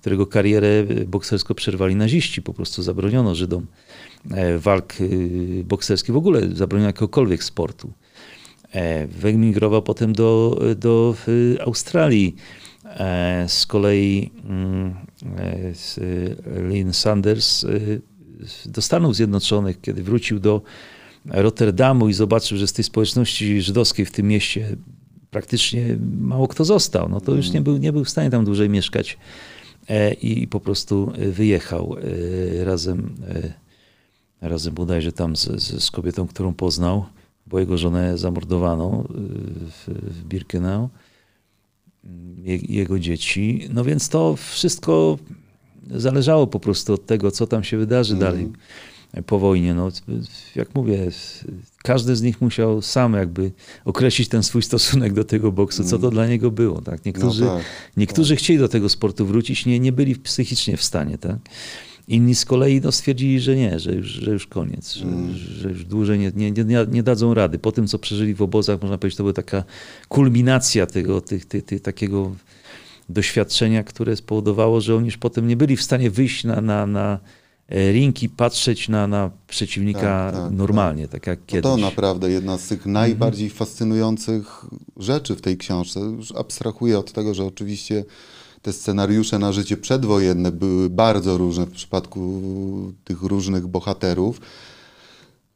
którego 0.00 0.26
karierę 0.26 0.84
bokserską 1.06 1.54
przerwali 1.54 1.96
naziści, 1.96 2.42
po 2.42 2.54
prostu 2.54 2.82
zabroniono 2.82 3.34
Żydom 3.34 3.66
E, 4.30 4.58
walk 4.58 5.00
y, 5.00 5.64
bokserskich, 5.64 6.14
w 6.14 6.16
ogóle 6.16 6.48
zabroniono 6.52 6.88
jakiegokolwiek 6.88 7.44
sportu. 7.44 7.92
E, 8.72 9.06
wyemigrował 9.06 9.82
potem 9.82 10.12
do, 10.12 10.60
do 10.76 11.14
Australii. 11.60 12.36
E, 12.84 13.44
z 13.48 13.66
kolei 13.66 14.30
mm, 14.44 14.94
Lynn 16.68 16.92
Sanders 16.92 17.66
do 18.66 18.82
Stanów 18.82 19.16
Zjednoczonych, 19.16 19.80
kiedy 19.80 20.02
wrócił 20.02 20.40
do 20.40 20.62
Rotterdamu 21.28 22.08
i 22.08 22.12
zobaczył, 22.12 22.58
że 22.58 22.66
z 22.66 22.72
tej 22.72 22.84
społeczności 22.84 23.62
żydowskiej 23.62 24.06
w 24.06 24.10
tym 24.10 24.28
mieście 24.28 24.76
praktycznie 25.30 25.98
mało 26.20 26.48
kto 26.48 26.64
został, 26.64 27.08
no 27.08 27.20
to 27.20 27.34
już 27.34 27.50
nie 27.50 27.60
był, 27.60 27.76
nie 27.76 27.92
był 27.92 28.04
w 28.04 28.10
stanie 28.10 28.30
tam 28.30 28.44
dłużej 28.44 28.68
mieszkać 28.68 29.18
i 30.22 30.48
po 30.48 30.60
prostu 30.60 31.12
wyjechał 31.32 31.96
razem 32.64 33.14
razem 34.40 34.74
bodajże 34.74 35.12
tam 35.12 35.36
z, 35.36 35.62
z, 35.82 35.90
kobietą, 35.90 36.26
którą 36.26 36.54
poznał, 36.54 37.04
bo 37.46 37.60
jego 37.60 37.78
żonę 37.78 38.18
zamordowano 38.18 39.04
w, 39.08 39.84
w 39.86 40.24
Birkenau, 40.24 40.88
Je, 42.42 42.56
jego 42.56 42.98
dzieci. 42.98 43.68
No 43.70 43.84
więc 43.84 44.08
to 44.08 44.36
wszystko 44.36 45.18
zależało 45.90 46.46
po 46.46 46.60
prostu 46.60 46.94
od 46.94 47.06
tego, 47.06 47.30
co 47.30 47.46
tam 47.46 47.64
się 47.64 47.76
wydarzy 47.76 48.14
mm. 48.14 48.20
dalej 48.20 48.52
po 49.26 49.38
wojnie. 49.38 49.74
No, 49.74 49.88
jak 50.56 50.74
mówię, 50.74 51.10
każdy 51.82 52.16
z 52.16 52.22
nich 52.22 52.40
musiał 52.40 52.82
sam 52.82 53.14
jakby 53.14 53.52
określić 53.84 54.28
ten 54.28 54.42
swój 54.42 54.62
stosunek 54.62 55.12
do 55.12 55.24
tego 55.24 55.52
boksu, 55.52 55.84
co 55.84 55.98
to 55.98 56.06
mm. 56.06 56.10
dla 56.10 56.26
niego 56.26 56.50
było. 56.50 56.80
Tak? 56.80 57.04
Niektórzy, 57.04 57.44
no 57.44 57.56
tak, 57.56 57.64
niektórzy 57.96 58.34
tak. 58.34 58.38
chcieli 58.38 58.58
do 58.58 58.68
tego 58.68 58.88
sportu 58.88 59.26
wrócić, 59.26 59.66
nie, 59.66 59.80
nie 59.80 59.92
byli 59.92 60.16
psychicznie 60.16 60.76
w 60.76 60.82
stanie. 60.82 61.18
Tak? 61.18 61.38
Inni 62.08 62.34
z 62.34 62.44
kolei 62.44 62.80
no, 62.80 62.92
stwierdzili, 62.92 63.40
że 63.40 63.56
nie, 63.56 63.78
że 63.78 63.94
już, 63.94 64.06
że 64.06 64.30
już 64.30 64.46
koniec, 64.46 64.94
że, 64.94 65.04
mm. 65.04 65.34
że 65.34 65.68
już 65.68 65.84
dłużej 65.84 66.18
nie, 66.18 66.32
nie, 66.36 66.50
nie, 66.50 66.86
nie, 66.90 67.02
dadzą 67.02 67.34
rady. 67.34 67.58
Po 67.58 67.72
tym, 67.72 67.86
co 67.86 67.98
przeżyli 67.98 68.34
w 68.34 68.42
obozach, 68.42 68.82
można 68.82 68.98
powiedzieć, 68.98 69.16
to 69.16 69.22
była 69.22 69.32
taka 69.32 69.64
kulminacja 70.08 70.86
tego, 70.86 71.20
tych, 71.20 71.46
tych, 71.46 71.64
tych, 71.64 71.82
takiego 71.82 72.34
doświadczenia, 73.08 73.84
które 73.84 74.16
spowodowało, 74.16 74.80
że 74.80 74.96
oni 74.96 75.06
już 75.06 75.16
potem 75.16 75.48
nie 75.48 75.56
byli 75.56 75.76
w 75.76 75.82
stanie 75.82 76.10
wyjść 76.10 76.44
na, 76.44 76.60
na, 76.60 76.86
na 76.86 77.18
e, 77.68 77.92
ring 77.92 78.22
i 78.22 78.28
patrzeć 78.28 78.88
na, 78.88 79.06
na 79.06 79.30
przeciwnika 79.48 80.30
tak, 80.32 80.42
tak, 80.42 80.52
normalnie, 80.52 81.02
tak, 81.02 81.12
tak 81.12 81.26
jak 81.26 81.46
kiedyś. 81.46 81.64
No 81.64 81.76
to 81.76 81.76
naprawdę 81.76 82.30
jedna 82.30 82.58
z 82.58 82.68
tych 82.68 82.86
najbardziej 82.86 83.46
mhm. 83.46 83.58
fascynujących 83.58 84.64
rzeczy 84.96 85.36
w 85.36 85.40
tej 85.40 85.56
książce. 85.56 86.00
Już 86.00 86.32
abstrahuję 86.32 86.98
od 86.98 87.12
tego, 87.12 87.34
że 87.34 87.44
oczywiście 87.44 88.04
te 88.62 88.72
scenariusze 88.72 89.38
na 89.38 89.52
życie 89.52 89.76
przedwojenne 89.76 90.52
były 90.52 90.90
bardzo 90.90 91.38
różne 91.38 91.66
w 91.66 91.70
przypadku 91.70 92.42
tych 93.04 93.22
różnych 93.22 93.66
bohaterów. 93.66 94.40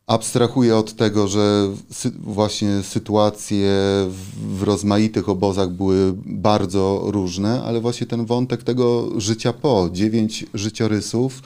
Abstrahuję 0.06 0.76
od 0.76 0.96
tego, 0.96 1.28
że 1.28 1.70
sy 1.90 2.10
właśnie 2.10 2.82
sytuacje 2.82 3.70
w, 4.08 4.58
w 4.58 4.62
rozmaitych 4.62 5.28
obozach 5.28 5.70
były 5.70 6.12
bardzo 6.26 7.02
różne, 7.04 7.62
ale 7.62 7.80
właśnie 7.80 8.06
ten 8.06 8.26
wątek 8.26 8.62
tego 8.62 9.08
życia 9.20 9.52
po, 9.52 9.88
dziewięć 9.92 10.46
życiorysów 10.54 11.42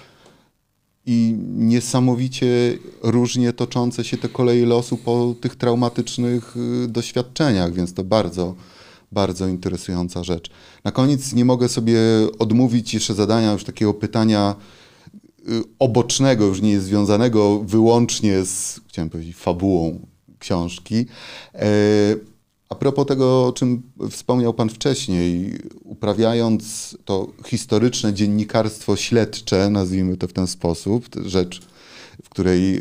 i 1.07 1.37
niesamowicie 1.57 2.79
różnie 3.03 3.53
toczące 3.53 4.05
się 4.05 4.17
te 4.17 4.29
koleje 4.29 4.67
losu 4.67 4.97
po 4.97 5.35
tych 5.41 5.57
traumatycznych 5.57 6.57
y, 6.85 6.89
doświadczeniach, 6.89 7.73
więc 7.73 7.95
to 7.95 8.05
bardzo, 8.05 8.55
bardzo 9.13 9.49
interesująca 9.49 10.25
rzecz. 10.25 10.51
Na 10.85 10.93
koniec 10.93 11.33
nie 11.33 11.45
mogę 11.45 11.69
sobie 11.69 11.99
odmówić 12.39 12.95
jeszcze 12.95 13.15
zadania 13.15 13.53
już 13.53 13.65
takiego 13.65 13.95
pytania 13.95 14.55
y, 15.49 15.63
obocznego, 15.79 16.45
już 16.45 16.63
nie 16.63 16.81
związanego 16.81 17.59
wyłącznie 17.59 18.45
z, 18.45 18.81
chciałem 18.89 19.11
powiedzieć, 19.11 19.37
fabułą 19.37 20.07
książki. 20.39 21.07
A 22.69 22.75
propos 22.75 23.07
tego, 23.07 23.47
o 23.47 23.53
czym 23.53 23.83
wspomniał 24.11 24.55
Pan 24.55 24.69
wcześniej, 24.69 25.59
uprawiając 25.85 26.97
to 27.05 27.27
historyczne 27.47 28.15
dziennikarstwo 28.15 28.97
śledcze, 28.97 29.71
nazwijmy 29.71 30.17
to 30.17 30.29
w 30.29 30.33
ten 30.33 30.47
sposób, 30.47 31.07
rzecz, 31.25 31.63
w 32.25 32.29
której, 32.29 32.79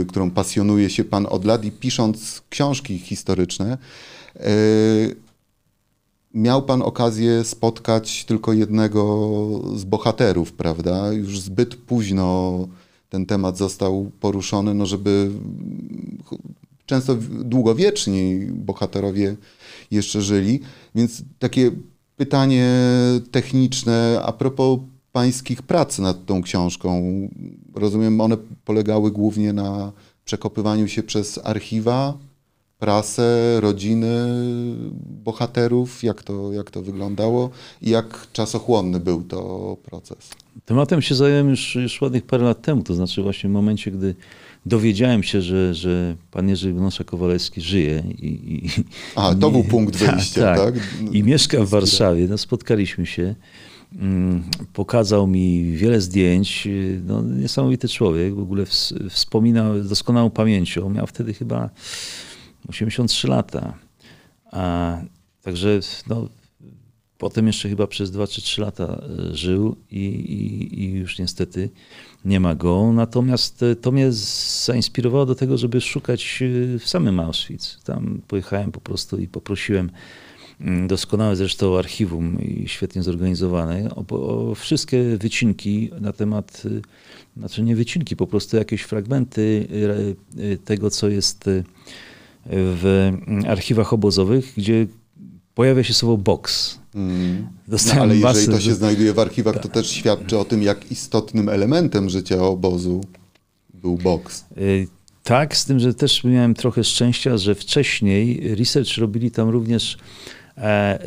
y, 0.00 0.06
którą 0.08 0.30
pasjonuje 0.30 0.90
się 0.90 1.04
Pan 1.04 1.26
od 1.30 1.44
lat 1.44 1.64
i 1.64 1.72
pisząc 1.72 2.42
książki 2.50 2.98
historyczne, 2.98 3.78
y, 4.36 5.16
miał 6.34 6.62
pan 6.62 6.82
okazję 6.82 7.44
spotkać 7.44 8.24
tylko 8.24 8.52
jednego 8.52 9.30
z 9.76 9.84
bohaterów, 9.84 10.52
prawda? 10.52 11.12
Już 11.12 11.40
zbyt 11.40 11.76
późno 11.76 12.58
ten 13.08 13.26
temat 13.26 13.58
został 13.58 14.10
poruszony, 14.20 14.74
no 14.74 14.86
żeby 14.86 15.30
często 16.90 17.16
długowieczni 17.44 18.46
bohaterowie 18.46 19.36
jeszcze 19.90 20.22
żyli. 20.22 20.60
Więc 20.94 21.22
takie 21.38 21.70
pytanie 22.16 22.68
techniczne 23.30 24.20
a 24.24 24.32
propos 24.32 24.78
pańskich 25.12 25.62
prac 25.62 25.98
nad 25.98 26.26
tą 26.26 26.42
książką. 26.42 27.02
Rozumiem, 27.74 28.20
one 28.20 28.36
polegały 28.64 29.10
głównie 29.10 29.52
na 29.52 29.92
przekopywaniu 30.24 30.88
się 30.88 31.02
przez 31.02 31.40
archiwa, 31.44 32.18
prasę, 32.78 33.60
rodziny 33.60 34.08
bohaterów, 35.24 36.02
jak 36.02 36.22
to, 36.22 36.52
jak 36.52 36.70
to 36.70 36.82
wyglądało 36.82 37.50
i 37.82 37.90
jak 37.90 38.26
czasochłonny 38.32 39.00
był 39.00 39.22
to 39.22 39.76
proces. 39.82 40.30
Tematem 40.64 41.02
się 41.02 41.14
zająłem 41.14 41.50
już, 41.50 41.74
już 41.74 42.00
ładnych 42.00 42.26
parę 42.26 42.44
lat 42.44 42.62
temu, 42.62 42.82
to 42.82 42.94
znaczy 42.94 43.22
właśnie 43.22 43.50
w 43.50 43.52
momencie, 43.52 43.90
gdy 43.90 44.14
dowiedziałem 44.66 45.22
się, 45.22 45.42
że, 45.42 45.74
że 45.74 46.16
pan 46.30 46.48
Jerzy 46.48 46.74
Wnosza-Kowalewski 46.74 47.60
żyje. 47.60 48.02
I, 48.18 48.26
i, 48.26 48.70
A, 49.14 49.34
to 49.34 49.48
i, 49.48 49.52
był 49.52 49.64
punkt 49.64 49.96
wyjścia, 50.04 50.40
tak? 50.40 50.58
tak? 50.58 50.74
I 51.12 51.22
mieszka 51.22 51.64
w 51.64 51.68
Warszawie. 51.68 52.26
No, 52.28 52.38
spotkaliśmy 52.38 53.06
się. 53.06 53.34
Mm, 53.98 54.42
pokazał 54.72 55.26
mi 55.26 55.72
wiele 55.72 56.00
zdjęć. 56.00 56.68
No, 57.06 57.22
niesamowity 57.22 57.88
człowiek, 57.88 58.34
w 58.34 58.40
ogóle 58.40 58.64
wspominał 59.10 59.80
doskonałą 59.80 60.30
pamięcią. 60.30 60.90
Miał 60.90 61.06
wtedy 61.06 61.34
chyba 61.34 61.70
83 62.68 63.28
lata. 63.28 63.74
A, 64.52 64.98
także 65.42 65.80
no, 66.08 66.28
potem 67.18 67.46
jeszcze 67.46 67.68
chyba 67.68 67.86
przez 67.86 68.10
2 68.10 68.26
czy 68.26 68.42
3 68.42 68.60
lata 68.60 68.84
e, 68.84 69.34
żył 69.36 69.76
i, 69.90 70.04
i, 70.04 70.80
i, 70.82 70.92
już 70.92 71.18
niestety 71.18 71.70
nie 72.24 72.40
ma 72.40 72.54
go. 72.54 72.92
Natomiast 72.92 73.62
e, 73.62 73.76
to 73.76 73.92
mnie 73.92 74.12
zainspirowało 74.12 75.26
do 75.26 75.34
tego, 75.34 75.58
żeby 75.58 75.80
szukać 75.80 76.42
e, 76.42 76.78
w 76.78 76.88
samym 76.88 77.20
Auschwitz. 77.20 77.78
Tam 77.84 78.20
pojechałem 78.28 78.72
po 78.72 78.80
prostu 78.80 79.18
i 79.18 79.28
poprosiłem 79.28 79.90
mm, 80.60 80.88
doskonałe 80.88 81.36
zresztą 81.36 81.78
archiwum 81.78 82.40
i 82.40 82.68
świetnie 82.68 83.02
zorganizowane, 83.02 83.88
o, 83.94 84.04
o, 84.08 84.54
wszystkie 84.54 85.16
wycinki 85.16 85.90
na 86.00 86.12
temat, 86.12 86.62
znaczy 87.36 87.62
nie 87.62 87.76
wycinki, 87.76 88.16
po 88.16 88.26
prostu 88.26 88.56
jakieś 88.56 88.82
fragmenty 88.82 89.68
tego, 90.64 90.90
co 90.90 91.08
jest 91.08 91.50
w 92.46 93.12
archiwach 93.48 93.92
obozowych, 93.92 94.52
gdzie 94.56 94.86
pojawia 95.54 95.84
się 95.84 95.94
słowo 95.94 96.16
box. 96.16 96.79
Mm. 96.94 97.46
No, 97.68 97.78
ale 98.00 98.16
jeżeli 98.16 98.46
to 98.46 98.60
się 98.60 98.74
znajduje 98.74 99.12
w 99.12 99.18
archiwach, 99.18 99.58
to 99.62 99.68
też 99.68 99.90
świadczy 99.90 100.38
o 100.38 100.44
tym, 100.44 100.62
jak 100.62 100.90
istotnym 100.92 101.48
elementem 101.48 102.10
życia 102.10 102.42
obozu 102.42 103.00
był 103.74 103.96
boks. 103.96 104.44
Y, 104.58 104.86
Tak, 105.22 105.56
z 105.56 105.64
tym, 105.64 105.80
że 105.80 105.94
też 105.94 106.24
miałem 106.24 106.54
trochę 106.54 106.84
szczęścia, 106.84 107.36
że 107.38 107.54
wcześniej 107.54 108.54
research 108.54 108.96
robili 108.98 109.30
tam 109.30 109.48
również 109.48 109.98
e, 110.58 110.62
e, 110.62 111.00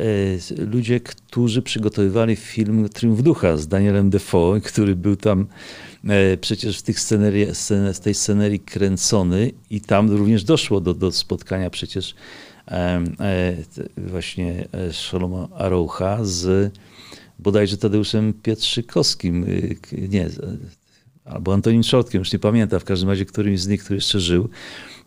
ludzie, 0.58 1.00
którzy 1.00 1.62
przygotowywali 1.62 2.36
film 2.36 2.88
Triumf 2.88 3.22
Ducha 3.22 3.56
z 3.56 3.68
Danielem 3.68 4.10
Defoe, 4.10 4.60
który 4.60 4.96
był 4.96 5.16
tam 5.16 5.46
e, 6.08 6.36
przecież 6.36 6.78
w 6.78 6.82
tych 6.82 7.00
scenerii, 7.00 7.54
scen, 7.54 7.94
tej 8.02 8.14
scenerii 8.14 8.60
kręcony 8.60 9.50
i 9.70 9.80
tam 9.80 10.10
również 10.10 10.44
doszło 10.44 10.80
do, 10.80 10.94
do 10.94 11.12
spotkania 11.12 11.70
przecież 11.70 12.14
właśnie 13.96 14.68
Szoloma 14.92 15.48
Aroucha 15.54 16.18
z 16.22 16.72
bodajże 17.38 17.76
Tadeuszem 17.76 18.32
Pietrzykowskim, 18.32 19.46
nie, 20.08 20.28
albo 21.24 21.54
Antonim 21.54 21.82
Trzotkiem, 21.82 22.18
już 22.18 22.32
nie 22.32 22.38
pamiętam, 22.38 22.80
w 22.80 22.84
każdym 22.84 23.08
razie 23.08 23.26
którymś 23.26 23.60
z 23.60 23.68
nich, 23.68 23.84
który 23.84 23.96
jeszcze 23.96 24.20
żył. 24.20 24.48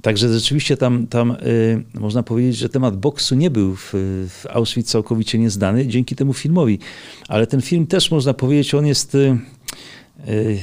Także 0.02 0.34
rzeczywiście 0.34 0.78
tam, 0.78 1.08
tam 1.08 1.32
y, 1.32 1.84
można 1.94 2.24
powiedzieć, 2.24 2.58
że 2.58 2.70
temat 2.70 2.98
boksu 2.98 3.36
nie 3.36 3.50
był 3.50 3.76
w, 3.76 3.94
w, 4.30 4.46
Auschwitz 4.50 4.92
całkowicie 4.92 5.40
nieznany 5.40 5.88
dzięki 5.88 6.16
temu 6.16 6.34
filmowi. 6.34 6.80
Ale 7.28 7.48
ten 7.48 7.62
film 7.62 7.88
też 7.88 8.12
można 8.12 8.34
powiedzieć, 8.34 8.74
on 8.74 8.86
jest... 8.86 9.16
Y, 9.16 9.18
y, 9.18 9.38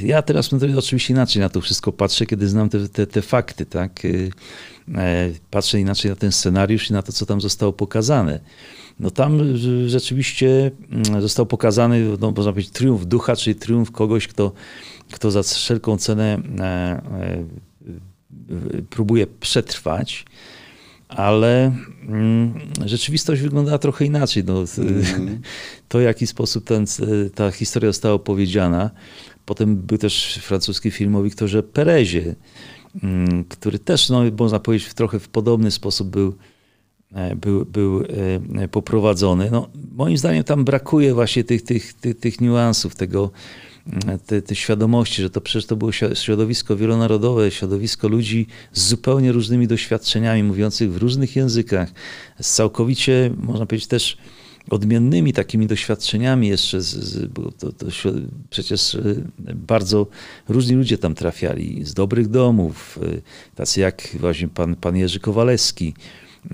ja 0.02 0.22
teraz 0.22 0.50
oczywiście 0.78 1.14
inaczej 1.14 1.40
na 1.40 1.48
to 1.48 1.60
wszystko 1.60 1.92
patrzę, 1.92 2.26
kiedy 2.26 2.48
znam 2.48 2.68
te, 2.68 2.88
te, 2.88 3.06
te 3.06 3.22
fakty, 3.22 3.66
tak? 3.66 4.04
Y, 4.04 4.30
e, 4.94 5.30
patrzę 5.50 5.80
inaczej 5.80 6.10
na 6.10 6.16
ten 6.16 6.32
scenariusz 6.32 6.90
i 6.90 6.92
na 6.92 7.02
to, 7.02 7.12
co 7.12 7.26
tam 7.26 7.40
zostało 7.40 7.72
pokazane. 7.72 8.40
No 9.00 9.10
tam 9.10 9.40
rzeczywiście 9.86 10.70
mm, 10.90 11.22
został 11.22 11.46
pokazany, 11.46 12.16
no, 12.20 12.30
można 12.30 12.52
powiedzieć, 12.52 12.72
triumf 12.72 13.06
ducha, 13.06 13.36
czyli 13.36 13.56
triumf 13.56 13.90
kogoś, 13.90 14.28
kto 14.28 14.52
kto 15.12 15.30
za 15.30 15.42
wszelką 15.42 15.98
cenę 15.98 16.38
e, 16.58 16.62
e, 16.62 17.44
próbuje 18.90 19.26
przetrwać, 19.26 20.24
ale 21.08 21.72
mm, 22.02 22.60
rzeczywistość 22.84 23.42
wygląda 23.42 23.78
trochę 23.78 24.04
inaczej. 24.04 24.44
No, 24.44 24.64
mm. 24.78 25.40
To, 25.88 25.98
w 25.98 26.02
jaki 26.02 26.26
sposób 26.26 26.64
ten, 26.64 26.84
ta 27.34 27.50
historia 27.50 27.88
została 27.92 28.14
opowiedziana. 28.14 28.90
Potem 29.44 29.76
był 29.76 29.98
też 29.98 30.38
francuski 30.42 30.90
film 30.90 31.16
o 31.16 31.22
Wiktorze 31.22 31.62
Perezie, 31.62 32.34
mm, 33.02 33.44
który 33.44 33.78
też, 33.78 34.08
no, 34.08 34.22
można 34.38 34.60
powiedzieć, 34.60 34.88
w 34.88 34.94
trochę 34.94 35.18
w 35.18 35.28
podobny 35.28 35.70
sposób 35.70 36.08
był, 36.08 36.34
e, 37.12 37.36
był, 37.36 37.64
był 37.64 38.04
poprowadzony. 38.70 39.50
No, 39.50 39.68
moim 39.92 40.18
zdaniem 40.18 40.44
tam 40.44 40.64
brakuje 40.64 41.14
właśnie 41.14 41.44
tych, 41.44 41.62
tych, 41.62 41.92
tych, 41.92 42.18
tych 42.18 42.40
niuansów, 42.40 42.96
tego, 42.96 43.30
te, 44.26 44.42
te 44.42 44.54
świadomości, 44.54 45.22
że 45.22 45.30
to 45.30 45.40
przecież 45.40 45.66
to 45.66 45.76
było 45.76 45.92
środowisko 45.92 46.76
wielonarodowe, 46.76 47.50
środowisko 47.50 48.08
ludzi 48.08 48.46
z 48.72 48.88
zupełnie 48.88 49.32
różnymi 49.32 49.66
doświadczeniami, 49.66 50.42
mówiących 50.42 50.92
w 50.92 50.96
różnych 50.96 51.36
językach, 51.36 51.92
z 52.40 52.54
całkowicie, 52.54 53.30
można 53.36 53.66
powiedzieć 53.66 53.88
też 53.88 54.16
odmiennymi 54.70 55.32
takimi 55.32 55.66
doświadczeniami 55.66 56.48
jeszcze, 56.48 56.80
z, 56.80 56.86
z, 56.86 57.26
bo 57.26 57.52
to, 57.52 57.72
to, 57.72 57.86
przecież 58.50 58.94
e, 58.94 59.02
bardzo 59.54 60.06
różni 60.48 60.76
ludzie 60.76 60.98
tam 60.98 61.14
trafiali, 61.14 61.84
z 61.84 61.94
dobrych 61.94 62.28
domów, 62.28 62.98
e, 63.02 63.20
tacy 63.54 63.80
jak 63.80 64.08
właśnie 64.20 64.48
pan, 64.48 64.76
pan 64.76 64.96
Jerzy 64.96 65.20
Kowalewski, 65.20 65.94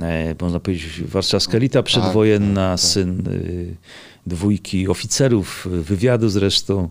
e, 0.00 0.34
można 0.40 0.60
powiedzieć 0.60 1.02
warszawska 1.02 1.56
elita 1.56 1.82
przedwojenna, 1.82 2.70
tak, 2.70 2.80
tak, 2.80 2.80
tak. 2.80 2.90
syn 2.90 3.22
dwójki 4.26 4.88
oficerów 4.88 5.68
wywiadu 5.70 6.28
zresztą, 6.28 6.88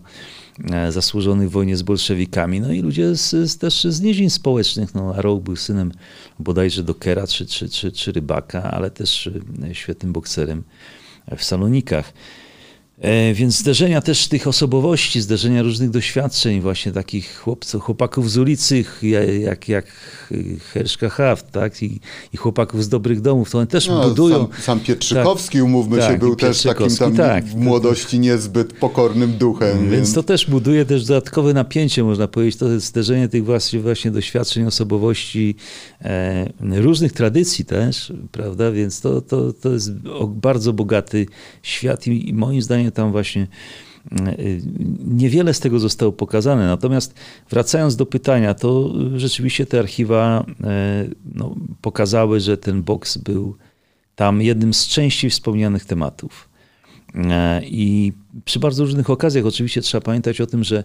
zasłużonych 0.88 1.48
w 1.48 1.52
wojnie 1.52 1.76
z 1.76 1.82
bolszewikami, 1.82 2.60
no 2.60 2.72
i 2.72 2.80
ludzie 2.80 3.16
z, 3.16 3.50
z, 3.50 3.58
też 3.58 3.84
z 3.84 4.00
nizin 4.00 4.30
społecznych. 4.30 4.94
No, 4.94 5.14
Arrow 5.14 5.42
był 5.42 5.56
synem 5.56 5.92
bodajże 6.38 6.82
dokera 6.82 7.26
czy, 7.26 7.46
czy, 7.46 7.68
czy, 7.68 7.92
czy 7.92 8.12
rybaka, 8.12 8.62
ale 8.62 8.90
też 8.90 9.30
świetnym 9.72 10.12
bokserem 10.12 10.64
w 11.36 11.44
Salonikach. 11.44 12.12
E, 13.00 13.34
więc 13.34 13.58
zderzenia 13.58 14.00
też 14.00 14.28
tych 14.28 14.46
osobowości, 14.46 15.20
zderzenia 15.20 15.62
różnych 15.62 15.90
doświadczeń, 15.90 16.60
właśnie 16.60 16.92
takich 16.92 17.36
chłopców, 17.38 17.82
chłopaków 17.82 18.30
z 18.30 18.38
ulicy, 18.38 18.84
jak, 19.40 19.68
jak 19.68 19.86
Herszka 20.72 21.08
Haft, 21.08 21.50
tak? 21.50 21.82
I, 21.82 22.00
I, 22.32 22.36
chłopaków 22.36 22.84
z 22.84 22.88
dobrych 22.88 23.20
domów, 23.20 23.50
to 23.50 23.58
one 23.58 23.66
też 23.66 23.88
no, 23.88 24.08
budują. 24.08 24.38
Sam, 24.38 24.62
sam 24.62 24.80
Pietrzykowski, 24.80 25.58
tak, 25.58 25.64
umówmy 25.64 25.98
tak, 25.98 26.12
się, 26.12 26.18
był 26.18 26.36
też 26.36 26.62
takim 26.62 26.96
tam 26.96 27.16
tak, 27.16 27.44
w 27.44 27.54
młodości 27.54 28.18
niezbyt 28.18 28.72
pokornym 28.72 29.32
duchem. 29.32 29.78
Więc, 29.78 29.92
więc 29.92 30.14
to 30.14 30.22
też 30.22 30.46
buduje 30.50 30.84
też 30.84 31.04
dodatkowe 31.04 31.54
napięcie, 31.54 32.04
można 32.04 32.28
powiedzieć. 32.28 32.56
To 32.56 32.68
jest 32.68 32.86
zderzenie 32.86 33.28
tych 33.28 33.44
właśnie, 33.44 33.80
właśnie 33.80 34.10
doświadczeń, 34.10 34.64
osobowości, 34.66 35.54
e, 36.02 36.46
różnych 36.60 37.12
tradycji 37.12 37.64
też, 37.64 38.12
prawda? 38.32 38.70
Więc 38.70 39.00
to, 39.00 39.20
to, 39.20 39.52
to 39.52 39.72
jest 39.72 39.92
bardzo 40.28 40.72
bogaty 40.72 41.26
świat 41.62 42.06
i, 42.06 42.28
i 42.28 42.34
moim 42.34 42.62
zdaniem 42.62 42.89
tam 42.92 43.12
właśnie 43.12 43.46
e, 44.12 44.34
niewiele 45.04 45.54
z 45.54 45.60
tego 45.60 45.78
zostało 45.78 46.12
pokazane. 46.12 46.66
Natomiast 46.66 47.14
wracając 47.50 47.96
do 47.96 48.06
pytania, 48.06 48.54
to 48.54 48.94
rzeczywiście 49.16 49.66
te 49.66 49.78
archiwa 49.78 50.46
e, 50.64 51.06
no, 51.34 51.54
pokazały, 51.80 52.40
że 52.40 52.56
ten 52.56 52.82
boks 52.82 53.16
był 53.16 53.56
tam 54.14 54.42
jednym 54.42 54.74
z 54.74 54.86
częściej 54.86 55.30
wspomnianych 55.30 55.84
tematów. 55.84 56.48
E, 57.14 57.60
I 57.64 58.12
przy 58.44 58.58
bardzo 58.58 58.84
różnych 58.84 59.10
okazjach 59.10 59.46
oczywiście 59.46 59.80
trzeba 59.80 60.00
pamiętać 60.00 60.40
o 60.40 60.46
tym, 60.46 60.64
że 60.64 60.84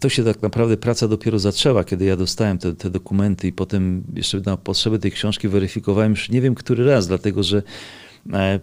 to 0.00 0.08
się 0.08 0.24
tak 0.24 0.42
naprawdę 0.42 0.76
praca 0.76 1.08
dopiero 1.08 1.38
zaczęła, 1.38 1.84
kiedy 1.84 2.04
ja 2.04 2.16
dostałem 2.16 2.58
te, 2.58 2.74
te 2.74 2.90
dokumenty 2.90 3.48
i 3.48 3.52
potem 3.52 4.04
jeszcze 4.14 4.40
na 4.40 4.56
potrzeby 4.56 4.98
tej 4.98 5.12
książki 5.12 5.48
weryfikowałem 5.48 6.10
już 6.10 6.30
nie 6.30 6.40
wiem 6.40 6.54
który 6.54 6.84
raz, 6.84 7.06
dlatego 7.06 7.42
że 7.42 7.62
E, 7.62 8.11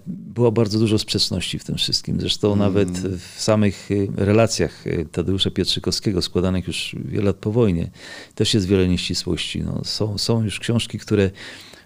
było 0.08 0.52
bardzo 0.52 0.80
dużo 0.80 1.00
sprzeczności 1.00 1.60
w 1.60 1.64
tym 1.64 1.76
wszystkim. 1.76 2.20
Zresztą 2.20 2.48
mm. 2.48 2.60
nawet 2.60 2.90
w 3.18 3.42
samych 3.42 3.90
e, 3.92 4.26
relacjach 4.26 4.88
e, 4.88 5.06
Tadeusza 5.06 5.52
Pietrzykowskiego, 5.52 6.22
składanych 6.22 6.68
już 6.68 6.96
wiele 7.06 7.26
lat 7.26 7.36
po 7.36 7.52
wojnie, 7.52 7.92
też 8.36 8.54
jest 8.54 8.68
wiele 8.68 8.88
nieścisłości. 8.88 9.64
No, 9.64 9.82
są, 9.84 10.18
są 10.18 10.44
już 10.44 10.60
książki, 10.60 11.00
które 11.00 11.32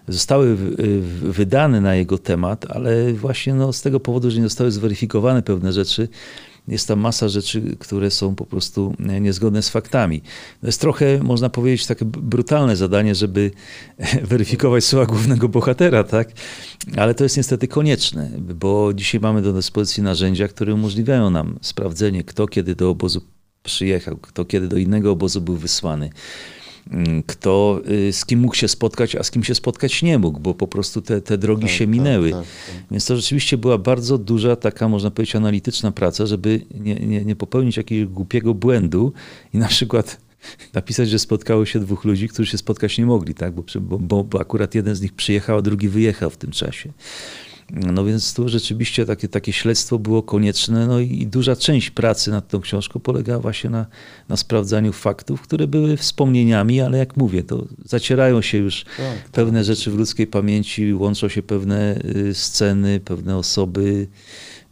zostały 0.08 0.56
wydane 1.22 1.80
na 1.80 1.94
jego 1.94 2.18
temat, 2.18 2.66
ale 2.70 3.12
właśnie 3.12 3.54
no, 3.54 3.72
z 3.72 3.82
tego 3.82 4.00
powodu, 4.00 4.30
że 4.30 4.36
nie 4.36 4.44
zostały 4.44 4.70
zweryfikowane 4.70 5.42
pewne 5.42 5.72
rzeczy, 5.72 6.08
jest 6.68 6.88
tam 6.88 7.00
masa 7.00 7.28
rzeczy, 7.28 7.76
które 7.78 8.10
są 8.10 8.34
po 8.34 8.46
prostu 8.46 8.94
niezgodne 9.20 9.62
z 9.62 9.68
faktami. 9.68 10.20
To 10.60 10.66
jest 10.66 10.80
trochę, 10.80 11.18
można 11.22 11.50
powiedzieć, 11.50 11.86
takie 11.86 12.04
brutalne 12.04 12.76
zadanie, 12.76 13.14
żeby 13.14 13.50
weryfikować 14.22 14.84
słowa 14.84 15.06
głównego 15.06 15.48
bohatera, 15.48 16.04
tak? 16.04 16.28
Ale 16.96 17.14
to 17.14 17.24
jest 17.24 17.36
niestety 17.36 17.68
konieczne, 17.68 18.30
bo 18.38 18.94
dzisiaj 18.94 19.20
mamy 19.20 19.42
do 19.42 19.52
dyspozycji 19.52 20.02
narzędzia, 20.02 20.48
które 20.48 20.74
umożliwiają 20.74 21.30
nam 21.30 21.58
sprawdzenie, 21.62 22.24
kto 22.24 22.46
kiedy 22.46 22.74
do 22.74 22.90
obozu 22.90 23.20
przyjechał, 23.62 24.16
kto 24.16 24.44
kiedy 24.44 24.68
do 24.68 24.76
innego 24.76 25.10
obozu 25.10 25.40
był 25.40 25.56
wysłany. 25.56 26.10
Mm, 26.90 27.22
kto 27.22 27.80
y, 27.90 28.12
z 28.12 28.24
kim 28.26 28.40
mógł 28.40 28.54
się 28.54 28.68
spotkać, 28.68 29.16
a 29.16 29.22
z 29.22 29.30
kim 29.30 29.44
się 29.44 29.54
spotkać 29.54 30.02
nie 30.02 30.18
mógł, 30.18 30.40
bo 30.40 30.54
po 30.54 30.66
prostu 30.66 31.02
te, 31.02 31.20
te 31.20 31.38
drogi 31.38 31.62
tak, 31.62 31.70
się 31.70 31.84
tak, 31.84 31.88
minęły. 31.88 32.30
Tak, 32.30 32.40
tak, 32.40 32.74
Więc 32.90 33.06
to 33.06 33.16
rzeczywiście 33.16 33.58
była 33.58 33.78
bardzo 33.78 34.18
duża 34.18 34.56
taka, 34.56 34.88
można 34.88 35.10
powiedzieć, 35.10 35.36
analityczna 35.36 35.92
praca, 35.92 36.26
żeby 36.26 36.60
nie, 36.80 36.94
nie, 36.94 37.24
nie 37.24 37.36
popełnić 37.36 37.76
jakiegoś 37.76 38.14
głupiego 38.14 38.54
błędu 38.54 39.12
i 39.54 39.58
na 39.58 39.68
przykład 39.68 40.20
napisać, 40.74 41.08
że 41.08 41.18
spotkało 41.18 41.66
się 41.66 41.80
dwóch 41.80 42.04
ludzi, 42.04 42.28
którzy 42.28 42.50
się 42.50 42.58
spotkać 42.58 42.98
nie 42.98 43.06
mogli, 43.06 43.34
tak? 43.34 43.54
bo, 43.54 43.64
bo, 43.98 44.24
bo 44.24 44.40
akurat 44.40 44.74
jeden 44.74 44.94
z 44.94 45.00
nich 45.00 45.12
przyjechał, 45.12 45.58
a 45.58 45.62
drugi 45.62 45.88
wyjechał 45.88 46.30
w 46.30 46.36
tym 46.36 46.50
czasie. 46.50 46.92
No 47.70 48.04
więc 48.04 48.34
tu 48.34 48.48
rzeczywiście 48.48 49.06
takie, 49.06 49.28
takie 49.28 49.52
śledztwo 49.52 49.98
było 49.98 50.22
konieczne, 50.22 50.86
no 50.86 51.00
i 51.00 51.26
duża 51.26 51.56
część 51.56 51.90
pracy 51.90 52.30
nad 52.30 52.48
tą 52.48 52.60
książką 52.60 53.00
polegała 53.00 53.40
właśnie 53.40 53.70
na, 53.70 53.86
na 54.28 54.36
sprawdzaniu 54.36 54.92
faktów, 54.92 55.40
które 55.40 55.66
były 55.66 55.96
wspomnieniami, 55.96 56.80
ale 56.80 56.98
jak 56.98 57.16
mówię, 57.16 57.42
to 57.42 57.64
zacierają 57.84 58.42
się 58.42 58.58
już 58.58 58.84
tak, 58.84 58.96
tak. 58.96 59.30
pewne 59.30 59.58
tak. 59.58 59.66
rzeczy 59.66 59.90
w 59.90 59.94
ludzkiej 59.94 60.26
pamięci, 60.26 60.94
łączą 60.94 61.28
się 61.28 61.42
pewne 61.42 62.00
y, 62.04 62.34
sceny, 62.34 63.00
pewne 63.00 63.36
osoby, 63.36 64.08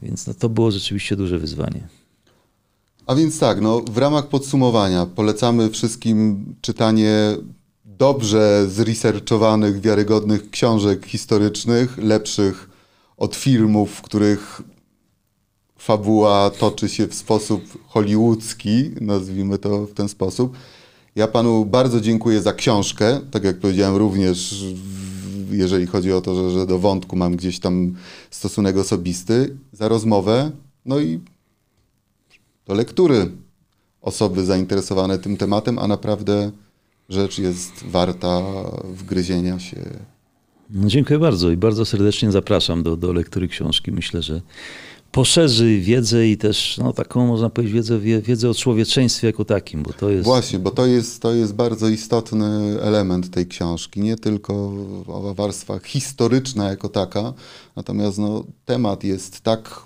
więc 0.02 0.26
no 0.26 0.34
to 0.34 0.48
było 0.48 0.70
rzeczywiście 0.70 1.16
duże 1.16 1.38
wyzwanie. 1.38 1.88
A 3.06 3.14
więc 3.14 3.38
tak, 3.38 3.60
no, 3.60 3.80
w 3.80 3.98
ramach 3.98 4.28
podsumowania 4.28 5.06
polecamy 5.06 5.70
wszystkim 5.70 6.44
czytanie 6.60 7.36
dobrze 7.84 8.66
zresearchowanych, 8.68 9.80
wiarygodnych 9.80 10.50
książek 10.50 11.06
historycznych, 11.06 11.98
lepszych 11.98 12.71
od 13.22 13.36
filmów, 13.36 13.90
w 13.90 14.02
których 14.02 14.62
fabuła 15.78 16.50
toczy 16.50 16.88
się 16.88 17.06
w 17.06 17.14
sposób 17.14 17.62
hollywoodzki, 17.88 18.90
nazwijmy 19.00 19.58
to 19.58 19.86
w 19.86 19.94
ten 19.94 20.08
sposób. 20.08 20.56
Ja 21.16 21.28
panu 21.28 21.64
bardzo 21.64 22.00
dziękuję 22.00 22.42
za 22.42 22.52
książkę. 22.52 23.20
Tak 23.30 23.44
jak 23.44 23.58
powiedziałem, 23.58 23.96
również 23.96 24.64
jeżeli 25.50 25.86
chodzi 25.86 26.12
o 26.12 26.20
to, 26.20 26.34
że, 26.34 26.50
że 26.50 26.66
do 26.66 26.78
wątku 26.78 27.16
mam 27.16 27.36
gdzieś 27.36 27.58
tam 27.58 27.94
stosunek 28.30 28.76
osobisty, 28.76 29.56
za 29.72 29.88
rozmowę, 29.88 30.50
no 30.84 31.00
i 31.00 31.20
do 32.66 32.74
lektury 32.74 33.30
osoby 34.00 34.44
zainteresowane 34.44 35.18
tym 35.18 35.36
tematem, 35.36 35.78
a 35.78 35.88
naprawdę 35.88 36.50
rzecz 37.08 37.38
jest 37.38 37.84
warta 37.84 38.42
wgryzienia 38.84 39.58
się. 39.58 39.82
No, 40.74 40.88
dziękuję 40.88 41.18
bardzo 41.18 41.50
i 41.50 41.56
bardzo 41.56 41.84
serdecznie 41.84 42.32
zapraszam 42.32 42.82
do, 42.82 42.96
do 42.96 43.12
lektury 43.12 43.48
książki. 43.48 43.92
Myślę, 43.92 44.22
że 44.22 44.40
poszerzy 45.12 45.78
wiedzę 45.80 46.28
i 46.28 46.36
też 46.36 46.78
no, 46.78 46.92
taką, 46.92 47.26
można 47.26 47.50
powiedzieć, 47.50 47.74
wiedzę, 47.74 47.98
wie- 47.98 48.22
wiedzę 48.22 48.50
o 48.50 48.54
człowieczeństwie 48.54 49.26
jako 49.26 49.44
takim, 49.44 49.82
bo 49.82 49.92
to 49.92 50.10
jest... 50.10 50.24
Właśnie, 50.24 50.58
bo 50.58 50.70
to 50.70 50.86
jest, 50.86 51.22
to 51.22 51.34
jest 51.34 51.54
bardzo 51.54 51.88
istotny 51.88 52.80
element 52.80 53.30
tej 53.30 53.46
książki, 53.46 54.00
nie 54.00 54.16
tylko 54.16 54.72
warstwa 55.34 55.78
historyczna 55.78 56.68
jako 56.68 56.88
taka, 56.88 57.32
natomiast 57.76 58.18
no, 58.18 58.44
temat 58.64 59.04
jest 59.04 59.40
tak 59.40 59.82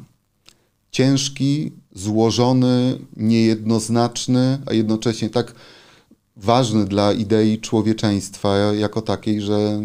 ciężki, 0.90 1.72
złożony, 1.94 2.98
niejednoznaczny, 3.16 4.58
a 4.66 4.72
jednocześnie 4.72 5.30
tak 5.30 5.54
ważny 6.36 6.84
dla 6.84 7.12
idei 7.12 7.58
człowieczeństwa 7.58 8.56
jako 8.56 9.02
takiej, 9.02 9.40
że 9.40 9.80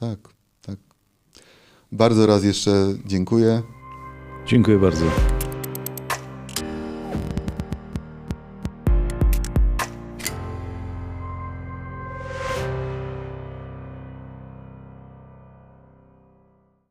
tak, 0.00 0.18
tak. 0.62 0.76
Bardzo 1.92 2.26
raz 2.26 2.44
jeszcze 2.44 2.72
dziękuję. 3.06 3.62
Dziękuję 4.46 4.78
bardzo. 4.78 5.04